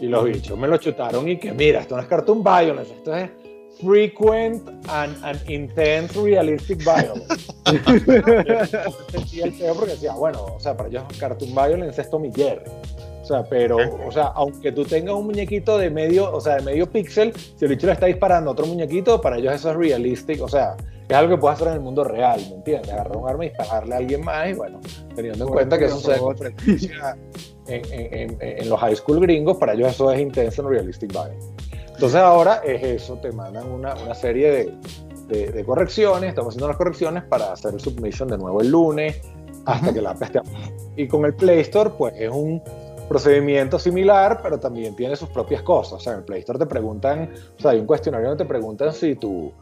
Y 0.00 0.06
los 0.06 0.24
bichos 0.24 0.58
me 0.58 0.66
lo 0.68 0.76
chutaron 0.78 1.28
y 1.28 1.38
que, 1.38 1.52
mira, 1.52 1.80
esto 1.80 1.96
no 1.96 2.02
es 2.02 2.08
Cartoon 2.08 2.42
Violence, 2.42 2.92
esto 2.92 3.14
es 3.14 3.30
Frequent 3.80 4.68
and, 4.88 5.50
Intense 5.50 6.20
Realistic 6.20 6.78
Violence. 6.78 7.26
sentía 9.10 9.44
el 9.44 9.52
feo 9.52 9.74
porque 9.74 9.92
decía, 9.92 10.14
bueno, 10.14 10.44
o 10.44 10.60
sea, 10.60 10.76
para 10.76 10.88
ellos 10.88 11.04
Cartoon 11.18 11.54
Violence 11.54 12.00
es 12.00 12.10
Tommy 12.10 12.32
Jerry. 12.34 12.64
O 13.26 13.28
sea, 13.28 13.42
pero, 13.42 13.78
o 14.06 14.12
sea, 14.12 14.26
aunque 14.36 14.70
tú 14.70 14.84
tengas 14.84 15.16
un 15.16 15.26
muñequito 15.26 15.78
de 15.78 15.90
medio, 15.90 16.32
o 16.32 16.40
sea, 16.40 16.58
de 16.58 16.62
medio 16.62 16.88
píxel, 16.88 17.32
si 17.34 17.64
el 17.64 17.70
bicho 17.72 17.88
le 17.88 17.94
está 17.94 18.06
disparando 18.06 18.50
a 18.50 18.52
otro 18.52 18.66
muñequito, 18.66 19.20
para 19.20 19.38
ellos 19.38 19.52
eso 19.52 19.70
es 19.72 19.76
realistic, 19.76 20.40
o 20.40 20.46
sea, 20.46 20.76
es 21.08 21.16
algo 21.16 21.34
que 21.34 21.40
puedes 21.40 21.56
hacer 21.56 21.66
en 21.66 21.74
el 21.74 21.80
mundo 21.80 22.04
real, 22.04 22.40
¿me 22.48 22.54
entiendes? 22.54 22.92
Agarrar 22.92 23.16
un 23.16 23.28
arma 23.28 23.46
y 23.46 23.48
dispararle 23.48 23.94
a 23.96 23.98
alguien 23.98 24.24
más 24.24 24.48
y 24.48 24.52
bueno, 24.52 24.80
teniendo 25.16 25.44
en 25.44 25.50
cuenta 25.50 25.76
que 25.76 25.86
eso 25.86 25.98
se 25.98 26.14
en, 27.66 27.82
en, 27.90 28.38
en, 28.40 28.68
los 28.68 28.78
high 28.78 28.94
school 28.94 29.18
gringos, 29.18 29.56
para 29.56 29.72
ellos 29.72 29.90
eso 29.90 30.12
es 30.12 30.20
intenso 30.20 30.62
en 30.62 30.68
realistic 30.68 31.10
violence. 31.10 31.48
Entonces 31.94 32.20
ahora 32.20 32.62
es 32.64 32.80
eso, 32.80 33.16
te 33.16 33.32
mandan 33.32 33.66
una, 33.66 33.96
una 33.96 34.14
serie 34.14 34.72
de, 35.26 35.50
de, 35.50 35.64
correcciones, 35.64 36.28
estamos 36.28 36.50
haciendo 36.50 36.68
las 36.68 36.76
correcciones 36.76 37.24
para 37.24 37.52
hacer 37.52 37.74
el 37.74 37.80
submission 37.80 38.28
de 38.28 38.38
nuevo 38.38 38.60
el 38.60 38.70
lunes, 38.70 39.20
hasta 39.64 39.92
que 39.92 40.00
la 40.00 40.10
app 40.10 40.22
esté. 40.22 40.40
Y 40.96 41.08
con 41.08 41.24
el 41.24 41.34
Play 41.34 41.58
Store, 41.60 41.90
pues 41.98 42.14
es 42.16 42.30
un 42.30 42.62
procedimiento 43.06 43.78
similar, 43.78 44.40
pero 44.42 44.58
también 44.58 44.94
tiene 44.96 45.16
sus 45.16 45.28
propias 45.28 45.62
cosas. 45.62 45.94
O 45.94 46.00
sea, 46.00 46.12
en 46.12 46.18
el 46.20 46.24
Play 46.24 46.40
Store 46.40 46.58
te 46.58 46.66
preguntan, 46.66 47.30
o 47.58 47.60
sea, 47.60 47.72
hay 47.72 47.78
un 47.78 47.86
cuestionario 47.86 48.28
donde 48.28 48.44
te 48.44 48.48
preguntan 48.48 48.92
si 48.92 49.14
tu 49.16 49.52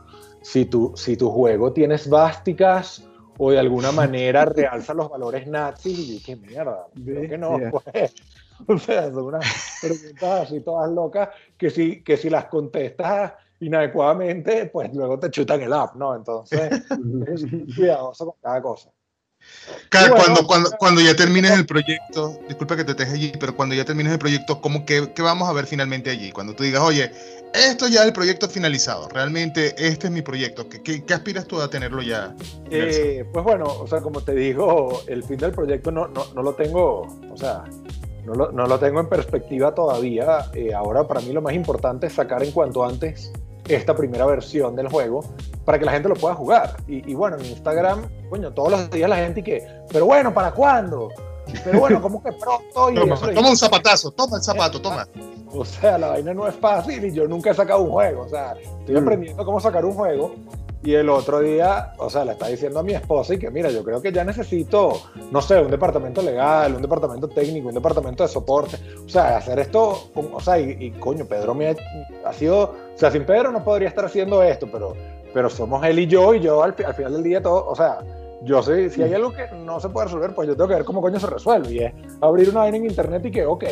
si 0.45 0.67
tu, 0.67 0.93
si 0.95 1.17
tu 1.17 1.31
juego 1.31 1.73
tiene 1.73 1.97
svásticas 1.97 3.03
o 3.39 3.51
de 3.51 3.59
alguna 3.59 3.93
manera 3.93 4.45
realza 4.45 4.93
los 4.93 5.09
valores 5.09 5.47
nazis, 5.47 5.99
y 5.99 6.23
qué 6.23 6.37
mierda, 6.37 6.87
creo 7.03 7.29
que 7.29 7.39
no, 7.39 7.59
pues. 7.71 8.15
O 8.69 8.79
sea, 8.79 9.11
son 9.11 9.25
unas 9.25 9.45
preguntas 9.83 10.43
así 10.43 10.61
todas 10.61 10.89
locas 10.89 11.29
que 11.59 11.71
si, 11.71 12.05
que 12.05 12.17
si 12.17 12.31
las 12.31 12.45
contestas 12.45 13.33
inadecuadamente, 13.59 14.67
pues 14.67 14.95
luego 14.95 15.19
te 15.19 15.29
chutan 15.29 15.61
el 15.61 15.73
app, 15.73 15.97
¿no? 15.97 16.15
Entonces, 16.15 16.71
cuidadoso 17.77 18.27
con 18.27 18.35
cada 18.41 18.63
cosa 18.63 18.93
cuando, 19.91 20.47
cuando, 20.47 20.71
cuando, 20.79 21.01
ya 21.01 21.15
termines 21.15 21.53
el 21.53 21.67
proyecto, 21.67 22.39
disculpa 22.49 22.77
que 22.77 22.85
te 22.85 22.95
deje 22.95 23.13
allí, 23.13 23.33
pero 23.39 23.55
cuando 23.55 23.75
ya 23.75 23.85
termines 23.85 24.13
el 24.13 24.19
proyecto, 24.19 24.61
¿cómo 24.61 24.85
que, 24.85 25.13
qué 25.15 25.23
vamos 25.23 25.49
a 25.49 25.53
ver 25.53 25.67
finalmente 25.67 26.11
allí? 26.11 26.33
Cuando 26.33 26.55
tú 26.55 26.65
digas, 26.65 26.83
oye, 26.83 27.11
esto 27.55 27.87
ya 27.89 28.01
es 28.01 28.07
el 28.07 28.13
proyecto 28.13 28.49
finalizado, 28.49 29.09
realmente 29.09 29.75
este 29.79 30.09
es 30.09 30.13
mi 30.13 30.23
proyecto, 30.23 30.69
¿qué, 30.69 31.05
qué, 31.05 31.15
aspiras 31.15 31.47
tú 31.47 31.61
a 31.61 31.69
tenerlo 31.69 32.03
ya? 32.03 32.35
Eh, 32.71 33.25
pues 33.33 33.45
bueno, 33.45 33.65
o 33.67 33.87
sea, 33.87 34.01
como 34.01 34.21
te 34.21 34.35
digo, 34.35 35.03
el 35.07 35.23
fin 35.23 35.39
del 35.39 35.53
proyecto 35.53 35.91
no, 35.91 36.09
no, 36.09 36.27
no 36.35 36.43
lo 36.43 36.55
tengo, 36.55 37.03
o 37.31 37.37
sea, 37.37 37.65
no 38.25 38.35
lo, 38.35 38.53
no 38.53 38.67
lo 38.67 38.79
tengo 38.79 39.01
en 39.01 39.09
perspectiva 39.09 39.75
todavía. 39.75 40.47
Eh, 40.55 40.75
ahora 40.75 41.07
para 41.07 41.21
mí 41.21 41.33
lo 41.33 41.43
más 41.43 41.55
importante 41.55 42.07
es 42.07 42.15
sacar 42.15 42.43
en 42.43 42.53
cuanto 42.53 42.85
antes 42.85 43.33
esta 43.69 43.95
primera 43.95 44.27
versión 44.27 44.77
del 44.77 44.89
juego 44.89 45.25
para 45.65 45.79
que 45.79 45.85
la 45.85 45.93
gente 45.93 46.09
lo 46.09 46.15
pueda 46.15 46.35
jugar. 46.35 46.77
Y, 46.87 47.15
bueno, 47.15 47.37
en 47.39 47.47
Instagram, 47.47 48.09
coño, 48.29 48.53
todos 48.53 48.73
los 48.73 48.91
días 48.91 49.09
la 49.09 49.17
gente 49.17 49.41
y 49.41 49.43
que, 49.43 49.67
pero 49.91 50.07
bueno, 50.07 50.33
¿para 50.33 50.53
cuándo? 50.53 51.11
Pero 51.65 51.81
bueno, 51.81 52.01
¿cómo 52.01 52.23
que 52.23 52.33
pronto? 52.33 52.91
Y 52.91 52.95
toma, 52.95 53.51
un 53.51 53.57
zapatazo, 53.57 54.11
toma 54.11 54.39
el 54.39 54.43
zapato, 54.43 54.81
toma. 54.81 55.07
O 55.53 55.65
sea, 55.65 55.99
la 55.99 56.09
vaina 56.09 56.35
no 56.35 56.49
es 56.49 56.55
fácil 56.57 57.05
y 57.05 57.13
yo 57.13 57.29
nunca 57.29 57.51
he 57.51 57.55
sacado 57.55 57.83
un 57.83 57.91
juego. 57.91 58.23
O 58.23 58.29
sea, 58.29 58.55
estoy 58.81 58.95
mm. 58.95 58.99
aprendiendo 58.99 59.45
cómo 59.45 59.61
sacar 59.61 59.85
un 59.85 59.93
juego. 59.93 60.35
Y 60.85 60.95
el 60.95 61.09
otro 61.09 61.41
día, 61.41 61.95
o 61.97 62.11
sea, 62.11 62.27
le 62.27 62.33
está 62.33 62.49
diciendo 62.49 62.81
a 62.81 62.83
mi 62.83 62.93
esposa 62.93 63.33
y 63.33 63.39
que 63.39 63.51
mira, 63.51 63.71
yo 63.71 63.83
creo 63.83 64.03
que 64.03 64.13
ya 64.13 64.23
necesito, 64.23 64.93
no 65.31 65.41
sé, 65.41 65.59
un 65.59 65.71
departamento 65.71 66.21
legal, 66.21 66.75
un 66.75 66.83
departamento 66.83 67.27
técnico, 67.27 67.69
un 67.69 67.75
departamento 67.75 68.23
de 68.23 68.29
soporte. 68.29 68.77
O 69.03 69.09
sea, 69.09 69.39
hacer 69.39 69.59
esto, 69.59 70.11
o 70.15 70.41
sea, 70.41 70.59
y, 70.59 70.91
coño, 71.01 71.25
Pedro 71.25 71.55
me 71.55 71.75
ha, 72.25 72.33
sido, 72.35 72.63
o 72.65 72.99
sea, 72.99 73.11
sin 73.11 73.25
Pedro 73.25 73.51
no 73.51 73.65
podría 73.65 73.89
estar 73.89 74.05
haciendo 74.05 74.43
esto, 74.43 74.69
pero, 74.71 74.95
pero 75.33 75.49
somos 75.49 75.83
él 75.87 76.01
y 76.01 76.07
yo, 76.07 76.35
y 76.35 76.41
yo 76.41 76.63
al, 76.63 76.75
al 76.85 76.95
final 76.95 77.15
del 77.15 77.23
día 77.23 77.43
todo, 77.43 77.67
o 77.67 77.75
sea, 77.75 78.01
yo 78.43 78.63
sé, 78.63 78.91
si 78.91 79.03
hay 79.03 79.15
algo 79.15 79.33
que 79.33 79.47
no 79.65 79.81
se 79.81 79.89
puede 79.89 80.07
resolver, 80.07 80.35
pues 80.35 80.49
yo 80.49 80.55
tengo 80.55 80.69
que 80.69 80.75
ver 80.75 80.85
cómo 80.85 81.01
coño 81.01 81.19
se 81.19 81.29
resuelve. 81.29 81.73
Y 81.73 81.79
es 81.79 81.95
abrir 82.21 82.51
una 82.51 82.61
vaina 82.61 82.77
en 82.77 82.85
internet 82.85 83.25
y 83.25 83.31
que, 83.31 83.47
ok, 83.47 83.65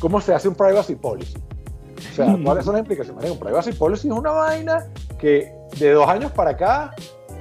¿cómo 0.00 0.20
se 0.20 0.34
hace 0.34 0.48
un 0.48 0.56
privacy 0.56 0.96
policy? 0.96 1.38
O 2.10 2.14
sea, 2.14 2.36
¿cuáles 2.44 2.64
son 2.64 2.74
las 2.74 2.80
implicaciones? 2.80 3.30
Un 3.30 3.38
privacy 3.38 3.70
policy 3.72 4.08
es 4.08 4.14
una 4.14 4.32
vaina 4.32 4.88
que 5.16 5.55
de 5.78 5.92
dos 5.92 6.08
años 6.08 6.32
para 6.32 6.50
acá, 6.50 6.94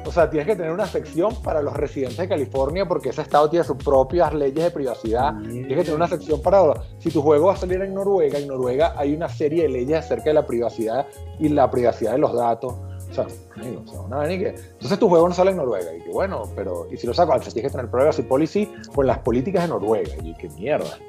o 0.06 0.12
sea, 0.12 0.30
tienes 0.30 0.48
que 0.48 0.56
tener 0.56 0.72
una 0.72 0.86
sección 0.86 1.34
para 1.42 1.62
los 1.64 1.74
residentes 1.74 2.18
de 2.18 2.30
California 2.30 2.88
porque 2.88 3.10
ese 3.10 3.24
estado 3.24 3.50
tiene 3.50 3.66
sus 3.66 3.78
propias 3.78 4.34
leyes 4.36 4.64
de 4.66 4.72
privacidad. 4.72 5.34
Tienes 5.42 5.68
que 5.68 5.84
tener 5.84 5.96
una 5.96 6.08
sección 6.08 6.42
para 6.42 6.74
si 7.00 7.10
tu 7.10 7.22
juego 7.22 7.48
va 7.48 7.54
a 7.54 7.58
salir 7.58 7.82
en 7.82 7.94
Noruega, 7.94 8.38
en 8.38 8.48
Noruega 8.48 8.94
hay 8.96 9.16
una 9.16 9.28
serie 9.28 9.64
de 9.64 9.70
leyes 9.70 9.98
acerca 9.98 10.26
de 10.26 10.36
la 10.36 10.46
privacidad 10.46 11.08
y 11.40 11.50
la 11.50 11.72
privacidad 11.72 12.14
de 12.14 12.20
los 12.20 12.34
datos. 12.34 12.76
O 13.10 13.14
sea, 13.14 13.26
o 13.26 13.88
sea 13.88 14.02
una 14.02 14.28
que, 14.28 14.50
entonces 14.50 15.00
tu 15.00 15.10
juego 15.10 15.28
no 15.28 15.34
sale 15.34 15.52
en 15.52 15.58
Noruega. 15.58 15.96
Y 15.96 16.02
que 16.02 16.12
bueno, 16.12 16.44
pero 16.56 16.88
¿y 16.92 16.98
si 16.98 17.08
lo 17.08 17.14
saco? 17.14 17.32
Entonces 17.32 17.56
tienes 17.56 17.72
que 17.72 17.78
tener 17.78 17.90
privacy 17.90 18.22
policy 18.22 18.72
con 18.94 19.08
las 19.08 19.20
políticas 19.20 19.64
de 19.64 19.70
Noruega. 19.70 20.14
Y 20.22 20.36
qué 20.36 20.50
mierda. 20.50 21.00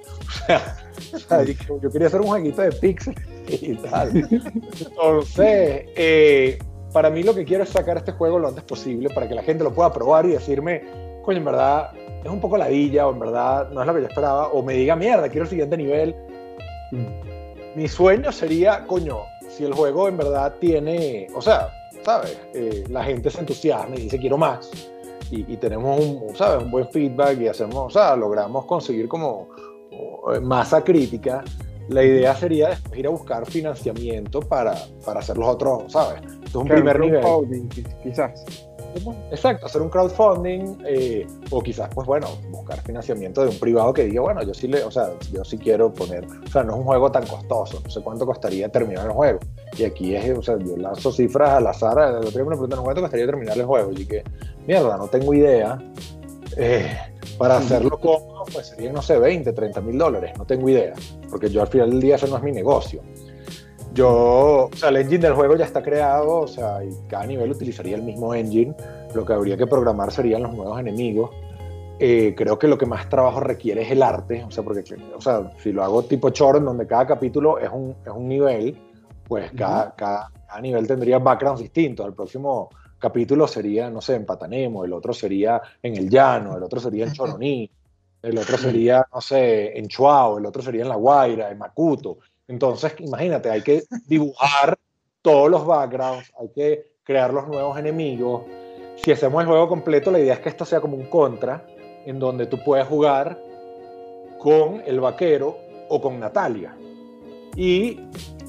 O 1.13 1.19
sea, 1.19 1.43
yo 1.43 1.91
quería 1.91 2.07
hacer 2.07 2.21
un 2.21 2.29
jueguito 2.29 2.63
de 2.63 2.73
Pixel 2.73 3.15
y 3.49 3.77
tal. 3.77 4.17
Entonces, 4.81 5.85
eh, 5.97 6.59
para 6.97 7.11
mí 7.11 7.23
lo 7.23 7.35
que 7.35 7.45
quiero 7.45 7.63
es 7.63 7.69
sacar 7.69 7.99
este 7.99 8.13
juego 8.13 8.39
lo 8.39 8.49
antes 8.49 8.65
posible 8.65 9.11
para 9.11 9.29
que 9.29 9.35
la 9.35 9.43
gente 9.43 9.63
lo 9.63 9.71
pueda 9.71 9.93
probar 9.93 10.25
y 10.25 10.31
decirme, 10.31 10.83
coño, 11.23 11.37
en 11.37 11.45
verdad 11.45 11.91
es 12.25 12.31
un 12.31 12.41
poco 12.41 12.57
ladilla 12.57 13.07
o 13.07 13.13
en 13.13 13.19
verdad 13.19 13.69
no 13.69 13.83
es 13.83 13.87
lo 13.87 13.93
que 13.93 14.01
yo 14.01 14.07
esperaba, 14.07 14.49
o 14.49 14.63
me 14.63 14.73
diga, 14.73 14.97
mierda, 14.97 15.29
quiero 15.29 15.43
el 15.43 15.51
siguiente 15.51 15.77
nivel. 15.77 16.17
Mm. 16.93 17.79
Mi 17.79 17.87
sueño 17.87 18.33
sería, 18.33 18.87
coño, 18.87 19.25
si 19.47 19.65
el 19.65 19.75
juego 19.75 20.09
en 20.09 20.17
verdad 20.17 20.55
tiene, 20.59 21.27
o 21.35 21.43
sea, 21.43 21.69
¿sabes? 22.03 22.41
Eh, 22.55 22.85
la 22.89 23.05
gente 23.05 23.29
se 23.29 23.41
entusiasma 23.41 23.95
y 23.97 24.05
dice, 24.05 24.19
quiero 24.19 24.39
más. 24.39 24.71
Y, 25.31 25.55
tenemos 25.59 26.01
un, 26.01 26.35
¿sabes? 26.35 26.65
un 26.65 26.71
buen 26.71 26.89
feedback 26.89 27.39
y 27.43 27.49
hacemos, 27.49 27.77
o 27.77 27.91
sea, 27.91 28.17
logramos 28.17 28.65
conseguir 28.65 29.07
como 29.07 29.49
masa 30.41 30.83
crítica 30.83 31.45
la 31.89 32.03
idea 32.03 32.35
sería 32.35 32.69
después 32.71 32.99
ir 32.99 33.07
a 33.07 33.11
buscar 33.11 33.47
financiamiento 33.47 34.41
para, 34.41 34.75
para 35.05 35.21
hacer 35.21 35.39
los 35.39 35.49
otros, 35.49 35.93
¿sabes? 35.93 36.21
es 36.45 36.55
un 36.55 36.67
primer 36.67 36.99
nivel. 36.99 37.23
Quizás. 38.03 38.45
Exacto, 39.31 39.67
hacer 39.67 39.83
un 39.83 39.91
crowdfunding 39.91 40.79
eh, 40.87 41.27
o 41.51 41.61
quizás, 41.61 41.91
pues 41.95 42.07
bueno, 42.07 42.29
buscar 42.51 42.81
financiamiento 42.81 43.43
de 43.43 43.51
un 43.51 43.59
privado 43.59 43.93
que 43.93 44.05
diga, 44.05 44.23
bueno, 44.23 44.43
yo 44.43 44.55
sí 44.55 44.69
le, 44.69 44.83
o 44.85 44.91
sea, 44.91 45.11
yo 45.33 45.45
sí 45.45 45.59
quiero 45.59 45.93
poner, 45.93 46.25
o 46.25 46.51
sea, 46.51 46.63
no 46.63 46.73
es 46.73 46.79
un 46.79 46.85
juego 46.85 47.13
tan 47.13 47.27
costoso, 47.27 47.81
no 47.85 47.91
sé 47.91 48.01
cuánto 48.01 48.25
costaría 48.25 48.71
terminar 48.71 49.07
el 49.07 49.13
juego. 49.13 49.41
Y 49.77 49.85
aquí 49.85 50.17
es, 50.17 50.39
o 50.39 50.43
sea, 50.43 50.57
yo 50.59 50.77
lanzo 50.77 51.13
cifras 51.13 51.51
al 51.51 51.67
azar, 51.67 51.99
el 51.99 52.17
otro 52.17 52.31
día 52.31 52.45
me 52.45 52.51
preguntan 52.51 52.83
cuánto 52.83 53.03
costaría 53.03 53.27
terminar 53.27 53.59
el 53.59 53.67
juego. 53.67 53.93
Y 53.93 54.07
que, 54.07 54.25
mierda, 54.67 54.97
no 54.97 55.09
tengo 55.09 55.35
idea. 55.35 55.79
Eh, 56.57 56.97
para 57.37 57.59
hacerlo 57.59 57.99
cómodo, 57.99 58.36
pues 58.53 58.69
serían, 58.69 58.95
no 58.95 59.03
sé, 59.03 59.19
20, 59.19 59.53
30 59.53 59.81
mil 59.81 59.99
dólares, 59.99 60.33
no 60.39 60.45
tengo 60.45 60.69
idea, 60.69 60.95
porque 61.31 61.49
yo 61.49 61.63
al 61.63 61.69
final 61.69 61.91
del 61.91 62.01
día 62.01 62.17
ese 62.17 62.29
no 62.29 62.37
es 62.37 62.43
mi 62.43 62.53
negocio. 62.53 63.03
Yo, 63.97 64.69
o 64.71 64.77
sea, 64.77 64.91
el 64.91 64.97
engine 64.99 65.23
del 65.23 65.33
juego 65.33 65.57
ya 65.57 65.65
está 65.65 65.83
creado, 65.83 66.41
o 66.41 66.47
sea, 66.47 66.85
y 66.85 66.91
cada 67.09 67.25
nivel 67.25 67.51
utilizaría 67.51 67.97
el 67.97 68.03
mismo 68.03 68.35
engine. 68.35 68.75
Lo 69.15 69.25
que 69.25 69.33
habría 69.33 69.57
que 69.57 69.67
programar 69.67 70.13
serían 70.13 70.43
los 70.43 70.55
nuevos 70.55 70.79
enemigos. 70.79 71.31
Eh, 71.99 72.35
creo 72.37 72.59
que 72.59 72.69
lo 72.69 72.77
que 72.77 72.85
más 72.85 73.09
trabajo 73.09 73.41
requiere 73.41 73.83
es 73.83 73.91
el 73.91 74.03
arte, 74.03 74.45
o 74.45 74.51
sea, 74.51 74.63
porque, 74.63 74.85
o 75.17 75.21
sea, 75.21 75.51
si 75.63 75.73
lo 75.73 75.83
hago 75.83 76.03
tipo 76.03 76.29
en 76.29 76.65
donde 76.67 76.87
cada 76.87 77.07
capítulo 77.07 77.59
es 77.59 77.71
un, 77.73 77.97
es 78.05 78.13
un 78.13 78.29
nivel, 78.29 78.77
pues 79.27 79.51
cada, 79.53 79.95
cada, 79.95 80.31
nivel 80.61 80.87
tendría 80.87 81.19
backgrounds 81.19 81.63
distintos. 81.63 82.07
El 82.07 82.13
próximo 82.13 82.69
capítulo 82.99 83.49
sería, 83.49 83.89
no 83.89 84.03
sé, 84.03 84.17
en 84.17 84.27
Patanemo, 84.27 84.85
el 84.85 84.93
otro 84.93 85.15
sería 85.15 85.63
en 85.83 85.97
el 85.97 86.11
llano, 86.11 86.55
el 86.55 86.63
otro 86.63 86.81
sería 86.81 87.07
en 87.07 87.13
Choroní, 87.15 87.71
el 88.23 88.39
otro 88.39 88.59
sería, 88.59 89.07
no 89.13 89.21
sé, 89.21 89.79
en 89.79 89.89
Chuao, 89.89 90.39
el 90.39 90.47
otro 90.47 90.63
sería 90.63 90.83
en 90.83 90.89
La 90.89 90.97
Guaira, 90.97 91.51
en 91.51 91.59
Macuto. 91.59 92.19
Entonces, 92.49 92.95
imagínate, 92.99 93.51
hay 93.51 93.63
que 93.63 93.85
dibujar 94.07 94.79
todos 95.23 95.51
los 95.51 95.67
backgrounds, 95.67 96.33
hay 96.41 96.49
que 96.55 96.93
crear 97.03 97.33
los 97.33 97.47
nuevos 97.49 97.79
enemigos. 97.79 98.43
Si 98.97 99.13
hacemos 99.13 99.43
el 99.43 99.49
juego 99.49 99.69
completo, 99.69 100.11
la 100.11 100.19
idea 100.19 100.35
es 100.35 100.41
que 100.41 100.49
esto 100.49 100.65
sea 100.65 100.81
como 100.81 100.97
un 100.97 101.07
contra, 101.07 101.67
en 102.05 102.19
donde 102.19 102.47
tú 102.47 102.63
puedes 102.65 102.87
jugar 102.87 103.39
con 104.39 104.83
el 104.87 105.01
vaquero 105.01 105.59
o 105.89 106.01
con 106.01 106.19
Natalia. 106.21 106.77
Y 107.57 108.01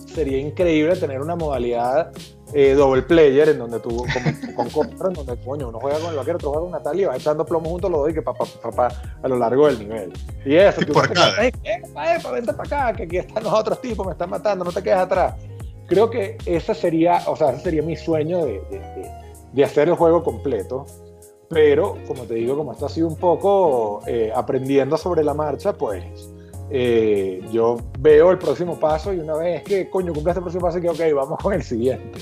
sería 0.06 0.38
increíble 0.40 0.96
tener 0.96 1.22
una 1.22 1.36
modalidad 1.36 2.12
eh, 2.54 2.74
double 2.74 3.02
player 3.02 3.50
en 3.50 3.60
donde 3.60 3.80
tú, 3.80 4.06
como, 4.54 4.56
con 4.56 4.70
contra, 4.70 5.08
en 5.10 5.14
donde 5.14 5.38
coño, 5.44 5.70
uno 5.70 5.80
juega 5.80 6.00
con 6.00 6.12
el 6.12 6.16
vaquero, 6.16 6.38
otro 6.38 6.50
juega 6.50 6.64
con 6.64 6.72
Natalia 6.72 7.04
y 7.04 7.06
vas 7.06 7.18
echando 7.18 7.46
plomo 7.46 7.70
juntos 7.70 7.92
los 7.92 8.00
dos 8.02 8.10
y 8.10 8.14
que 8.14 8.22
papá, 8.22 8.46
papá, 8.62 8.90
a 9.22 9.28
lo 9.28 9.38
largo 9.38 9.68
del 9.68 9.80
nivel. 9.80 10.14
Y 10.46 10.56
eso, 10.56 10.82
tú 10.82 10.94
por 10.94 11.06
acá. 11.06 11.32
vente 12.32 12.54
para 12.54 12.88
acá, 12.88 12.98
que 12.98 13.04
aquí 13.04 13.18
están 13.18 13.44
los 13.44 13.54
otros 13.54 13.82
tipos, 13.82 14.06
me 14.06 14.14
están 14.14 14.30
matando, 14.30 14.64
no 14.64 14.72
te 14.72 14.82
quedes 14.82 14.98
atrás. 14.98 15.36
Creo 15.88 16.10
que 16.10 16.38
ese 16.46 16.74
sería, 16.74 17.22
o 17.28 17.36
sea, 17.36 17.52
ese 17.52 17.64
sería 17.64 17.82
mi 17.82 17.96
sueño 17.96 18.46
de, 18.46 18.62
de, 18.70 19.12
de, 19.54 19.64
hacer 19.64 19.90
el 19.90 19.96
juego 19.96 20.24
completo. 20.24 20.86
Pero, 21.50 21.98
como 22.08 22.24
te 22.24 22.34
digo, 22.34 22.58
como 22.58 22.74
esto 22.74 22.88
ha 22.88 22.90
sido 22.90 23.08
un 23.08 23.16
poco 23.16 24.02
eh, 24.06 24.34
aprendiendo 24.36 24.98
sobre 24.98 25.24
la 25.24 25.34
marcha, 25.34 25.74
pues 25.74 26.04
eh, 26.70 27.42
yo 27.52 27.78
veo 28.00 28.32
el 28.32 28.38
próximo 28.38 28.80
paso 28.80 29.14
y 29.14 29.20
una 29.20 29.36
vez 29.36 29.64
que, 29.64 29.90
coño, 29.90 30.14
cumpla 30.14 30.34
este 30.34 30.42
próximo 30.42 30.64
paso, 30.64 30.82
que 30.82 30.90
ok, 30.90 31.00
vamos 31.16 31.40
con 31.42 31.54
el 31.54 31.64
siguiente. 31.64 32.20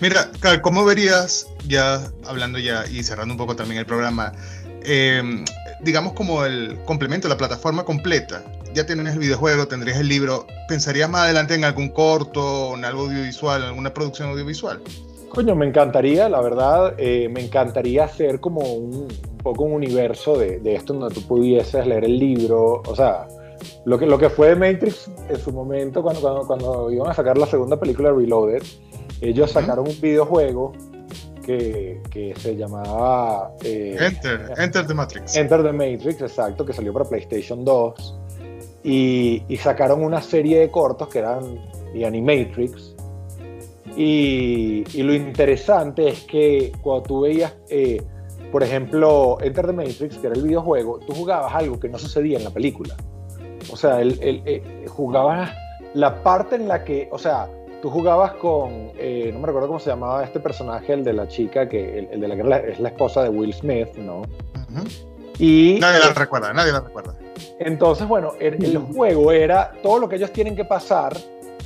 Mira, 0.00 0.30
¿cómo 0.62 0.84
verías, 0.84 1.46
ya 1.68 2.10
hablando 2.26 2.58
ya 2.58 2.84
y 2.90 3.02
cerrando 3.02 3.34
un 3.34 3.38
poco 3.38 3.54
también 3.54 3.78
el 3.78 3.86
programa, 3.86 4.32
em, 4.84 5.44
digamos 5.80 6.14
como 6.14 6.44
el 6.44 6.76
complemento, 6.84 7.28
la 7.28 7.36
plataforma 7.36 7.84
completa? 7.84 8.42
Ya 8.74 8.84
tienes 8.86 9.12
el 9.12 9.20
videojuego, 9.20 9.68
tendrías 9.68 9.98
el 9.98 10.08
libro, 10.08 10.46
¿pensarías 10.66 11.08
más 11.08 11.22
adelante 11.22 11.54
en 11.54 11.64
algún 11.64 11.90
corto, 11.90 12.74
en 12.74 12.84
algo 12.84 13.02
audiovisual, 13.02 13.62
alguna 13.62 13.94
producción 13.94 14.30
audiovisual? 14.30 14.80
Coño, 15.28 15.54
me 15.54 15.66
encantaría, 15.66 16.28
la 16.28 16.40
verdad, 16.40 16.94
eh, 16.98 17.28
me 17.30 17.44
encantaría 17.44 18.04
hacer 18.04 18.40
como 18.40 18.60
un, 18.60 19.08
poco 19.42 19.64
un 19.64 19.72
universo 19.72 20.36
de, 20.36 20.58
de, 20.60 20.74
esto 20.74 20.94
donde 20.94 21.14
tú 21.14 21.22
pudieses 21.26 21.86
leer 21.86 22.04
el 22.04 22.18
libro, 22.18 22.82
o 22.86 22.96
sea, 22.96 23.26
lo 23.84 23.98
que, 23.98 24.06
lo 24.06 24.18
que 24.18 24.30
fue 24.30 24.54
Matrix 24.54 25.10
en 25.28 25.38
su 25.38 25.52
momento, 25.52 26.02
cuando, 26.02 26.20
cuando, 26.20 26.46
cuando 26.46 26.90
iban 26.90 27.10
a 27.10 27.14
sacar 27.14 27.38
la 27.38 27.46
segunda 27.46 27.78
película 27.78 28.10
Reloaded, 28.12 28.62
ellos 29.20 29.50
sacaron 29.50 29.86
un 29.88 30.00
videojuego 30.00 30.72
que, 31.44 32.00
que 32.10 32.34
se 32.36 32.56
llamaba... 32.56 33.52
Eh, 33.64 33.96
Enter, 33.98 34.52
Enter 34.58 34.86
the 34.86 34.94
Matrix. 34.94 35.36
Enter 35.36 35.62
the 35.62 35.72
Matrix, 35.72 36.20
exacto, 36.22 36.64
que 36.64 36.72
salió 36.72 36.92
para 36.92 37.04
PlayStation 37.04 37.64
2. 37.64 38.18
Y, 38.84 39.44
y 39.48 39.56
sacaron 39.58 40.02
una 40.02 40.20
serie 40.20 40.58
de 40.58 40.70
cortos 40.70 41.08
que 41.08 41.20
eran 41.20 41.60
The 41.92 42.04
Animatrix, 42.04 42.92
y, 43.96 45.02
lo 45.02 45.14
interesante 45.14 46.08
es 46.08 46.20
que 46.22 46.72
cuando 46.80 47.02
tú 47.02 47.20
veías, 47.22 47.54
eh, 47.68 48.02
por 48.52 48.62
ejemplo, 48.62 49.38
Enter 49.40 49.66
the 49.66 49.72
Matrix, 49.72 50.18
que 50.18 50.26
era 50.26 50.36
el 50.36 50.42
videojuego, 50.42 50.98
tú 50.98 51.14
jugabas 51.14 51.52
algo 51.54 51.80
que 51.80 51.88
no 51.88 51.98
sucedía 51.98 52.36
en 52.36 52.44
la 52.44 52.50
película. 52.50 52.94
O 53.72 53.76
sea, 53.76 54.00
el, 54.00 54.18
eh, 54.20 54.84
jugabas 54.88 55.50
la 55.94 56.22
parte 56.22 56.56
en 56.56 56.68
la 56.68 56.84
que, 56.84 57.08
o 57.10 57.18
sea, 57.18 57.48
tú 57.80 57.90
jugabas 57.90 58.34
con, 58.34 58.92
eh, 58.98 59.30
no 59.32 59.40
me 59.40 59.46
recuerdo 59.46 59.68
cómo 59.68 59.80
se 59.80 59.88
llamaba 59.88 60.22
este 60.22 60.38
personaje, 60.38 60.92
el 60.92 61.02
de 61.02 61.14
la 61.14 61.26
chica, 61.28 61.66
que 61.68 62.08
el, 62.10 62.20
de 62.20 62.28
la 62.28 62.36
que 62.36 62.70
es 62.72 62.78
la 62.78 62.88
esposa 62.90 63.22
de 63.22 63.30
Will 63.30 63.54
Smith, 63.54 63.96
¿no? 63.96 64.22
y, 65.38 65.78
nadie 65.80 66.00
la 66.00 66.12
recuerda, 66.12 66.52
nadie 66.52 66.72
la 66.72 66.80
recuerda. 66.80 67.16
Entonces, 67.58 68.06
bueno, 68.06 68.34
el, 68.38 68.76
juego 68.78 69.32
era 69.32 69.72
todo 69.82 69.98
lo 69.98 70.08
que 70.08 70.16
ellos 70.16 70.30
tienen 70.30 70.54
que 70.54 70.64
pasar 70.64 71.16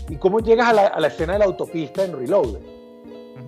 y 0.09 0.17
cómo 0.17 0.39
llegas 0.39 0.69
a 0.69 1.01
la, 1.01 1.09
escena 1.09 1.33
de 1.33 1.41
la 1.41 1.45
autopista 1.47 2.05
en 2.05 2.17
Reloaded. 2.17 2.76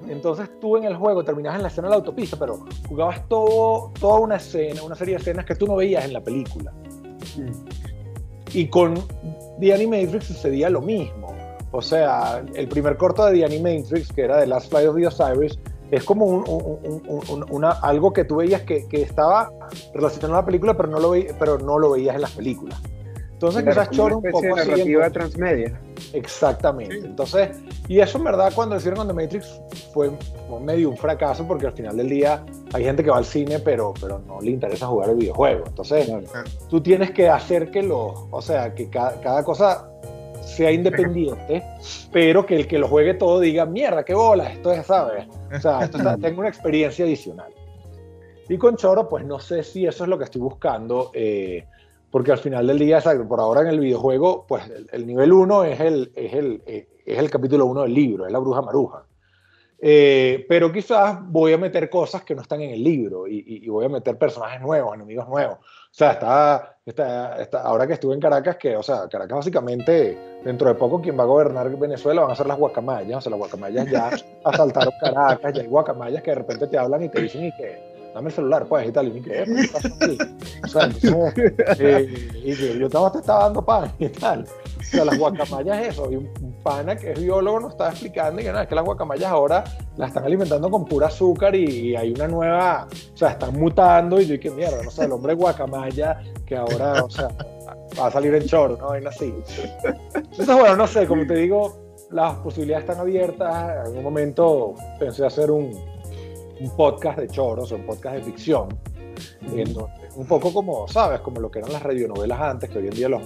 Entonces 0.08 0.48
tú 0.60 0.76
en 0.76 0.84
el 0.84 0.96
juego 0.96 1.22
terminas 1.22 1.56
en 1.56 1.62
la 1.62 1.68
escena 1.68 1.88
de 1.88 1.90
la 1.90 1.96
autopista, 1.96 2.36
pero 2.38 2.64
jugabas 2.88 3.28
todo, 3.28 3.92
toda 4.00 4.20
una 4.20 4.36
escena, 4.36 4.82
una 4.82 4.94
serie 4.94 5.14
de 5.14 5.20
escenas 5.20 5.44
que 5.44 5.54
tú 5.54 5.66
no 5.66 5.76
veías 5.76 6.04
en 6.04 6.12
la 6.12 6.22
película. 6.22 6.72
Y 8.52 8.66
con 8.68 8.94
The 9.60 9.74
Animatrix 9.74 10.24
sucedía 10.24 10.70
lo 10.70 10.80
mismo. 10.80 11.36
O 11.70 11.82
sea, 11.82 12.42
el 12.54 12.68
primer 12.68 12.96
corto 12.96 13.26
de 13.26 13.34
The 13.34 13.44
Animatrix, 13.44 14.12
que 14.12 14.22
era 14.22 14.40
The 14.40 14.46
Last 14.46 14.70
Flight 14.70 14.88
of 14.88 14.96
the 14.96 15.06
Osiris, 15.06 15.58
es 15.90 16.04
como 16.04 16.26
un, 16.26 17.46
una, 17.50 17.70
algo 17.70 18.12
que 18.12 18.24
tú 18.24 18.36
veías 18.36 18.62
que, 18.62 18.86
que, 18.88 19.02
estaba 19.02 19.50
relacionado 19.94 20.38
a 20.38 20.40
la 20.42 20.46
película, 20.46 20.76
pero 20.76 20.88
no, 20.88 20.98
lo 20.98 21.12
pero 21.38 21.58
no 21.58 21.78
lo 21.78 21.90
veías 21.92 22.14
en 22.14 22.22
las 22.22 22.32
películas. 22.32 22.80
Entonces 23.38 23.62
quizás 23.62 23.90
choro 23.90 24.18
un 24.18 24.24
poco 24.24 24.56
narrativa 24.56 25.08
transmedia. 25.10 25.80
Exactamente. 26.12 27.06
Entonces, 27.06 27.50
y 27.86 28.00
eso 28.00 28.18
en 28.18 28.24
verdad 28.24 28.50
cuando 28.52 28.74
hicieron 28.74 29.06
The 29.06 29.14
Matrix 29.14 29.60
fue 29.94 30.10
medio 30.60 30.90
un 30.90 30.96
fracaso 30.96 31.46
porque 31.46 31.68
al 31.68 31.72
final 31.72 31.96
del 31.96 32.08
día 32.08 32.44
hay 32.72 32.82
gente 32.82 33.04
que 33.04 33.10
va 33.10 33.18
al 33.18 33.24
cine 33.24 33.60
pero, 33.60 33.94
pero 34.00 34.18
no 34.26 34.40
le 34.40 34.50
interesa 34.50 34.88
jugar 34.88 35.10
el 35.10 35.16
videojuego. 35.18 35.66
Entonces, 35.68 36.10
tú 36.68 36.80
tienes 36.80 37.12
que 37.12 37.28
hacer 37.28 37.70
que 37.70 37.80
lo, 37.80 38.26
o 38.28 38.42
sea, 38.42 38.74
que 38.74 38.90
cada, 38.90 39.20
cada 39.20 39.44
cosa 39.44 39.88
sea 40.42 40.72
independiente, 40.72 41.62
pero 42.12 42.44
que 42.44 42.56
el 42.56 42.66
que 42.66 42.80
lo 42.80 42.88
juegue 42.88 43.14
todo 43.14 43.38
diga, 43.38 43.66
mierda, 43.66 44.04
qué 44.04 44.14
bola, 44.14 44.50
esto 44.50 44.72
es, 44.72 44.84
¿sabes? 44.84 45.26
O 45.56 45.60
sea, 45.60 45.84
esto 45.84 45.98
tengo 46.20 46.40
una 46.40 46.48
experiencia 46.48 47.04
adicional. 47.04 47.52
Y 48.48 48.58
con 48.58 48.74
Choro, 48.74 49.08
pues 49.08 49.24
no 49.24 49.38
sé 49.38 49.62
si 49.62 49.86
eso 49.86 50.02
es 50.02 50.10
lo 50.10 50.18
que 50.18 50.24
estoy 50.24 50.40
buscando. 50.40 51.12
Eh, 51.14 51.66
porque 52.10 52.32
al 52.32 52.38
final 52.38 52.66
del 52.66 52.78
día, 52.78 53.00
por 53.28 53.40
ahora 53.40 53.60
en 53.62 53.68
el 53.68 53.80
videojuego, 53.80 54.46
pues 54.46 54.64
el, 54.92 55.06
nivel 55.06 55.32
1 55.32 55.64
es 55.64 55.80
el, 55.80 56.12
es, 56.14 56.32
el, 56.32 56.62
eh, 56.66 56.88
es 57.04 57.18
el 57.18 57.30
capítulo 57.30 57.66
1 57.66 57.82
del 57.82 57.94
libro, 57.94 58.26
es 58.26 58.32
la 58.32 58.38
bruja 58.38 58.62
maruja. 58.62 59.04
Eh, 59.80 60.44
pero 60.48 60.72
quizás 60.72 61.18
voy 61.22 61.52
a 61.52 61.58
meter 61.58 61.88
cosas 61.88 62.24
que 62.24 62.34
no 62.34 62.42
están 62.42 62.60
en 62.62 62.70
el 62.70 62.82
libro 62.82 63.28
y, 63.28 63.68
voy 63.68 63.84
a 63.84 63.88
meter 63.88 64.18
personajes 64.18 64.60
nuevos, 64.60 64.94
enemigos 64.94 65.28
nuevos. 65.28 65.58
O 65.58 65.94
sea, 65.98 66.12
está, 66.12 66.78
está, 66.84 67.40
está, 67.40 67.62
ahora 67.62 67.86
que 67.86 67.92
estuve 67.92 68.14
en 68.14 68.20
Caracas, 68.20 68.56
que, 68.56 68.76
o 68.76 68.82
sea, 68.82 69.08
Caracas 69.08 69.38
básicamente, 69.38 70.18
dentro 70.44 70.68
de 70.68 70.74
poco, 70.74 71.00
quien 71.00 71.16
va 71.16 71.22
a 71.22 71.26
gobernar 71.26 71.70
Venezuela 71.78 72.22
van 72.22 72.32
a 72.32 72.34
ser 72.34 72.46
las 72.46 72.58
guacamayas. 72.58 73.18
O 73.18 73.20
sea, 73.20 73.30
las 73.30 73.38
guacamayas 73.38 73.88
ya 73.88 74.10
asaltaron 74.44 74.92
Caracas, 75.00 75.52
ya 75.54 75.62
hay 75.62 75.68
guacamayas 75.68 76.22
que 76.22 76.30
de 76.30 76.36
repente 76.36 76.66
te 76.66 76.78
hablan 76.78 77.04
y 77.04 77.08
te 77.08 77.22
dicen 77.22 77.44
y 77.44 77.56
que 77.56 77.87
dame 78.14 78.28
el 78.28 78.34
celular, 78.34 78.66
pues, 78.66 78.88
y 78.88 78.92
tal, 78.92 79.16
y 79.16 79.20
que, 79.20 79.30
¿qué 79.30 79.68
pasa 79.72 79.88
O 80.64 80.68
sea, 80.68 80.90
eh, 81.78 82.28
y 82.44 82.54
que 82.54 82.78
yo 82.78 82.88
te 82.88 83.18
estaba 83.18 83.44
dando 83.44 83.64
pan 83.64 83.92
y 83.98 84.08
tal. 84.08 84.44
O 84.78 84.82
sea, 84.82 85.04
las 85.04 85.18
guacamayas 85.18 85.82
es 85.82 85.88
eso, 85.88 86.10
y 86.10 86.16
un, 86.16 86.28
pana 86.62 86.96
que 86.96 87.12
es 87.12 87.20
biólogo 87.20 87.60
nos 87.60 87.72
estaba 87.72 87.90
explicando 87.90 88.40
y 88.40 88.44
que 88.44 88.50
nada, 88.50 88.64
es 88.64 88.68
que 88.68 88.74
las 88.74 88.84
guacamayas 88.84 89.30
ahora 89.30 89.64
las 89.96 90.08
están 90.08 90.24
alimentando 90.24 90.68
con 90.70 90.84
pura 90.84 91.06
azúcar 91.06 91.54
y, 91.54 91.94
hay 91.94 92.12
una 92.12 92.26
nueva, 92.26 92.88
o 93.14 93.16
sea, 93.16 93.30
están 93.30 93.58
mutando 93.58 94.20
y 94.20 94.26
yo 94.26 94.34
dije, 94.34 94.50
mierda, 94.50 94.82
no 94.82 94.90
sé, 94.90 95.04
el 95.04 95.12
hombre 95.12 95.34
guacamaya 95.34 96.20
que 96.44 96.56
ahora, 96.56 97.04
o 97.04 97.10
sea, 97.10 97.28
va 97.98 98.06
a 98.08 98.10
salir 98.10 98.34
en 98.34 98.42
short, 98.42 98.80
¿no? 98.80 98.98
Y 98.98 99.06
así. 99.06 99.34
Entonces, 100.14 100.54
bueno, 100.54 100.76
no 100.76 100.86
sé, 100.86 101.06
como 101.06 101.26
te 101.26 101.34
digo, 101.34 101.88
las 102.10 102.34
posibilidades 102.36 102.88
están 102.88 103.00
abiertas. 103.00 103.70
En 103.70 103.86
algún 103.86 104.02
momento 104.02 104.74
pensé 104.98 105.24
hacer 105.24 105.50
un, 105.50 105.72
un 106.60 106.70
podcast 106.76 107.18
de 107.18 107.28
choros, 107.28 107.72
un 107.72 107.86
podcast 107.86 108.16
de 108.16 108.22
ficción, 108.22 108.68
un 110.16 110.26
poco 110.26 110.52
como, 110.52 110.86
¿sabes? 110.88 111.20
Como 111.20 111.40
lo 111.40 111.50
que 111.50 111.58
eran 111.60 111.72
las 111.72 111.82
radionovelas 111.82 112.40
antes, 112.40 112.70
que 112.70 112.78
hoy 112.78 112.88
en 112.88 112.94
día 112.94 113.08
los, 113.08 113.22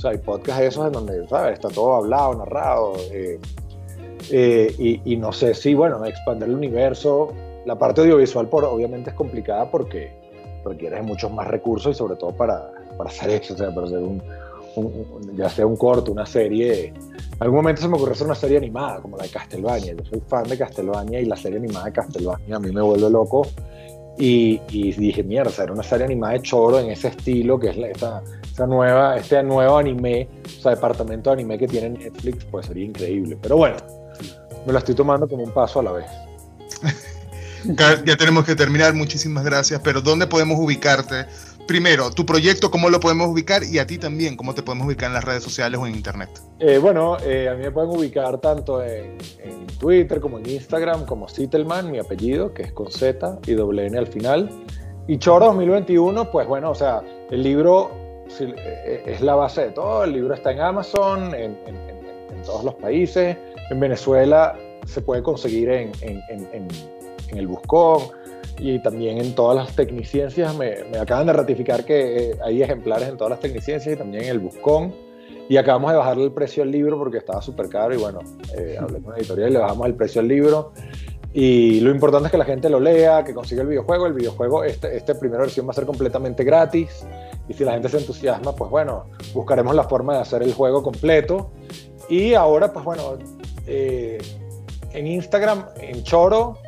sea, 0.00 0.10
hay 0.10 0.18
podcasts 0.18 0.62
esos 0.62 0.86
en 0.86 0.92
donde, 0.92 1.26
¿sabes? 1.28 1.54
Está 1.54 1.68
todo 1.68 1.94
hablado, 1.94 2.34
narrado. 2.34 2.94
Eh, 3.10 3.38
eh, 4.30 4.74
y, 4.78 5.12
y, 5.12 5.16
no 5.16 5.32
sé 5.32 5.54
si, 5.54 5.74
bueno, 5.74 6.04
expandir 6.04 6.48
el 6.48 6.54
universo. 6.54 7.32
La 7.64 7.76
parte 7.76 8.00
audiovisual, 8.02 8.48
por, 8.48 8.64
obviamente, 8.64 9.10
es 9.10 9.16
complicada 9.16 9.70
porque 9.70 10.12
requiere 10.64 11.00
muchos 11.02 11.32
más 11.32 11.46
recursos 11.46 11.94
y 11.94 11.98
sobre 11.98 12.16
todo 12.16 12.32
para, 12.32 12.70
para 12.96 13.10
hacer 13.10 13.30
eso, 13.30 13.54
o 13.54 13.56
sea, 13.56 13.72
para 13.74 13.86
hacer 13.86 13.98
un, 13.98 14.22
ya 15.34 15.48
sea 15.48 15.66
un 15.66 15.76
corto, 15.76 16.12
una 16.12 16.26
serie. 16.26 16.86
En 16.86 17.40
algún 17.40 17.56
momento 17.56 17.82
se 17.82 17.88
me 17.88 17.96
ocurrió 17.96 18.14
hacer 18.14 18.26
una 18.26 18.34
serie 18.34 18.58
animada, 18.58 19.00
como 19.00 19.16
la 19.16 19.24
de 19.24 19.30
Castlevania. 19.30 19.94
Yo 19.94 20.04
soy 20.04 20.22
fan 20.26 20.44
de 20.44 20.58
Castlevania 20.58 21.20
y 21.20 21.26
la 21.26 21.36
serie 21.36 21.58
animada 21.58 21.86
de 21.86 21.92
Castlevania 21.92 22.56
a 22.56 22.58
mí 22.58 22.72
me 22.72 22.80
vuelve 22.80 23.10
loco. 23.10 23.46
Y, 24.18 24.58
dije, 24.68 25.22
mierda, 25.22 25.62
era 25.62 25.72
una 25.72 25.82
serie 25.82 26.06
animada 26.06 26.32
de 26.34 26.40
choro 26.40 26.78
en 26.78 26.90
ese 26.90 27.08
estilo, 27.08 27.58
que 27.58 27.68
es 27.68 27.76
la, 27.76 27.88
esta, 27.88 28.66
nueva, 28.66 29.16
este 29.18 29.42
nuevo 29.42 29.76
anime, 29.76 30.26
o 30.44 30.62
sea, 30.62 30.74
departamento 30.74 31.28
de 31.28 31.34
anime 31.34 31.58
que 31.58 31.68
tiene 31.68 31.90
Netflix, 31.90 32.44
pues 32.46 32.66
sería 32.66 32.86
increíble. 32.86 33.36
Pero 33.42 33.58
bueno, 33.58 33.76
me 34.66 34.72
lo 34.72 34.78
estoy 34.78 34.94
tomando 34.94 35.28
como 35.28 35.44
un 35.44 35.52
paso 35.52 35.80
a 35.80 35.82
la 35.82 35.92
vez. 35.92 36.06
ya 38.04 38.16
tenemos 38.16 38.46
que 38.46 38.54
terminar, 38.54 38.94
muchísimas 38.94 39.44
gracias, 39.44 39.80
pero 39.84 40.00
¿dónde 40.00 40.26
podemos 40.26 40.58
ubicarte? 40.58 41.26
Primero, 41.66 42.12
tu 42.12 42.24
proyecto, 42.24 42.70
¿cómo 42.70 42.90
lo 42.90 43.00
podemos 43.00 43.26
ubicar? 43.26 43.64
Y 43.64 43.80
a 43.80 43.86
ti 43.86 43.98
también, 43.98 44.36
¿cómo 44.36 44.54
te 44.54 44.62
podemos 44.62 44.86
ubicar 44.86 45.08
en 45.08 45.14
las 45.14 45.24
redes 45.24 45.42
sociales 45.42 45.80
o 45.80 45.86
en 45.86 45.96
internet? 45.96 46.30
Eh, 46.60 46.78
bueno, 46.78 47.16
eh, 47.24 47.48
a 47.48 47.54
mí 47.54 47.64
me 47.64 47.72
pueden 47.72 47.90
ubicar 47.90 48.38
tanto 48.38 48.84
en, 48.84 49.18
Twitter 49.80 50.20
como 50.20 50.38
en 50.38 50.48
Instagram, 50.48 51.04
como 51.06 51.28
Citelman, 51.28 51.90
mi 51.90 51.98
apellido, 51.98 52.54
que 52.54 52.62
es 52.62 52.72
con 52.72 52.90
Z 52.90 53.40
y 53.46 53.54
doble 53.54 53.86
N 53.86 53.98
al 53.98 54.06
final. 54.06 54.48
Y 55.08 55.18
Choro 55.18 55.46
2021, 55.46 56.30
pues 56.30 56.46
bueno, 56.46 56.70
o 56.70 56.74
sea, 56.74 57.02
el 57.30 57.42
libro 57.42 57.90
eh, 58.40 59.02
es 59.04 59.20
la 59.20 59.34
base 59.34 59.62
de 59.62 59.70
todo. 59.72 60.04
El 60.04 60.12
libro 60.12 60.34
está 60.34 60.52
en 60.52 60.60
Amazon, 60.60 61.34
en, 61.34 61.56
todos 62.44 62.64
los 62.64 62.74
países. 62.74 63.36
En 63.70 63.80
Venezuela 63.80 64.56
se 64.86 65.02
puede 65.02 65.20
conseguir 65.20 65.68
en, 65.68 65.90
en 66.00 66.68
el 67.36 67.48
Buscón 67.48 68.02
y 68.58 68.78
también 68.80 69.18
en 69.18 69.34
todas 69.34 69.56
las 69.56 69.74
tecniciencias. 69.74 70.54
Me, 70.56 70.84
me 70.90 70.98
acaban 70.98 71.26
de 71.26 71.32
ratificar 71.32 71.84
que 71.84 72.30
eh, 72.30 72.38
hay 72.44 72.62
ejemplares 72.62 73.08
en 73.08 73.16
todas 73.16 73.30
las 73.30 73.40
tecniciencias 73.40 73.94
y 73.94 73.98
también 73.98 74.24
en 74.24 74.30
el 74.30 74.38
Buscón. 74.38 74.94
Y 75.48 75.56
acabamos 75.58 75.92
de 75.92 75.98
bajarle 75.98 76.24
el 76.24 76.32
precio 76.32 76.62
al 76.62 76.70
libro 76.70 76.98
porque 76.98 77.18
estaba 77.18 77.40
súper 77.40 77.68
caro 77.68 77.94
y 77.94 77.98
bueno, 77.98 78.20
eh, 78.56 78.76
hablé 78.80 79.00
con 79.00 79.12
la 79.12 79.18
editorial 79.18 79.50
y 79.50 79.52
le 79.52 79.58
bajamos 79.58 79.86
el 79.86 79.94
precio 79.94 80.20
al 80.20 80.28
libro. 80.28 80.72
Y 81.32 81.80
lo 81.80 81.90
importante 81.90 82.28
es 82.28 82.32
que 82.32 82.38
la 82.38 82.46
gente 82.46 82.70
lo 82.70 82.80
lea, 82.80 83.22
que 83.22 83.34
consiga 83.34 83.60
el 83.60 83.68
videojuego. 83.68 84.06
El 84.06 84.14
videojuego, 84.14 84.64
este, 84.64 84.96
esta 84.96 85.18
primera 85.18 85.42
versión 85.42 85.66
va 85.66 85.72
a 85.72 85.74
ser 85.74 85.84
completamente 85.84 86.44
gratis. 86.44 87.06
Y 87.46 87.52
si 87.52 87.62
la 87.62 87.72
gente 87.72 87.90
se 87.90 87.98
entusiasma, 87.98 88.56
pues 88.56 88.70
bueno, 88.70 89.04
buscaremos 89.34 89.74
la 89.74 89.84
forma 89.84 90.14
de 90.14 90.20
hacer 90.20 90.42
el 90.42 90.54
juego 90.54 90.82
completo. 90.82 91.50
Y 92.08 92.32
ahora, 92.32 92.72
pues 92.72 92.84
bueno, 92.84 93.18
eh, 93.66 94.16
en 94.94 95.06
Instagram, 95.06 95.66
en 95.78 96.02
Choro, 96.04 96.58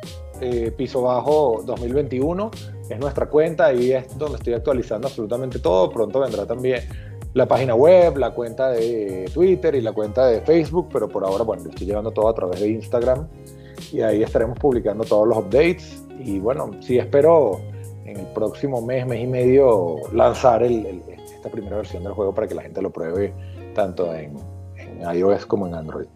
eh, 0.41 0.71
piso 0.75 1.01
Bajo 1.01 1.61
2021, 1.65 2.51
es 2.89 2.99
nuestra 2.99 3.27
cuenta, 3.27 3.67
ahí 3.67 3.91
es 3.91 4.17
donde 4.17 4.37
estoy 4.37 4.53
actualizando 4.53 5.07
absolutamente 5.07 5.59
todo. 5.59 5.89
Pronto 5.89 6.19
vendrá 6.19 6.45
también 6.45 6.83
la 7.33 7.47
página 7.47 7.75
web, 7.75 8.17
la 8.17 8.31
cuenta 8.31 8.69
de 8.69 9.29
Twitter 9.33 9.75
y 9.75 9.81
la 9.81 9.91
cuenta 9.91 10.25
de 10.27 10.41
Facebook, 10.41 10.89
pero 10.91 11.07
por 11.07 11.23
ahora, 11.23 11.43
bueno, 11.43 11.69
estoy 11.69 11.87
llevando 11.87 12.11
todo 12.11 12.27
a 12.27 12.33
través 12.33 12.59
de 12.59 12.69
Instagram 12.69 13.27
y 13.91 14.01
ahí 14.01 14.23
estaremos 14.23 14.57
publicando 14.57 15.03
todos 15.03 15.27
los 15.27 15.37
updates. 15.37 16.03
Y 16.19 16.39
bueno, 16.39 16.71
sí 16.81 16.97
espero 16.97 17.59
en 18.05 18.17
el 18.17 18.27
próximo 18.33 18.81
mes, 18.81 19.05
mes 19.05 19.23
y 19.23 19.27
medio, 19.27 19.97
lanzar 20.13 20.63
esta 20.63 21.49
primera 21.49 21.77
versión 21.77 22.03
del 22.03 22.13
juego 22.13 22.33
para 22.33 22.47
que 22.47 22.55
la 22.55 22.63
gente 22.63 22.81
lo 22.81 22.89
pruebe 22.89 23.33
tanto 23.75 24.13
en 24.13 24.35
iOS 25.13 25.45
como 25.45 25.67
en 25.67 25.75
Android. 25.75 26.07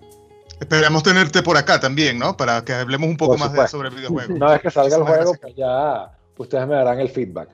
Esperamos 0.63 1.03
tenerte 1.03 1.43
por 1.43 1.57
acá 1.57 1.77
también, 1.77 2.17
¿no? 2.17 2.37
Para 2.37 2.63
que 2.63 2.71
hablemos 2.71 3.09
un 3.09 3.17
poco 3.17 3.37
más 3.37 3.51
de, 3.51 3.67
sobre 3.67 3.89
el 3.89 3.95
videojuego. 3.95 4.33
Una 4.33 4.53
vez 4.53 4.61
que 4.61 4.71
salga 4.71 4.95
el 4.95 5.03
juego, 5.03 5.35
pues 5.41 5.55
ya 5.55 6.11
ustedes 6.37 6.67
me 6.67 6.75
darán 6.75 6.99
el 7.01 7.09
feedback. 7.09 7.49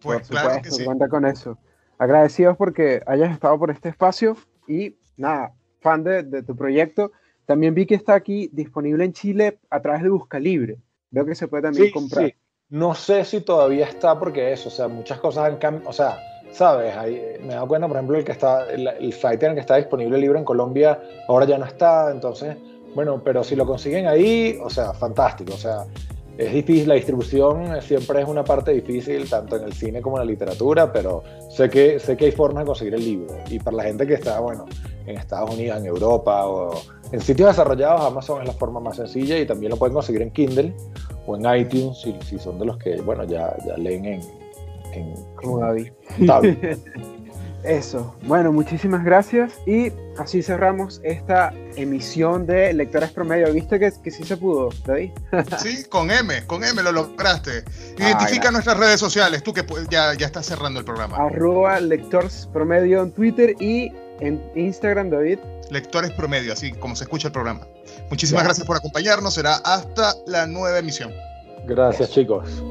Pues 0.00 0.28
claro 0.28 0.62
que 0.62 0.70
sí. 0.70 0.84
Cuenta 0.84 1.06
con 1.08 1.26
eso. 1.26 1.58
Agradecidos 1.98 2.56
porque 2.56 3.02
hayas 3.06 3.30
estado 3.30 3.58
por 3.58 3.70
este 3.70 3.90
espacio 3.90 4.38
y 4.66 4.96
nada, 5.18 5.52
fan 5.80 6.02
de, 6.02 6.22
de, 6.22 6.42
tu 6.42 6.56
proyecto. 6.56 7.12
También 7.44 7.74
vi 7.74 7.84
que 7.84 7.94
está 7.94 8.14
aquí 8.14 8.48
disponible 8.52 9.04
en 9.04 9.12
Chile 9.12 9.58
a 9.68 9.80
través 9.82 10.02
de 10.02 10.08
Busca 10.08 10.38
Libre. 10.38 10.78
Veo 11.10 11.26
que 11.26 11.34
se 11.34 11.48
puede 11.48 11.64
también 11.64 11.90
comprar. 11.90 12.26
Sí. 12.26 12.34
No 12.70 12.94
sé 12.94 13.24
si 13.26 13.42
todavía 13.42 13.86
está 13.86 14.18
porque 14.18 14.52
eso, 14.52 14.70
o 14.70 14.72
sea, 14.72 14.88
muchas 14.88 15.20
cosas 15.20 15.44
han 15.44 15.58
cambiado, 15.58 15.90
o 15.90 15.92
sea, 15.92 16.18
¿sabes? 16.56 16.96
Ahí, 16.96 17.20
me 17.42 17.52
he 17.52 17.54
dado 17.54 17.68
cuenta, 17.68 17.86
por 17.86 17.96
ejemplo, 17.96 18.16
el 18.16 18.24
que 18.24 18.32
está, 18.32 18.66
el, 18.70 18.88
el 18.88 19.12
Fighter 19.12 19.52
que 19.52 19.60
está 19.60 19.76
disponible 19.76 20.16
libre 20.16 20.38
en 20.38 20.44
Colombia, 20.44 20.98
ahora 21.28 21.44
ya 21.44 21.58
no 21.58 21.66
está, 21.66 22.10
entonces, 22.10 22.56
bueno, 22.94 23.20
pero 23.22 23.44
si 23.44 23.54
lo 23.54 23.66
consiguen 23.66 24.06
ahí, 24.06 24.58
o 24.62 24.70
sea, 24.70 24.94
fantástico, 24.94 25.52
o 25.52 25.58
sea, 25.58 25.84
es 26.38 26.52
difícil, 26.52 26.88
la 26.88 26.94
distribución 26.94 27.80
siempre 27.82 28.22
es 28.22 28.28
una 28.28 28.42
parte 28.42 28.72
difícil, 28.72 29.28
tanto 29.28 29.56
en 29.56 29.64
el 29.64 29.74
cine 29.74 30.00
como 30.00 30.16
en 30.16 30.26
la 30.26 30.30
literatura, 30.30 30.90
pero 30.90 31.22
sé 31.50 31.68
que, 31.68 31.98
sé 31.98 32.16
que 32.16 32.26
hay 32.26 32.32
formas 32.32 32.62
de 32.62 32.66
conseguir 32.66 32.94
el 32.94 33.04
libro. 33.04 33.34
Y 33.50 33.58
para 33.58 33.76
la 33.76 33.82
gente 33.84 34.06
que 34.06 34.14
está, 34.14 34.40
bueno, 34.40 34.66
en 35.06 35.16
Estados 35.16 35.54
Unidos, 35.54 35.78
en 35.78 35.86
Europa 35.86 36.46
o 36.46 36.74
en 37.12 37.20
sitios 37.20 37.48
desarrollados, 37.48 38.00
Amazon 38.02 38.42
es 38.42 38.48
la 38.48 38.54
forma 38.54 38.80
más 38.80 38.96
sencilla 38.96 39.38
y 39.38 39.46
también 39.46 39.70
lo 39.70 39.76
pueden 39.76 39.94
conseguir 39.94 40.22
en 40.22 40.30
Kindle 40.30 40.74
o 41.26 41.36
en 41.36 41.60
iTunes 41.60 41.98
si, 42.00 42.14
si 42.22 42.38
son 42.38 42.58
de 42.58 42.66
los 42.66 42.76
que, 42.78 43.00
bueno, 43.00 43.24
ya, 43.24 43.56
ya 43.66 43.76
leen 43.78 44.04
en, 44.04 44.45
como 45.36 45.60
David. 45.60 45.92
Eso. 47.66 48.14
Bueno, 48.22 48.52
muchísimas 48.52 49.04
gracias. 49.04 49.54
Y 49.66 49.92
así 50.18 50.42
cerramos 50.42 51.00
esta 51.02 51.52
emisión 51.74 52.46
de 52.46 52.72
Lectores 52.72 53.10
Promedio. 53.10 53.52
¿Viste 53.52 53.80
que, 53.80 53.92
que 54.02 54.10
sí 54.10 54.22
se 54.22 54.36
pudo, 54.36 54.68
David? 54.84 55.10
sí, 55.58 55.84
con 55.88 56.10
M, 56.10 56.46
con 56.46 56.62
M 56.62 56.80
lo 56.82 56.92
lograste. 56.92 57.64
Identifica 57.98 58.52
nuestras 58.52 58.76
redes 58.76 59.00
sociales, 59.00 59.42
tú 59.42 59.52
que 59.52 59.64
ya, 59.90 60.14
ya 60.14 60.26
estás 60.26 60.46
cerrando 60.46 60.78
el 60.78 60.86
programa. 60.86 61.16
Arroba 61.16 61.80
Lectores 61.80 62.48
Promedio 62.52 63.02
en 63.02 63.10
Twitter 63.10 63.54
y 63.58 63.90
en 64.20 64.40
Instagram, 64.54 65.10
David. 65.10 65.38
Lectores 65.70 66.12
Promedio, 66.12 66.52
así 66.52 66.70
como 66.72 66.94
se 66.94 67.04
escucha 67.04 67.28
el 67.28 67.32
programa. 67.32 67.66
Muchísimas 68.10 68.44
gracias 68.44 68.64
por 68.64 68.76
acompañarnos. 68.76 69.34
Será 69.34 69.56
hasta 69.64 70.14
la 70.26 70.46
nueva 70.46 70.78
emisión. 70.78 71.12
Gracias, 71.66 72.10
chicos. 72.10 72.62